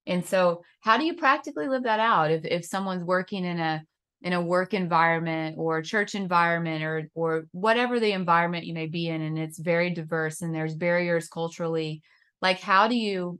And 0.06 0.24
so 0.24 0.62
how 0.78 0.96
do 0.96 1.04
you 1.04 1.16
practically 1.16 1.66
live 1.66 1.82
that 1.82 1.98
out 1.98 2.30
if 2.30 2.44
if 2.44 2.64
someone's 2.64 3.02
working 3.02 3.44
in 3.44 3.58
a 3.58 3.82
in 4.22 4.32
a 4.32 4.40
work 4.40 4.74
environment 4.74 5.56
or 5.58 5.82
church 5.82 6.14
environment 6.14 6.82
or 6.82 7.10
or 7.14 7.46
whatever 7.52 8.00
the 8.00 8.12
environment 8.12 8.66
you 8.66 8.74
may 8.74 8.86
be 8.86 9.08
in 9.08 9.20
and 9.20 9.38
it's 9.38 9.58
very 9.58 9.90
diverse 9.90 10.42
and 10.42 10.54
there's 10.54 10.74
barriers 10.74 11.28
culturally 11.28 12.02
like 12.40 12.60
how 12.60 12.88
do 12.88 12.96
you 12.96 13.38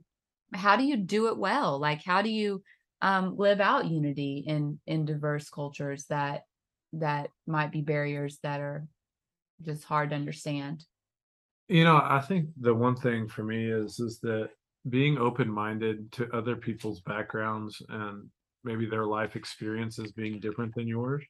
how 0.53 0.75
do 0.75 0.83
you 0.83 0.97
do 0.97 1.27
it 1.27 1.37
well? 1.37 1.79
Like 1.79 2.03
how 2.03 2.21
do 2.21 2.29
you 2.29 2.63
um, 3.01 3.35
live 3.37 3.59
out 3.59 3.87
unity 3.87 4.43
in 4.45 4.79
in 4.87 5.05
diverse 5.05 5.49
cultures 5.49 6.05
that 6.05 6.43
that 6.93 7.29
might 7.45 7.71
be 7.71 7.81
barriers 7.81 8.39
that 8.43 8.59
are 8.59 8.87
just 9.61 9.83
hard 9.83 10.11
to 10.11 10.15
understand? 10.15 10.83
You 11.67 11.83
know, 11.83 12.01
I 12.01 12.21
think 12.21 12.49
the 12.59 12.73
one 12.73 12.95
thing 12.95 13.27
for 13.27 13.43
me 13.43 13.69
is 13.69 13.99
is 13.99 14.19
that 14.21 14.49
being 14.89 15.17
open-minded 15.17 16.11
to 16.13 16.33
other 16.33 16.55
people's 16.55 17.01
backgrounds 17.01 17.81
and 17.89 18.29
maybe 18.63 18.85
their 18.85 19.05
life 19.05 19.35
experiences 19.35 20.11
being 20.11 20.39
different 20.39 20.75
than 20.75 20.87
yours. 20.87 21.23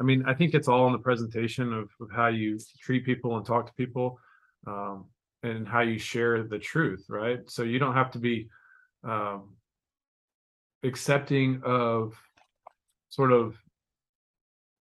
I 0.00 0.04
mean, 0.04 0.24
I 0.26 0.34
think 0.34 0.54
it's 0.54 0.68
all 0.68 0.86
in 0.86 0.92
the 0.92 0.98
presentation 0.98 1.72
of, 1.72 1.90
of 2.00 2.10
how 2.10 2.28
you 2.28 2.58
treat 2.80 3.04
people 3.04 3.36
and 3.36 3.46
talk 3.46 3.66
to 3.66 3.72
people, 3.74 4.18
um, 4.66 5.06
and 5.42 5.66
how 5.66 5.80
you 5.80 5.98
share 5.98 6.42
the 6.42 6.58
truth, 6.58 7.04
right? 7.08 7.40
So 7.48 7.62
you 7.62 7.78
don't 7.78 7.94
have 7.94 8.10
to 8.12 8.18
be 8.18 8.48
um, 9.04 9.54
accepting 10.82 11.62
of 11.64 12.14
sort 13.08 13.32
of 13.32 13.56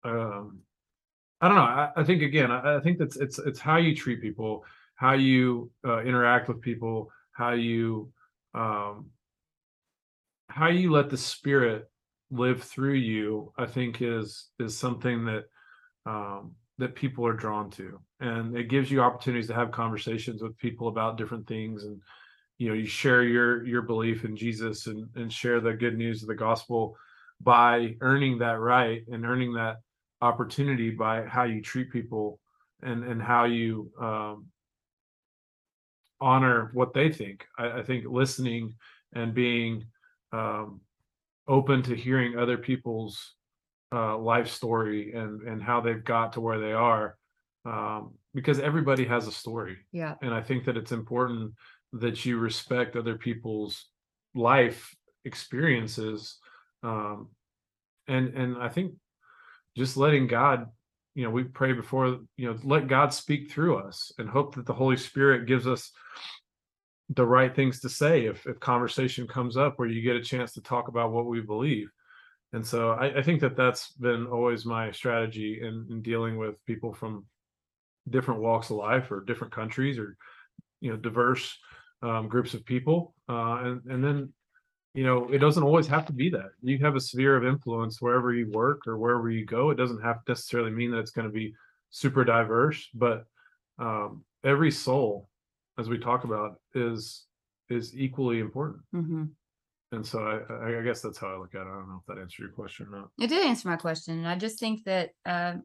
um, 0.04 0.60
I 1.42 1.48
don't 1.48 1.58
know. 1.58 1.64
I, 1.64 1.90
I 1.96 2.04
think 2.04 2.22
again, 2.22 2.52
I, 2.52 2.78
I, 2.78 2.80
think 2.82 3.00
that's 3.00 3.18
it's 3.18 3.40
it's 3.40 3.60
how 3.60 3.78
you 3.78 3.96
treat 3.96 4.22
people, 4.22 4.64
how 4.96 5.14
you 5.14 5.72
uh, 5.86 6.02
interact 6.02 6.48
with 6.48 6.62
people, 6.62 7.12
how 7.32 7.54
you 7.54 8.12
um, 8.54 9.08
how 10.52 10.68
you 10.68 10.92
let 10.92 11.10
the 11.10 11.18
spirit 11.18 11.90
live 12.30 12.64
through 12.64 12.96
you, 12.96 13.52
I 13.58 13.66
think 13.66 14.02
is 14.02 14.50
is 14.60 14.78
something 14.78 15.26
that 15.26 15.46
um, 16.06 16.56
that 16.78 16.96
people 16.96 17.26
are 17.26 17.34
drawn 17.34 17.70
to, 17.72 18.00
and 18.20 18.56
it 18.56 18.70
gives 18.70 18.92
you 18.92 19.02
opportunities 19.02 19.48
to 19.48 19.54
have 19.54 19.72
conversations 19.72 20.42
with 20.42 20.58
people 20.58 20.88
about 20.88 21.18
different 21.18 21.48
things, 21.48 21.84
and 21.84 22.02
you 22.58 22.70
know 22.70 22.76
you 22.76 22.86
share 22.86 23.24
your 23.24 23.66
your 23.66 23.82
belief 23.82 24.26
in 24.26 24.36
Jesus 24.36 24.88
and 24.88 25.08
and 25.16 25.32
share 25.32 25.60
the 25.60 25.74
good 25.74 25.98
news 25.98 26.22
of 26.22 26.28
the 26.28 26.36
gospel 26.36 26.96
by 27.42 27.96
earning 28.02 28.38
that 28.40 28.60
right 28.60 29.04
and 29.12 29.26
earning 29.26 29.54
that 29.54 29.78
opportunity 30.22 30.92
by 30.92 31.24
how 31.26 31.44
you 31.44 31.62
treat 31.62 31.92
people 31.92 32.40
and 32.84 33.04
and 33.04 33.22
how 33.22 33.46
you 33.46 33.92
um, 34.00 34.46
honor 36.20 36.72
what 36.74 36.94
they 36.94 37.12
think. 37.12 37.46
I, 37.58 37.80
I 37.80 37.84
think 37.84 38.06
listening 38.06 38.76
and 39.14 39.34
being 39.34 39.86
um, 40.32 40.82
open 41.48 41.84
to 41.84 41.96
hearing 41.96 42.38
other 42.38 42.58
people's 42.58 43.36
uh, 43.94 44.18
life 44.18 44.48
story 44.48 45.14
and 45.14 45.42
and 45.42 45.62
how 45.62 45.82
they've 45.82 46.04
got 46.04 46.34
to 46.34 46.42
where 46.42 46.60
they 46.60 46.74
are, 46.74 47.18
um, 47.66 48.14
because 48.34 48.60
everybody 48.60 49.06
has 49.06 49.28
a 49.28 49.32
story. 49.32 49.78
Yeah. 49.92 50.16
And 50.22 50.34
I 50.34 50.42
think 50.42 50.66
that 50.66 50.78
it's 50.78 50.92
important 50.92 51.54
that 51.94 52.26
you 52.26 52.38
respect 52.38 52.96
other 52.96 53.18
people's 53.18 53.86
life 54.34 54.96
experiences, 55.26 56.38
um, 56.84 57.30
and 58.08 58.30
and 58.30 58.58
I 58.58 58.70
think 58.70 58.94
just 59.76 59.98
letting 59.98 60.28
God 60.28 60.68
you 61.16 61.24
know 61.24 61.30
we 61.30 61.44
pray 61.44 61.74
before 61.74 62.20
you 62.38 62.48
know 62.48 62.58
let 62.64 62.88
god 62.88 63.14
speak 63.14 63.52
through 63.52 63.78
us 63.78 64.12
and 64.18 64.30
hope 64.30 64.56
that 64.56 64.66
the 64.66 64.74
holy 64.74 64.98
spirit 64.98 65.46
gives 65.46 65.68
us 65.68 65.92
the 67.10 67.26
right 67.26 67.56
things 67.56 67.80
to 67.82 67.90
say 67.90 68.26
if 68.26 68.46
if 68.46 68.60
conversation 68.60 69.28
comes 69.28 69.58
up 69.58 69.78
where 69.78 69.88
you 69.88 70.02
get 70.02 70.16
a 70.16 70.22
chance 70.22 70.54
to 70.54 70.62
talk 70.62 70.88
about 70.88 71.12
what 71.12 71.26
we 71.26 71.42
believe 71.42 71.90
and 72.54 72.66
so 72.66 72.92
i, 72.92 73.20
I 73.20 73.22
think 73.22 73.42
that 73.42 73.58
that's 73.58 73.92
been 73.94 74.28
always 74.28 74.66
my 74.66 74.92
strategy 74.92 75.60
in, 75.62 75.88
in 75.90 76.02
dealing 76.02 76.38
with 76.38 76.64
people 76.66 76.94
from 76.94 77.26
different 78.10 78.42
walks 78.42 78.70
of 78.70 78.78
life 78.78 79.12
or 79.12 79.22
different 79.24 79.54
countries 79.54 79.98
or 79.98 80.16
you 80.80 80.92
know 80.92 80.98
diverse 80.98 81.58
um, 82.02 82.28
groups 82.28 82.54
of 82.54 82.66
people 82.66 83.14
uh, 83.30 83.62
and 83.64 83.86
and 83.86 84.04
then 84.04 84.34
you 84.94 85.06
know, 85.06 85.30
it 85.32 85.38
doesn't 85.38 85.64
always 85.64 85.88
have 85.88 86.06
to 86.08 86.14
be 86.14 86.30
that. 86.32 86.50
You 86.62 86.78
have 86.80 86.96
a 86.96 87.00
sphere 87.00 87.38
of 87.38 87.46
influence 87.46 88.02
wherever 88.02 88.34
you 88.34 88.50
work 88.52 88.88
or 88.88 88.98
wherever 88.98 89.30
you 89.30 89.46
go. 89.46 89.70
It 89.70 89.76
doesn't 89.76 90.02
have 90.02 90.24
to 90.26 90.32
necessarily 90.32 90.72
mean 90.72 90.92
that 90.92 91.00
it's 91.00 91.12
going 91.12 91.28
to 91.28 91.34
be 91.34 91.54
super 91.92 92.26
diverse, 92.26 92.90
but 92.94 93.26
um, 93.80 94.26
every 94.44 94.72
soul, 94.72 95.30
as 95.82 95.90
we 95.90 95.98
talk 95.98 96.24
about, 96.24 96.56
is 96.74 97.26
is 97.70 97.96
equally 97.96 98.40
important. 98.40 98.82
Mm-hmm. 98.96 99.24
And 99.94 100.06
so 100.06 100.20
I, 100.20 100.80
I 100.80 100.82
guess 100.84 101.02
that's 101.02 101.18
how 101.18 101.34
I 101.34 101.38
look 101.38 101.54
at 101.54 101.62
it. 101.62 101.68
I 101.68 101.76
don't 101.76 101.90
know 101.90 102.02
if 102.02 102.06
that 102.08 102.22
answered 102.22 102.44
your 102.44 102.52
question 102.52 102.88
or 102.92 103.00
not. 103.00 103.10
It 103.20 103.28
did 103.28 103.46
answer 103.46 103.68
my 103.68 103.76
question. 103.76 104.20
And 104.20 104.28
I 104.28 104.36
just 104.36 104.60
think 104.60 104.86
that 104.86 105.10
uh, 105.26 105.56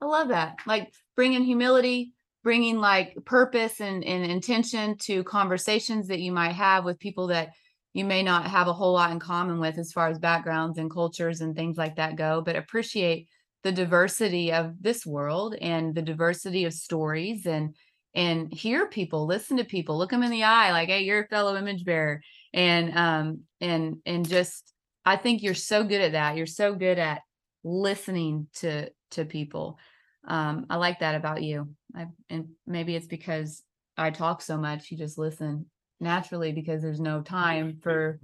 I 0.00 0.04
love 0.04 0.28
that. 0.28 0.58
Like 0.66 0.92
bringing 1.16 1.42
humility, 1.42 2.12
bringing 2.42 2.78
like 2.78 3.16
purpose 3.24 3.80
and, 3.80 4.04
and 4.04 4.30
intention 4.30 4.98
to 4.98 5.24
conversations 5.24 6.08
that 6.08 6.20
you 6.20 6.32
might 6.32 6.52
have 6.52 6.84
with 6.84 6.98
people 6.98 7.28
that 7.28 7.52
you 7.94 8.04
may 8.04 8.22
not 8.22 8.46
have 8.46 8.68
a 8.68 8.72
whole 8.72 8.92
lot 8.92 9.12
in 9.12 9.20
common 9.20 9.58
with 9.58 9.78
as 9.78 9.92
far 9.92 10.08
as 10.08 10.18
backgrounds 10.18 10.78
and 10.78 10.90
cultures 10.90 11.40
and 11.40 11.56
things 11.56 11.78
like 11.78 11.96
that 11.96 12.16
go, 12.16 12.42
but 12.42 12.56
appreciate 12.56 13.28
the 13.62 13.72
diversity 13.72 14.52
of 14.52 14.74
this 14.82 15.06
world 15.06 15.54
and 15.60 15.94
the 15.94 16.02
diversity 16.02 16.64
of 16.66 16.74
stories 16.74 17.46
and 17.46 17.74
and 18.14 18.52
hear 18.52 18.86
people 18.86 19.26
listen 19.26 19.56
to 19.56 19.64
people 19.64 19.98
look 19.98 20.10
them 20.10 20.22
in 20.22 20.30
the 20.30 20.44
eye 20.44 20.70
like 20.70 20.88
hey 20.88 21.02
you're 21.02 21.22
a 21.22 21.28
fellow 21.28 21.56
image 21.56 21.84
bearer. 21.84 22.20
And 22.52 22.96
um 22.96 23.40
and 23.60 23.96
and 24.06 24.28
just 24.28 24.72
i 25.04 25.16
think 25.16 25.42
you're 25.42 25.54
so 25.54 25.82
good 25.84 26.00
at 26.00 26.12
that. 26.12 26.36
You're 26.36 26.46
so 26.46 26.74
good 26.74 26.98
at 26.98 27.22
listening 27.64 28.46
to 28.54 28.90
to 29.12 29.24
people. 29.24 29.78
Um 30.26 30.66
i 30.70 30.76
like 30.76 31.00
that 31.00 31.14
about 31.14 31.42
you. 31.42 31.68
I, 31.96 32.06
and 32.28 32.48
maybe 32.66 32.94
it's 32.96 33.06
because 33.06 33.62
i 33.96 34.10
talk 34.10 34.42
so 34.42 34.56
much 34.56 34.90
you 34.90 34.98
just 34.98 35.18
listen 35.18 35.66
naturally 36.00 36.52
because 36.52 36.82
there's 36.82 37.00
no 37.00 37.22
time 37.22 37.78
for 37.80 38.18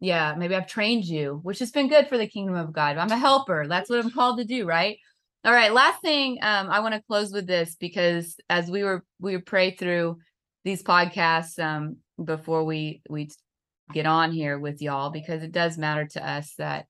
yeah 0.00 0.34
maybe 0.36 0.54
i've 0.54 0.66
trained 0.66 1.04
you 1.04 1.38
which 1.42 1.58
has 1.58 1.70
been 1.70 1.88
good 1.88 2.08
for 2.08 2.16
the 2.18 2.26
kingdom 2.26 2.56
of 2.56 2.72
god. 2.72 2.96
I'm 2.96 3.10
a 3.10 3.18
helper. 3.18 3.66
That's 3.68 3.88
what 3.88 3.98
i'm 3.98 4.10
called 4.10 4.38
to 4.38 4.44
do 4.44 4.66
right 4.66 4.98
all 5.44 5.52
right 5.52 5.72
last 5.72 6.00
thing 6.02 6.38
um 6.42 6.68
i 6.70 6.80
want 6.80 6.94
to 6.94 7.02
close 7.02 7.32
with 7.32 7.46
this 7.46 7.76
because 7.76 8.36
as 8.48 8.70
we 8.70 8.82
were 8.82 9.04
we 9.20 9.38
pray 9.38 9.70
through 9.70 10.18
these 10.64 10.82
podcasts 10.82 11.58
um 11.62 11.96
before 12.24 12.64
we 12.64 13.02
we 13.08 13.28
get 13.92 14.06
on 14.06 14.32
here 14.32 14.58
with 14.58 14.80
y'all 14.82 15.10
because 15.10 15.42
it 15.42 15.52
does 15.52 15.78
matter 15.78 16.06
to 16.06 16.28
us 16.28 16.54
that 16.58 16.86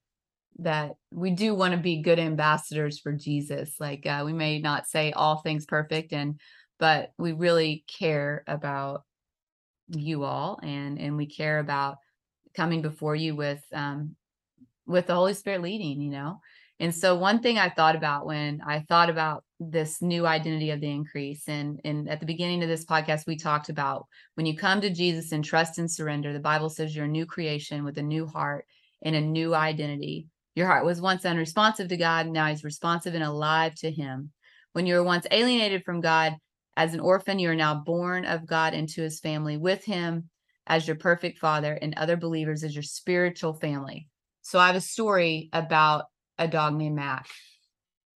that 0.58 0.92
we 1.10 1.30
do 1.30 1.54
want 1.54 1.72
to 1.72 1.78
be 1.78 2.02
good 2.02 2.18
ambassadors 2.18 2.98
for 2.98 3.12
jesus. 3.12 3.76
Like 3.80 4.06
uh, 4.06 4.22
we 4.24 4.32
may 4.32 4.58
not 4.58 4.86
say 4.86 5.12
all 5.12 5.38
things 5.38 5.64
perfect 5.64 6.12
and 6.12 6.40
but 6.78 7.12
we 7.18 7.32
really 7.32 7.84
care 7.98 8.42
about 8.46 9.04
you 9.88 10.24
all 10.24 10.58
and 10.62 10.98
and 10.98 11.16
we 11.16 11.26
care 11.26 11.58
about 11.58 11.96
coming 12.54 12.82
before 12.82 13.14
you 13.16 13.34
with 13.34 13.62
um 13.72 14.16
with 14.86 15.06
the 15.06 15.14
holy 15.14 15.34
spirit 15.34 15.62
leading 15.62 16.00
you 16.00 16.10
know 16.10 16.40
and 16.80 16.94
so 16.94 17.14
one 17.14 17.40
thing 17.40 17.58
i 17.58 17.68
thought 17.68 17.94
about 17.94 18.26
when 18.26 18.60
i 18.66 18.80
thought 18.88 19.08
about 19.08 19.44
this 19.60 20.02
new 20.02 20.26
identity 20.26 20.70
of 20.70 20.80
the 20.80 20.90
increase 20.90 21.48
and 21.48 21.80
and 21.84 22.08
at 22.08 22.18
the 22.18 22.26
beginning 22.26 22.62
of 22.62 22.68
this 22.68 22.84
podcast 22.84 23.26
we 23.26 23.36
talked 23.36 23.68
about 23.68 24.06
when 24.34 24.46
you 24.46 24.56
come 24.56 24.80
to 24.80 24.90
jesus 24.90 25.32
and 25.32 25.44
trust 25.44 25.78
and 25.78 25.90
surrender 25.90 26.32
the 26.32 26.40
bible 26.40 26.68
says 26.68 26.94
you're 26.94 27.04
a 27.04 27.08
new 27.08 27.26
creation 27.26 27.84
with 27.84 27.98
a 27.98 28.02
new 28.02 28.26
heart 28.26 28.64
and 29.02 29.14
a 29.14 29.20
new 29.20 29.54
identity 29.54 30.26
your 30.56 30.66
heart 30.66 30.84
was 30.84 31.00
once 31.00 31.24
unresponsive 31.24 31.88
to 31.88 31.96
god 31.96 32.26
now 32.26 32.46
he's 32.46 32.64
responsive 32.64 33.14
and 33.14 33.24
alive 33.24 33.74
to 33.74 33.90
him 33.90 34.32
when 34.72 34.86
you 34.86 34.94
were 34.94 35.04
once 35.04 35.26
alienated 35.30 35.84
from 35.84 36.00
god 36.00 36.36
as 36.76 36.94
an 36.94 37.00
orphan, 37.00 37.38
you 37.38 37.50
are 37.50 37.54
now 37.54 37.74
born 37.74 38.24
of 38.24 38.46
God 38.46 38.72
into 38.72 39.02
his 39.02 39.20
family 39.20 39.58
with 39.58 39.84
him 39.84 40.30
as 40.66 40.86
your 40.86 40.96
perfect 40.96 41.38
father 41.38 41.74
and 41.74 41.94
other 41.96 42.16
believers 42.16 42.64
as 42.64 42.74
your 42.74 42.82
spiritual 42.82 43.52
family. 43.52 44.08
So 44.40 44.58
I 44.58 44.68
have 44.68 44.76
a 44.76 44.80
story 44.80 45.50
about 45.52 46.04
a 46.40 46.48
dog 46.48 46.74
named 46.74 46.96
Mac. 46.96 47.28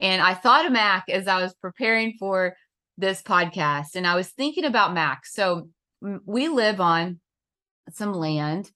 And 0.01 0.21
I 0.21 0.35
thought 0.35 0.67
of 0.67 0.73
Mac 0.73 1.05
as 1.09 1.29
I 1.29 1.41
was 1.41 1.55
preparing 1.55 2.17
for 2.19 2.57
this 2.99 3.23
podcast 3.23 3.95
and 3.95 4.07
I 4.07 4.17
was 4.17 4.29
thinking 4.31 4.65
about 4.65 4.95
Mac. 4.95 5.27
So 5.27 5.69
we 6.01 6.49
live 6.49 6.81
on 6.81 7.21
some 7.93 8.13
land 8.13 8.71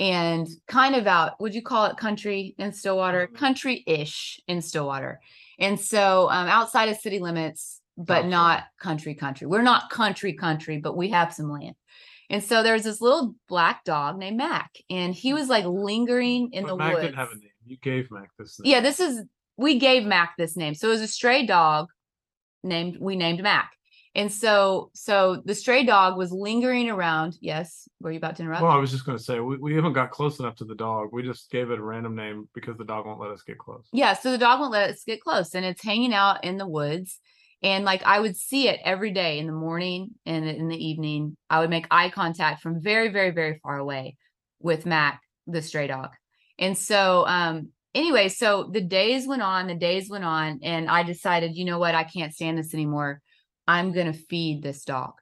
and 0.00 0.48
kind 0.66 0.94
of 0.94 1.06
out, 1.06 1.40
would 1.40 1.54
you 1.54 1.62
call 1.62 1.86
it 1.86 1.96
country 1.96 2.54
in 2.58 2.72
Stillwater? 2.72 3.26
Mm-hmm. 3.26 3.36
Country 3.36 3.84
ish 3.86 4.40
in 4.46 4.62
Stillwater. 4.62 5.20
And 5.58 5.78
so 5.78 6.28
um, 6.30 6.48
outside 6.48 6.88
of 6.88 6.96
city 6.96 7.18
limits, 7.18 7.80
but 7.96 8.26
not 8.26 8.64
country 8.80 9.14
country. 9.14 9.46
We're 9.46 9.62
not 9.62 9.90
country 9.90 10.32
country, 10.32 10.78
but 10.78 10.96
we 10.96 11.10
have 11.10 11.34
some 11.34 11.50
land. 11.50 11.74
And 12.30 12.42
so 12.42 12.62
there's 12.62 12.84
this 12.84 13.00
little 13.02 13.34
black 13.48 13.84
dog 13.84 14.16
named 14.18 14.38
Mac, 14.38 14.70
and 14.88 15.14
he 15.14 15.34
was 15.34 15.48
like 15.48 15.66
lingering 15.66 16.48
in 16.52 16.62
but 16.62 16.68
the 16.70 16.76
Mac 16.76 16.94
woods. 16.94 17.16
Didn't 17.76 17.94
have 17.94 18.02
a 18.02 18.02
name. 18.02 18.02
You 18.02 18.02
gave 18.02 18.10
Mac 18.10 18.30
this 18.38 18.60
name. 18.60 18.72
Yeah, 18.72 18.80
this 18.80 19.00
is 19.00 19.22
we 19.56 19.78
gave 19.78 20.04
Mac 20.04 20.34
this 20.36 20.56
name. 20.56 20.74
So 20.74 20.88
it 20.88 20.92
was 20.92 21.00
a 21.00 21.08
stray 21.08 21.46
dog 21.46 21.88
named 22.62 22.98
we 23.00 23.16
named 23.16 23.42
Mac. 23.42 23.72
And 24.14 24.30
so 24.30 24.90
so 24.94 25.42
the 25.44 25.54
stray 25.54 25.84
dog 25.84 26.18
was 26.18 26.32
lingering 26.32 26.90
around. 26.90 27.36
Yes, 27.40 27.88
were 28.00 28.12
you 28.12 28.18
about 28.18 28.36
to 28.36 28.42
interrupt? 28.42 28.62
Well, 28.62 28.72
I 28.72 28.76
was 28.76 28.90
just 28.90 29.06
going 29.06 29.16
to 29.16 29.24
say 29.24 29.40
we, 29.40 29.56
we 29.56 29.74
haven't 29.74 29.94
got 29.94 30.10
close 30.10 30.38
enough 30.38 30.56
to 30.56 30.64
the 30.64 30.74
dog. 30.74 31.08
We 31.12 31.22
just 31.22 31.50
gave 31.50 31.70
it 31.70 31.78
a 31.78 31.82
random 31.82 32.14
name 32.14 32.48
because 32.54 32.76
the 32.76 32.84
dog 32.84 33.06
won't 33.06 33.20
let 33.20 33.30
us 33.30 33.42
get 33.42 33.58
close. 33.58 33.88
Yeah, 33.92 34.12
so 34.12 34.30
the 34.30 34.38
dog 34.38 34.60
won't 34.60 34.72
let 34.72 34.90
us 34.90 35.02
get 35.04 35.22
close, 35.22 35.54
and 35.54 35.64
it's 35.64 35.82
hanging 35.82 36.12
out 36.12 36.44
in 36.44 36.58
the 36.58 36.68
woods 36.68 37.18
and 37.62 37.84
like 37.84 38.02
I 38.02 38.18
would 38.18 38.36
see 38.36 38.68
it 38.68 38.80
every 38.84 39.12
day 39.12 39.38
in 39.38 39.46
the 39.46 39.52
morning 39.52 40.10
and 40.26 40.44
in 40.48 40.68
the 40.68 40.84
evening. 40.84 41.36
I 41.48 41.60
would 41.60 41.70
make 41.70 41.86
eye 41.90 42.10
contact 42.10 42.60
from 42.60 42.80
very, 42.80 43.08
very, 43.08 43.30
very 43.30 43.60
far 43.62 43.78
away 43.78 44.16
with 44.60 44.84
Mac, 44.84 45.20
the 45.46 45.62
stray 45.62 45.86
dog. 45.86 46.10
And 46.58 46.76
so, 46.76 47.26
um, 47.26 47.68
anyway, 47.94 48.28
so 48.28 48.70
the 48.72 48.80
days 48.80 49.26
went 49.26 49.42
on, 49.42 49.66
the 49.66 49.74
days 49.74 50.08
went 50.08 50.24
on, 50.24 50.60
and 50.62 50.88
I 50.88 51.02
decided, 51.02 51.56
you 51.56 51.64
know 51.64 51.78
what, 51.78 51.94
I 51.94 52.04
can't 52.04 52.34
stand 52.34 52.58
this 52.58 52.74
anymore. 52.74 53.20
I'm 53.66 53.92
going 53.92 54.12
to 54.12 54.18
feed 54.18 54.62
this 54.62 54.84
dog. 54.84 55.12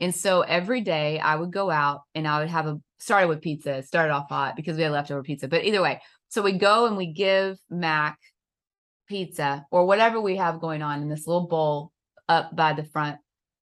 And 0.00 0.14
so 0.14 0.42
every 0.42 0.82
day 0.82 1.18
I 1.18 1.36
would 1.36 1.52
go 1.52 1.70
out 1.70 2.02
and 2.14 2.28
I 2.28 2.40
would 2.40 2.50
have 2.50 2.66
a 2.66 2.78
started 2.98 3.28
with 3.28 3.42
pizza, 3.42 3.82
started 3.82 4.12
off 4.12 4.28
hot 4.28 4.56
because 4.56 4.76
we 4.76 4.82
had 4.82 4.92
leftover 4.92 5.22
pizza. 5.22 5.48
But 5.48 5.64
either 5.64 5.82
way, 5.82 6.00
so 6.28 6.42
we 6.42 6.52
go 6.52 6.86
and 6.86 6.96
we 6.96 7.12
give 7.12 7.58
Mac 7.70 8.18
pizza 9.08 9.64
or 9.70 9.86
whatever 9.86 10.20
we 10.20 10.36
have 10.36 10.60
going 10.60 10.82
on 10.82 11.02
in 11.02 11.08
this 11.08 11.26
little 11.26 11.46
bowl 11.46 11.92
up 12.28 12.54
by 12.54 12.72
the 12.72 12.84
front 12.84 13.18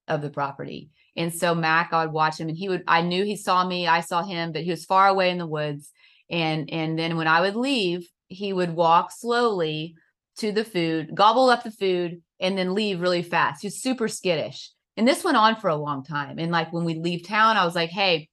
of 0.07 0.21
the 0.21 0.29
property. 0.29 0.89
And 1.15 1.33
so 1.33 1.55
Mac, 1.55 1.93
I 1.93 2.05
would 2.05 2.13
watch 2.13 2.39
him 2.39 2.49
and 2.49 2.57
he 2.57 2.67
would, 2.67 2.83
I 2.87 3.01
knew 3.01 3.23
he 3.23 3.37
saw 3.37 3.65
me, 3.65 3.87
I 3.87 4.01
saw 4.01 4.23
him, 4.23 4.51
but 4.51 4.63
he 4.63 4.71
was 4.71 4.85
far 4.85 5.07
away 5.07 5.29
in 5.29 5.37
the 5.37 5.47
woods. 5.47 5.91
And, 6.29 6.69
and 6.71 6.97
then 6.97 7.17
when 7.17 7.27
I 7.27 7.41
would 7.41 7.55
leave, 7.55 8.07
he 8.27 8.53
would 8.53 8.75
walk 8.75 9.11
slowly 9.11 9.95
to 10.37 10.51
the 10.51 10.65
food, 10.65 11.15
gobble 11.15 11.49
up 11.49 11.63
the 11.63 11.71
food, 11.71 12.21
and 12.39 12.57
then 12.57 12.73
leave 12.73 13.01
really 13.01 13.23
fast. 13.23 13.61
he's 13.61 13.81
super 13.81 14.07
skittish. 14.07 14.71
And 14.97 15.07
this 15.07 15.23
went 15.23 15.37
on 15.37 15.55
for 15.57 15.69
a 15.69 15.75
long 15.75 16.03
time. 16.03 16.39
And 16.39 16.51
like 16.51 16.71
when 16.71 16.85
we 16.85 16.95
leave 16.95 17.27
town, 17.27 17.57
I 17.57 17.65
was 17.65 17.75
like, 17.75 17.89
hey, 17.89 18.29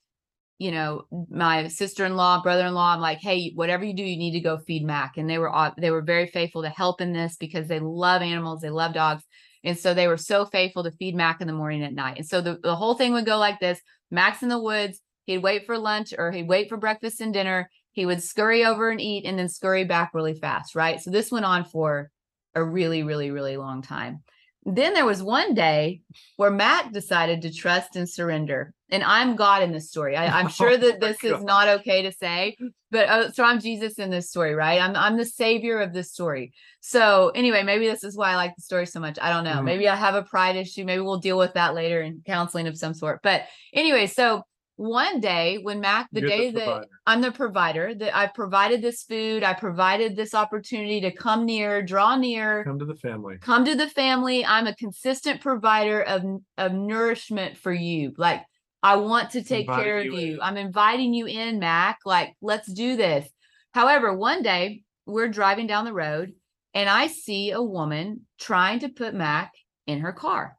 you 0.59 0.71
know, 0.71 1.07
my 1.29 1.67
sister-in-law, 1.67 2.43
brother-in-law, 2.43 2.95
I'm 2.95 3.01
like, 3.01 3.19
hey, 3.19 3.53
whatever 3.55 3.85
you 3.85 3.95
do, 3.95 4.05
you 4.05 4.17
need 4.17 4.33
to 4.33 4.41
go 4.41 4.59
feed 4.59 4.85
Mac. 4.85 5.17
And 5.17 5.29
they 5.29 5.39
were 5.39 5.73
they 5.77 5.91
were 5.91 6.03
very 6.03 6.29
faithful 6.29 6.63
to 6.63 6.69
help 6.69 7.01
in 7.01 7.13
this 7.13 7.37
because 7.37 7.67
they 7.67 7.81
love 7.81 8.23
animals, 8.23 8.61
they 8.61 8.71
love 8.71 8.95
dogs. 8.95 9.25
And 9.65 9.79
so 9.79 9.93
they 9.95 10.07
were 10.07 10.17
so 10.17 10.45
faithful 10.45 10.85
to 10.85 10.93
feed 10.93 11.15
Mac 11.17 11.41
in 11.41 11.47
the 11.47 11.53
morning 11.53 11.83
at 11.83 11.95
night. 11.95 12.19
And 12.19 12.27
so 12.27 12.41
the, 12.41 12.59
the 12.63 12.77
whole 12.77 12.95
thing 12.95 13.13
would 13.13 13.27
go 13.27 13.39
like 13.39 13.59
this 13.61 13.81
Mac's 14.11 14.43
in 14.43 14.49
the 14.49 14.63
woods, 14.63 15.01
he'd 15.25 15.39
wait 15.39 15.67
for 15.67 15.79
lunch 15.79 16.15
or 16.17 16.31
he'd 16.31 16.49
wait 16.49 16.69
for 16.69 16.77
breakfast 16.77 17.21
and 17.21 17.33
dinner. 17.33 17.69
He 17.93 18.07
would 18.07 18.23
scurry 18.23 18.65
over 18.65 18.91
and 18.91 19.01
eat 19.01 19.25
and 19.25 19.39
then 19.39 19.49
scurry 19.49 19.85
back 19.85 20.13
really 20.15 20.35
fast, 20.35 20.75
right? 20.75 21.01
So 21.01 21.11
this 21.11 21.31
went 21.31 21.45
on 21.45 21.65
for 21.65 22.11
a 22.55 22.63
really, 22.63 23.03
really, 23.03 23.31
really 23.31 23.57
long 23.57 23.83
time. 23.83 24.23
Then 24.65 24.95
there 24.95 25.07
was 25.07 25.23
one 25.23 25.55
day 25.55 26.03
where 26.37 26.51
Mac 26.51 26.93
decided 26.93 27.43
to 27.43 27.53
trust 27.53 27.97
and 27.97 28.09
surrender. 28.09 28.73
And 28.91 29.03
I'm 29.03 29.35
God 29.35 29.63
in 29.63 29.73
this 29.73 29.91
story. 29.91 30.17
I, 30.17 30.41
am 30.41 30.49
sure 30.51 30.77
that 30.77 31.01
this 31.01 31.19
oh 31.25 31.35
is 31.35 31.43
not 31.43 31.67
okay 31.67 32.03
to 32.03 32.13
say, 32.13 32.57
but 32.91 33.09
uh, 33.09 33.33
so 33.33 33.43
I'm 33.43 33.59
Jesus 33.59 33.99
in 33.99 34.11
this 34.11 34.31
story, 34.31 34.55
right? 34.55 34.81
I'm 34.81 34.95
I'm 34.95 35.17
the 35.17 35.25
savior 35.25 35.81
of 35.81 35.93
this 35.93 36.13
story. 36.13 36.53
So 36.81 37.33
anyway, 37.35 37.65
maybe 37.65 37.89
this 37.89 38.05
is 38.05 38.17
why 38.17 38.31
I 38.31 38.37
like 38.37 38.55
the 38.55 38.63
story 38.63 38.87
so 38.87 39.01
much. 39.01 39.19
I 39.21 39.31
don't 39.31 39.45
know. 39.45 39.61
Mm. 39.61 39.65
Maybe 39.65 39.89
I 39.89 39.97
have 39.97 40.15
a 40.15 40.23
pride 40.23 40.57
issue. 40.57 40.85
Maybe 40.85 41.03
we'll 41.03 41.19
deal 41.19 41.39
with 41.39 41.55
that 41.55 41.75
later 41.75 42.01
in 42.01 42.23
counseling 42.25 42.69
of 42.69 42.79
some 42.79 42.95
sort. 42.95 43.21
But 43.23 43.43
anyway, 43.73 44.07
so 44.07 44.45
one 44.77 45.21
day 45.21 45.59
when 45.63 45.81
Mac, 45.81 46.09
the 46.13 46.21
You're 46.21 46.29
day 46.29 46.51
the 46.51 46.61
that 46.61 46.87
I'm 47.07 47.21
the 47.21 47.33
provider, 47.33 47.95
that 47.95 48.17
I 48.17 48.27
provided 48.27 48.83
this 48.83 49.03
food, 49.03 49.45
I 49.45 49.53
provided 49.55 50.17
this 50.17 50.35
opportunity 50.35 51.01
to 51.03 51.11
come 51.11 51.45
near, 51.45 51.83
draw 51.83 52.17
near, 52.17 52.65
come 52.65 52.79
to 52.79 52.85
the 52.85 52.97
family, 52.97 53.39
come 53.39 53.65
to 53.65 53.75
the 53.75 53.89
family. 53.89 54.45
I'm 54.45 54.67
a 54.67 54.75
consistent 54.75 55.41
provider 55.41 56.03
of, 56.03 56.23
of 56.59 56.73
nourishment 56.73 57.59
for 57.59 57.73
you. 57.73 58.13
Like, 58.17 58.43
I 58.83 58.97
want 58.97 59.31
to 59.31 59.45
take 59.45 59.69
care 59.69 59.99
of 59.99 60.07
you. 60.07 60.13
you. 60.13 60.39
I'm 60.43 60.57
inviting 60.57 61.15
you 61.15 61.27
in, 61.27 61.59
Mac. 61.59 61.99
Like, 62.05 62.35
let's 62.41 62.71
do 62.73 62.97
this. 62.97 63.29
However, 63.75 64.17
one 64.17 64.43
day 64.43 64.83
we're 65.07 65.29
driving 65.29 65.67
down 65.67 65.85
the 65.85 65.93
road 65.93 66.33
and 66.75 66.89
I 66.89 67.07
see 67.07 67.51
a 67.51 67.63
woman 67.63 68.23
trying 68.41 68.81
to 68.81 68.89
put 68.89 69.15
Mac 69.15 69.53
in 69.87 70.01
her 70.01 70.13
car. 70.13 70.57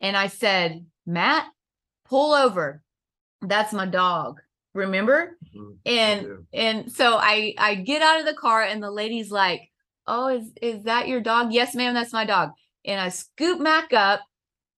And 0.00 0.16
I 0.16 0.28
said, 0.28 0.84
Matt, 1.06 1.46
pull 2.06 2.32
over 2.32 2.82
that's 3.42 3.72
my 3.72 3.86
dog 3.86 4.40
remember? 4.74 5.36
Mm-hmm. 5.56 5.70
and 5.86 6.46
and 6.52 6.92
so 6.92 7.16
i 7.16 7.54
i 7.58 7.74
get 7.74 8.02
out 8.02 8.20
of 8.20 8.26
the 8.26 8.34
car 8.34 8.62
and 8.62 8.82
the 8.82 8.90
lady's 8.90 9.30
like 9.30 9.62
oh 10.06 10.28
is 10.28 10.52
is 10.60 10.84
that 10.84 11.08
your 11.08 11.20
dog? 11.20 11.52
Yes 11.52 11.74
ma'am 11.74 11.94
that's 11.94 12.12
my 12.12 12.24
dog. 12.24 12.50
And 12.84 13.00
i 13.00 13.08
scoop 13.08 13.60
mac 13.60 13.92
up 13.92 14.20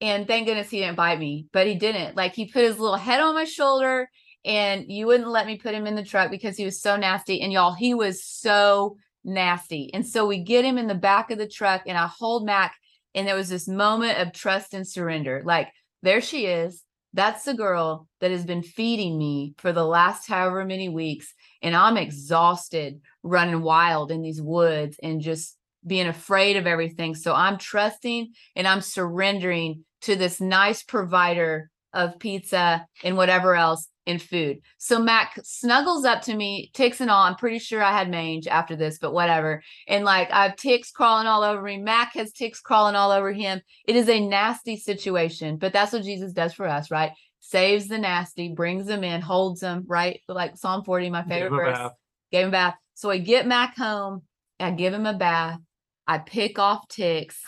and 0.01 0.27
thank 0.27 0.47
goodness 0.47 0.71
he 0.71 0.81
didn't 0.81 0.97
bite 0.97 1.19
me 1.19 1.47
but 1.53 1.67
he 1.67 1.75
didn't. 1.75 2.17
Like 2.17 2.35
he 2.35 2.51
put 2.51 2.65
his 2.65 2.79
little 2.79 2.97
head 2.97 3.21
on 3.21 3.35
my 3.35 3.45
shoulder 3.45 4.09
and 4.45 4.87
you 4.89 5.07
wouldn't 5.07 5.29
let 5.29 5.47
me 5.47 5.57
put 5.57 5.75
him 5.75 5.87
in 5.87 5.95
the 5.95 6.05
truck 6.05 6.31
because 6.31 6.57
he 6.57 6.65
was 6.65 6.81
so 6.81 6.97
nasty. 6.97 7.41
And 7.41 7.53
y'all 7.53 7.75
he 7.75 7.95
was 7.95 8.25
so 8.25 8.97
nasty. 9.25 9.91
And 9.95 10.07
so 10.07 10.27
we 10.27 10.43
get 10.43 10.65
him 10.65 10.79
in 10.79 10.89
the 10.89 10.95
back 10.95 11.31
of 11.31 11.39
the 11.39 11.49
truck 11.49 11.83
and 11.87 11.99
i 11.99 12.07
hold 12.07 12.47
mac 12.47 12.75
and 13.15 13.29
there 13.29 13.37
was 13.37 13.51
this 13.51 13.69
moment 13.69 14.19
of 14.19 14.33
trust 14.33 14.73
and 14.75 14.89
surrender. 14.89 15.43
Like 15.45 15.69
there 16.03 16.23
she 16.23 16.47
is 16.47 16.83
that's 17.15 17.45
the 17.45 17.55
girl 17.55 18.09
that 18.21 18.31
has 18.31 18.45
been 18.45 18.63
feeding 18.63 19.19
me 19.19 19.55
for 19.59 19.73
the 19.73 19.85
last 19.85 20.29
however 20.29 20.65
many 20.65 20.89
weeks. 20.89 21.35
And 21.61 21.77
I'm 21.77 21.97
exhausted 21.97 23.01
running 23.23 23.63
wild 23.63 24.11
in 24.11 24.23
these 24.23 24.41
woods 24.41 24.99
and 25.03 25.21
just 25.21 25.57
being 25.87 26.07
afraid 26.07 26.57
of 26.57 26.67
everything. 26.67 27.15
So 27.15 27.35
I'm 27.35 27.59
trusting 27.59 28.33
and 28.57 28.69
I'm 28.69 28.81
surrendering 28.81 29.85
to 30.03 30.17
this 30.17 30.41
nice 30.41 30.83
provider 30.83 31.71
of 31.93 32.19
pizza 32.19 32.87
and 33.05 33.17
whatever 33.17 33.55
else 33.55 33.89
in 34.07 34.18
food. 34.18 34.61
So 34.78 34.98
Mac 34.98 35.38
snuggles 35.44 36.05
up 36.05 36.22
to 36.22 36.34
me, 36.34 36.70
ticks 36.74 37.00
and 37.00 37.11
all. 37.11 37.22
I'm 37.22 37.36
pretty 37.36 37.59
sure 37.59 37.82
I 37.82 37.96
had 37.96 38.11
mange 38.11 38.46
after 38.48 38.74
this, 38.74 38.98
but 38.98 39.12
whatever. 39.12 39.62
And 39.86 40.05
like 40.05 40.30
I 40.30 40.44
have 40.44 40.57
ticks 40.57 40.90
crawling 40.90 41.26
all 41.26 41.42
over 41.42 41.62
me. 41.62 41.78
Mac 41.78 42.14
has 42.14 42.32
ticks 42.32 42.61
crawling 42.61 42.96
all 42.96 43.11
over 43.11 43.32
him. 43.32 43.61
It 43.86 43.96
is 43.96 44.09
a 44.09 44.20
nasty 44.20 44.76
situation, 44.76 45.57
but 45.57 45.72
that's 45.72 45.92
what 45.92 46.03
Jesus 46.03 46.32
does 46.32 46.53
for 46.53 46.66
us, 46.66 46.90
right? 46.90 47.12
Saves 47.40 47.88
the 47.88 47.98
nasty, 47.98 48.48
brings 48.48 48.86
them 48.86 49.05
in, 49.05 49.20
holds 49.20 49.61
them, 49.61 49.84
right? 49.86 50.20
Like 50.28 50.57
Psalm 50.57 50.84
40, 50.84 51.11
my 51.11 51.24
favorite 51.24 51.50
verse. 51.50 51.90
Gave 52.30 52.44
him 52.44 52.48
a 52.48 52.53
bath. 52.53 52.74
So 52.94 53.11
I 53.11 53.18
get 53.18 53.46
Mac 53.46 53.76
home, 53.76 54.22
I 54.59 54.70
give 54.70 54.94
him 54.94 55.07
a 55.07 55.16
bath, 55.16 55.59
I 56.07 56.18
pick 56.18 56.59
off 56.59 56.88
ticks, 56.88 57.40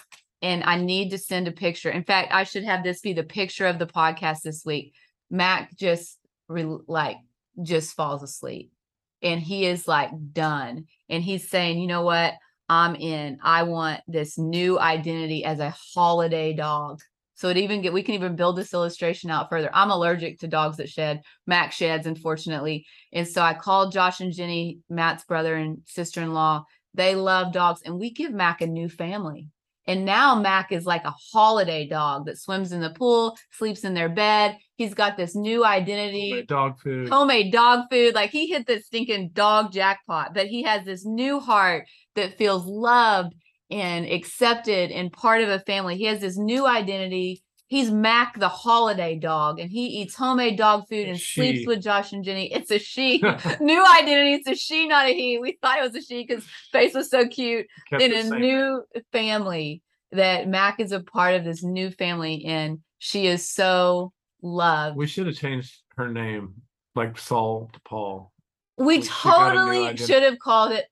and 0.42 0.62
I 0.62 0.76
need 0.76 1.10
to 1.10 1.18
send 1.18 1.48
a 1.48 1.52
picture. 1.52 1.90
In 1.90 2.04
fact, 2.04 2.32
I 2.32 2.44
should 2.44 2.64
have 2.64 2.84
this 2.84 3.00
be 3.00 3.12
the 3.12 3.22
picture 3.22 3.66
of 3.66 3.78
the 3.78 3.86
podcast 3.86 4.42
this 4.42 4.62
week. 4.64 4.92
Mac 5.30 5.74
just 5.76 6.18
re- 6.48 6.78
like 6.86 7.16
just 7.62 7.94
falls 7.94 8.22
asleep 8.22 8.72
and 9.22 9.40
he 9.40 9.66
is 9.66 9.88
like 9.88 10.10
done 10.32 10.86
and 11.08 11.22
he's 11.22 11.48
saying 11.48 11.78
you 11.78 11.86
know 11.86 12.02
what? 12.02 12.34
I'm 12.68 12.94
in. 12.94 13.38
I 13.42 13.64
want 13.64 14.00
this 14.08 14.38
new 14.38 14.78
identity 14.78 15.44
as 15.44 15.60
a 15.60 15.74
Holliday 15.94 16.54
dog. 16.54 17.00
So 17.34 17.48
it 17.48 17.58
even 17.58 17.82
get 17.82 17.92
we 17.92 18.02
can 18.02 18.14
even 18.14 18.36
build 18.36 18.56
this 18.56 18.72
illustration 18.72 19.30
out 19.30 19.50
further. 19.50 19.70
I'm 19.74 19.90
allergic 19.90 20.38
to 20.40 20.48
dogs 20.48 20.78
that 20.78 20.88
shed 20.88 21.20
mac 21.46 21.72
sheds 21.72 22.06
unfortunately 22.06 22.86
and 23.12 23.26
so 23.26 23.42
i 23.42 23.52
called 23.54 23.92
josh 23.92 24.20
and 24.20 24.32
jenny 24.32 24.78
matt's 24.88 25.24
brother 25.24 25.54
and 25.54 25.78
sister-in-law. 25.86 26.64
They 26.94 27.16
love 27.16 27.52
dogs 27.52 27.82
and 27.84 27.98
we 27.98 28.12
give 28.12 28.32
mac 28.32 28.60
a 28.60 28.66
new 28.66 28.88
family 28.88 29.48
and 29.86 30.04
now 30.04 30.34
Mac 30.34 30.72
is 30.72 30.86
like 30.86 31.04
a 31.04 31.14
Holliday 31.32 31.86
dog 31.86 32.26
that 32.26 32.38
swims 32.38 32.72
in 32.72 32.80
the 32.80 32.90
pool, 32.90 33.36
sleeps 33.52 33.84
in 33.84 33.94
their 33.94 34.08
bed. 34.08 34.56
He's 34.76 34.94
got 34.94 35.16
this 35.16 35.36
new 35.36 35.64
identity. 35.64 36.30
Homemade 36.30 36.46
dog 36.48 36.80
food. 36.80 37.08
Homemade 37.08 37.52
dog 37.52 37.86
food. 37.90 38.14
Like 38.14 38.30
he 38.30 38.46
hit 38.46 38.66
the 38.66 38.80
stinking 38.80 39.30
dog 39.34 39.72
jackpot, 39.72 40.32
but 40.34 40.46
he 40.46 40.62
has 40.62 40.84
this 40.84 41.04
new 41.04 41.38
heart 41.38 41.86
that 42.14 42.38
feels 42.38 42.64
loved 42.64 43.34
and 43.70 44.06
accepted 44.06 44.90
and 44.90 45.12
part 45.12 45.42
of 45.42 45.48
a 45.48 45.60
family. 45.60 45.96
He 45.96 46.04
has 46.04 46.20
this 46.20 46.38
new 46.38 46.66
identity. 46.66 47.42
He's 47.66 47.90
Mac 47.90 48.38
the 48.38 48.48
Holliday 48.48 49.18
dog, 49.18 49.58
and 49.58 49.70
he 49.70 49.86
eats 49.86 50.14
homemade 50.14 50.58
dog 50.58 50.86
food 50.88 51.08
and 51.08 51.18
she. 51.18 51.40
sleeps 51.40 51.66
with 51.66 51.82
Josh 51.82 52.12
and 52.12 52.22
Jenny. 52.22 52.52
It's 52.52 52.70
a 52.70 52.78
she. 52.78 53.18
new 53.60 53.84
identity. 53.98 54.34
It's 54.34 54.48
a 54.48 54.54
she, 54.54 54.86
not 54.86 55.06
a 55.06 55.14
he. 55.14 55.38
We 55.38 55.58
thought 55.62 55.78
it 55.78 55.82
was 55.82 55.94
a 55.94 56.02
she 56.02 56.26
because 56.26 56.44
face 56.72 56.94
was 56.94 57.10
so 57.10 57.26
cute. 57.26 57.66
In 57.90 58.12
a 58.12 58.38
new 58.38 58.84
family 59.12 59.82
that 60.12 60.48
Mac 60.48 60.78
is 60.78 60.92
a 60.92 61.00
part 61.00 61.34
of 61.34 61.44
this 61.44 61.62
new 61.62 61.90
family, 61.90 62.44
and 62.44 62.80
she 62.98 63.26
is 63.26 63.48
so 63.48 64.12
loved. 64.42 64.96
We 64.96 65.06
should 65.06 65.26
have 65.26 65.36
changed 65.36 65.74
her 65.96 66.08
name, 66.08 66.54
like 66.94 67.16
Saul 67.18 67.70
to 67.72 67.80
Paul. 67.80 68.32
We 68.76 69.02
totally 69.02 69.96
should 69.96 70.22
have 70.22 70.38
called 70.38 70.72
it 70.72 70.84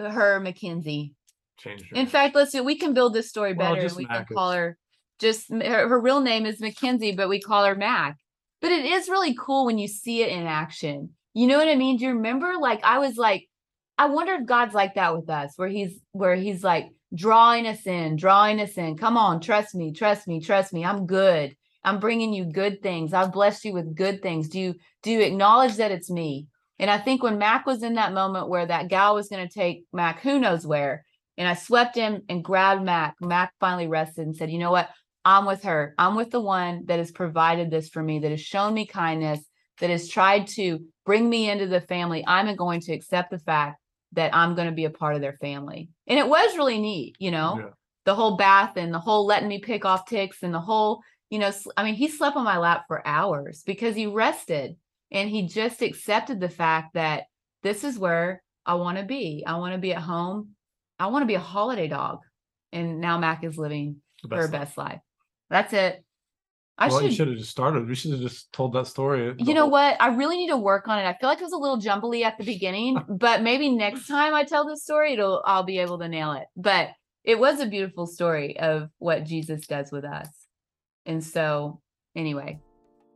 her 0.00 0.40
Mackenzie. 0.40 1.14
Change 1.58 1.82
her. 1.82 1.96
In 1.96 2.06
fact, 2.06 2.34
let's 2.34 2.52
do. 2.52 2.64
We 2.64 2.76
can 2.76 2.94
build 2.94 3.14
this 3.14 3.28
story 3.28 3.54
better. 3.54 3.80
Well, 3.80 3.96
we 3.96 4.06
Mac 4.06 4.26
can 4.26 4.36
call 4.36 4.52
her 4.52 4.78
just 5.20 5.50
her, 5.50 5.88
her 5.88 6.00
real 6.00 6.20
name 6.20 6.46
is 6.46 6.60
Mackenzie, 6.60 7.12
but 7.12 7.28
we 7.28 7.40
call 7.40 7.64
her 7.64 7.74
Mac. 7.74 8.16
But 8.60 8.72
it 8.72 8.84
is 8.84 9.08
really 9.08 9.34
cool 9.34 9.66
when 9.66 9.78
you 9.78 9.88
see 9.88 10.22
it 10.22 10.30
in 10.30 10.46
action. 10.46 11.10
You 11.34 11.46
know 11.46 11.58
what 11.58 11.68
I 11.68 11.74
mean? 11.74 11.96
Do 11.96 12.04
you 12.04 12.12
remember? 12.12 12.54
Like 12.58 12.80
I 12.84 12.98
was 12.98 13.16
like, 13.16 13.48
I 13.98 14.06
wonder 14.06 14.34
if 14.34 14.46
God's 14.46 14.74
like 14.74 14.94
that 14.94 15.14
with 15.16 15.28
us, 15.28 15.52
where 15.56 15.68
he's 15.68 16.00
where 16.12 16.34
he's 16.34 16.64
like 16.64 16.88
drawing 17.14 17.66
us 17.66 17.86
in, 17.86 18.16
drawing 18.16 18.60
us 18.60 18.76
in. 18.76 18.96
Come 18.96 19.16
on, 19.16 19.40
trust 19.40 19.74
me, 19.74 19.92
trust 19.92 20.26
me, 20.26 20.40
trust 20.40 20.72
me. 20.72 20.84
I'm 20.84 21.06
good. 21.06 21.54
I'm 21.84 22.00
bringing 22.00 22.32
you 22.32 22.46
good 22.46 22.82
things. 22.82 23.12
I've 23.12 23.32
blessed 23.32 23.64
you 23.64 23.74
with 23.74 23.94
good 23.94 24.22
things. 24.22 24.48
Do 24.48 24.58
you 24.58 24.74
do 25.02 25.10
you 25.10 25.20
acknowledge 25.20 25.76
that 25.76 25.92
it's 25.92 26.10
me? 26.10 26.48
And 26.78 26.90
I 26.90 26.98
think 26.98 27.22
when 27.22 27.38
Mac 27.38 27.66
was 27.66 27.82
in 27.82 27.94
that 27.94 28.12
moment 28.12 28.48
where 28.48 28.66
that 28.66 28.88
gal 28.88 29.14
was 29.14 29.28
going 29.28 29.46
to 29.46 29.52
take 29.52 29.84
Mac, 29.92 30.20
who 30.20 30.40
knows 30.40 30.66
where, 30.66 31.04
and 31.38 31.46
I 31.46 31.54
swept 31.54 31.94
him 31.94 32.22
and 32.28 32.42
grabbed 32.42 32.82
Mac. 32.82 33.14
Mac 33.20 33.52
finally 33.60 33.86
rested 33.86 34.26
and 34.26 34.34
said, 34.34 34.50
"You 34.50 34.58
know 34.58 34.72
what? 34.72 34.88
I'm 35.24 35.46
with 35.46 35.62
her. 35.64 35.94
I'm 35.98 36.16
with 36.16 36.30
the 36.30 36.40
one 36.40 36.84
that 36.86 36.98
has 36.98 37.10
provided 37.10 37.70
this 37.70 37.88
for 37.88 38.02
me, 38.02 38.18
that 38.20 38.30
has 38.30 38.40
shown 38.40 38.74
me 38.74 38.86
kindness, 38.86 39.40
that 39.80 39.90
has 39.90 40.08
tried 40.08 40.46
to 40.48 40.80
bring 41.06 41.28
me 41.28 41.50
into 41.50 41.66
the 41.66 41.80
family. 41.80 42.24
I'm 42.26 42.54
going 42.56 42.80
to 42.82 42.92
accept 42.92 43.30
the 43.30 43.38
fact 43.38 43.80
that 44.12 44.34
I'm 44.34 44.54
going 44.54 44.68
to 44.68 44.74
be 44.74 44.84
a 44.84 44.90
part 44.90 45.14
of 45.14 45.20
their 45.20 45.36
family. 45.40 45.88
And 46.06 46.18
it 46.18 46.28
was 46.28 46.56
really 46.56 46.80
neat, 46.80 47.16
you 47.18 47.30
know, 47.30 47.58
yeah. 47.58 47.70
the 48.04 48.14
whole 48.14 48.36
bath 48.36 48.76
and 48.76 48.92
the 48.92 48.98
whole 48.98 49.26
letting 49.26 49.48
me 49.48 49.58
pick 49.58 49.84
off 49.84 50.06
ticks 50.06 50.42
and 50.42 50.54
the 50.54 50.60
whole, 50.60 51.00
you 51.30 51.38
know, 51.38 51.50
I 51.76 51.84
mean, 51.84 51.94
he 51.94 52.08
slept 52.08 52.36
on 52.36 52.44
my 52.44 52.58
lap 52.58 52.84
for 52.86 53.06
hours 53.06 53.62
because 53.66 53.96
he 53.96 54.06
rested 54.06 54.76
and 55.10 55.28
he 55.28 55.46
just 55.48 55.82
accepted 55.82 56.40
the 56.40 56.48
fact 56.48 56.94
that 56.94 57.24
this 57.62 57.82
is 57.82 57.98
where 57.98 58.42
I 58.66 58.74
want 58.74 58.98
to 58.98 59.04
be. 59.04 59.42
I 59.46 59.56
want 59.56 59.74
to 59.74 59.80
be 59.80 59.94
at 59.94 60.02
home. 60.02 60.50
I 60.98 61.08
want 61.08 61.22
to 61.22 61.26
be 61.26 61.34
a 61.34 61.40
Holliday 61.40 61.88
dog. 61.88 62.20
And 62.72 63.00
now 63.00 63.18
Mac 63.18 63.42
is 63.42 63.58
living 63.58 63.96
her 64.30 64.48
best 64.48 64.78
life. 64.78 65.00
That's 65.54 65.72
it. 65.72 66.04
I 66.78 66.88
well, 66.88 66.98
should, 66.98 67.10
you 67.10 67.16
should 67.16 67.28
have 67.28 67.36
just 67.36 67.52
started. 67.52 67.86
We 67.86 67.94
should 67.94 68.10
have 68.10 68.20
just 68.20 68.52
told 68.52 68.72
that 68.72 68.88
story. 68.88 69.32
You 69.38 69.54
know 69.54 69.68
what? 69.68 69.96
I 70.02 70.08
really 70.08 70.36
need 70.36 70.48
to 70.48 70.56
work 70.56 70.88
on 70.88 70.98
it. 70.98 71.06
I 71.06 71.16
feel 71.16 71.28
like 71.28 71.38
it 71.38 71.44
was 71.44 71.52
a 71.52 71.56
little 71.56 71.76
jumbly 71.76 72.22
at 72.22 72.38
the 72.38 72.44
beginning, 72.44 72.98
but 73.08 73.40
maybe 73.40 73.68
next 73.68 74.08
time 74.08 74.34
I 74.34 74.42
tell 74.42 74.66
this 74.66 74.82
story, 74.82 75.12
it'll 75.12 75.44
I'll 75.46 75.62
be 75.62 75.78
able 75.78 76.00
to 76.00 76.08
nail 76.08 76.32
it. 76.32 76.46
But 76.56 76.88
it 77.22 77.38
was 77.38 77.60
a 77.60 77.66
beautiful 77.66 78.08
story 78.08 78.58
of 78.58 78.90
what 78.98 79.22
Jesus 79.22 79.68
does 79.68 79.92
with 79.92 80.04
us. 80.04 80.26
And 81.06 81.22
so, 81.22 81.80
anyway, 82.16 82.58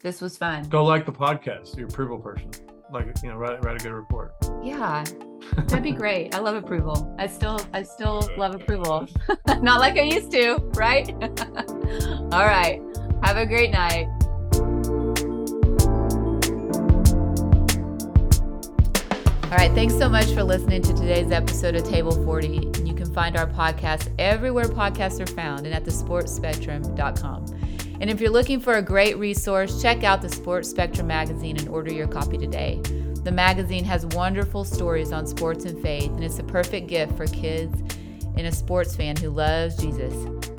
This 0.01 0.21
was 0.21 0.39
fun. 0.39 0.69
Go 0.69 0.85
like 0.85 1.07
the 1.07 1.13
podcast, 1.13 1.77
your 1.77 1.89
approval 1.89 2.21
person. 2.21 2.53
Like, 2.93 3.09
you 3.25 3.31
know, 3.31 3.37
write, 3.37 3.65
write 3.65 3.81
a 3.81 3.83
good 3.83 3.93
report. 3.93 4.33
Yeah. 4.63 5.05
That'd 5.57 5.83
be 5.83 5.91
great. 5.91 6.37
I 6.37 6.39
love 6.39 6.55
approval. 6.55 7.17
I 7.19 7.27
still 7.27 7.61
I 7.73 7.83
still 7.83 8.31
love 8.37 8.55
approval. 8.55 9.09
Not 9.61 9.81
like 9.81 9.99
I 9.99 10.03
used 10.03 10.31
to, 10.31 10.59
right? 10.77 11.13
All 12.33 12.47
right. 12.47 12.83
Have 13.23 13.37
a 13.37 13.47
great 13.47 13.71
night. 13.71 14.09
All 19.45 19.57
right, 19.57 19.73
thanks 19.73 19.97
so 19.97 20.11
much 20.11 20.27
for 20.35 20.43
listening 20.43 20.83
to 20.83 20.93
today's 20.93 21.33
episode 21.33 21.75
of 21.75 21.83
Table 21.85 22.13
40. 22.25 22.49
You 22.85 22.95
can 22.95 23.11
find 23.15 23.35
our 23.35 23.47
podcast 23.47 24.13
everywhere 24.19 24.67
podcasts 24.67 25.21
are 25.21 25.35
found 25.35 25.65
and 25.65 25.75
at 25.75 25.85
thesportspectrum.com. 25.85 27.47
And 28.01 28.11
if 28.11 28.21
you're 28.21 28.31
looking 28.31 28.61
for 28.61 28.75
a 28.75 28.83
great 28.83 29.17
resource, 29.17 29.81
check 29.81 30.05
out 30.05 30.21
the 30.21 30.29
Sports 30.29 30.69
Spectrum 30.69 31.07
magazine 31.07 31.57
and 31.57 31.67
order 31.71 31.91
your 31.91 32.07
copy 32.07 32.37
today. 32.37 32.81
The 33.25 33.33
magazine 33.33 33.85
has 33.85 34.05
wonderful 34.07 34.65
stories 34.65 35.13
on 35.13 35.27
sports 35.27 35.65
and 35.65 35.81
faith, 35.83 36.11
and 36.11 36.23
it's 36.23 36.39
a 36.39 36.45
perfect 36.45 36.87
gift 36.87 37.17
for 37.17 37.27
kids 37.27 37.83
and 38.39 38.47
a 38.47 38.53
sports 38.53 38.97
fan 38.97 39.17
who 39.17 39.31
loves 39.31 39.77
Jesus. 39.77 40.15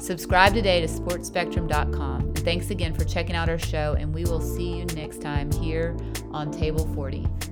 Subscribe 0.06 0.54
today 0.54 0.82
to 0.82 0.88
sportsspectrum.com. 0.88 2.22
And 2.22 2.40
thanks 2.40 2.70
again 2.70 2.94
for 2.94 3.06
checking 3.06 3.36
out 3.36 3.50
our 3.50 3.58
show, 3.58 3.96
and 3.98 4.14
we 4.14 4.26
will 4.26 4.42
see 4.42 4.78
you 4.78 4.86
next 4.86 5.22
time 5.22 5.52
here 5.54 5.98
on 6.32 6.52
Table 6.52 6.86
40. 6.94 7.49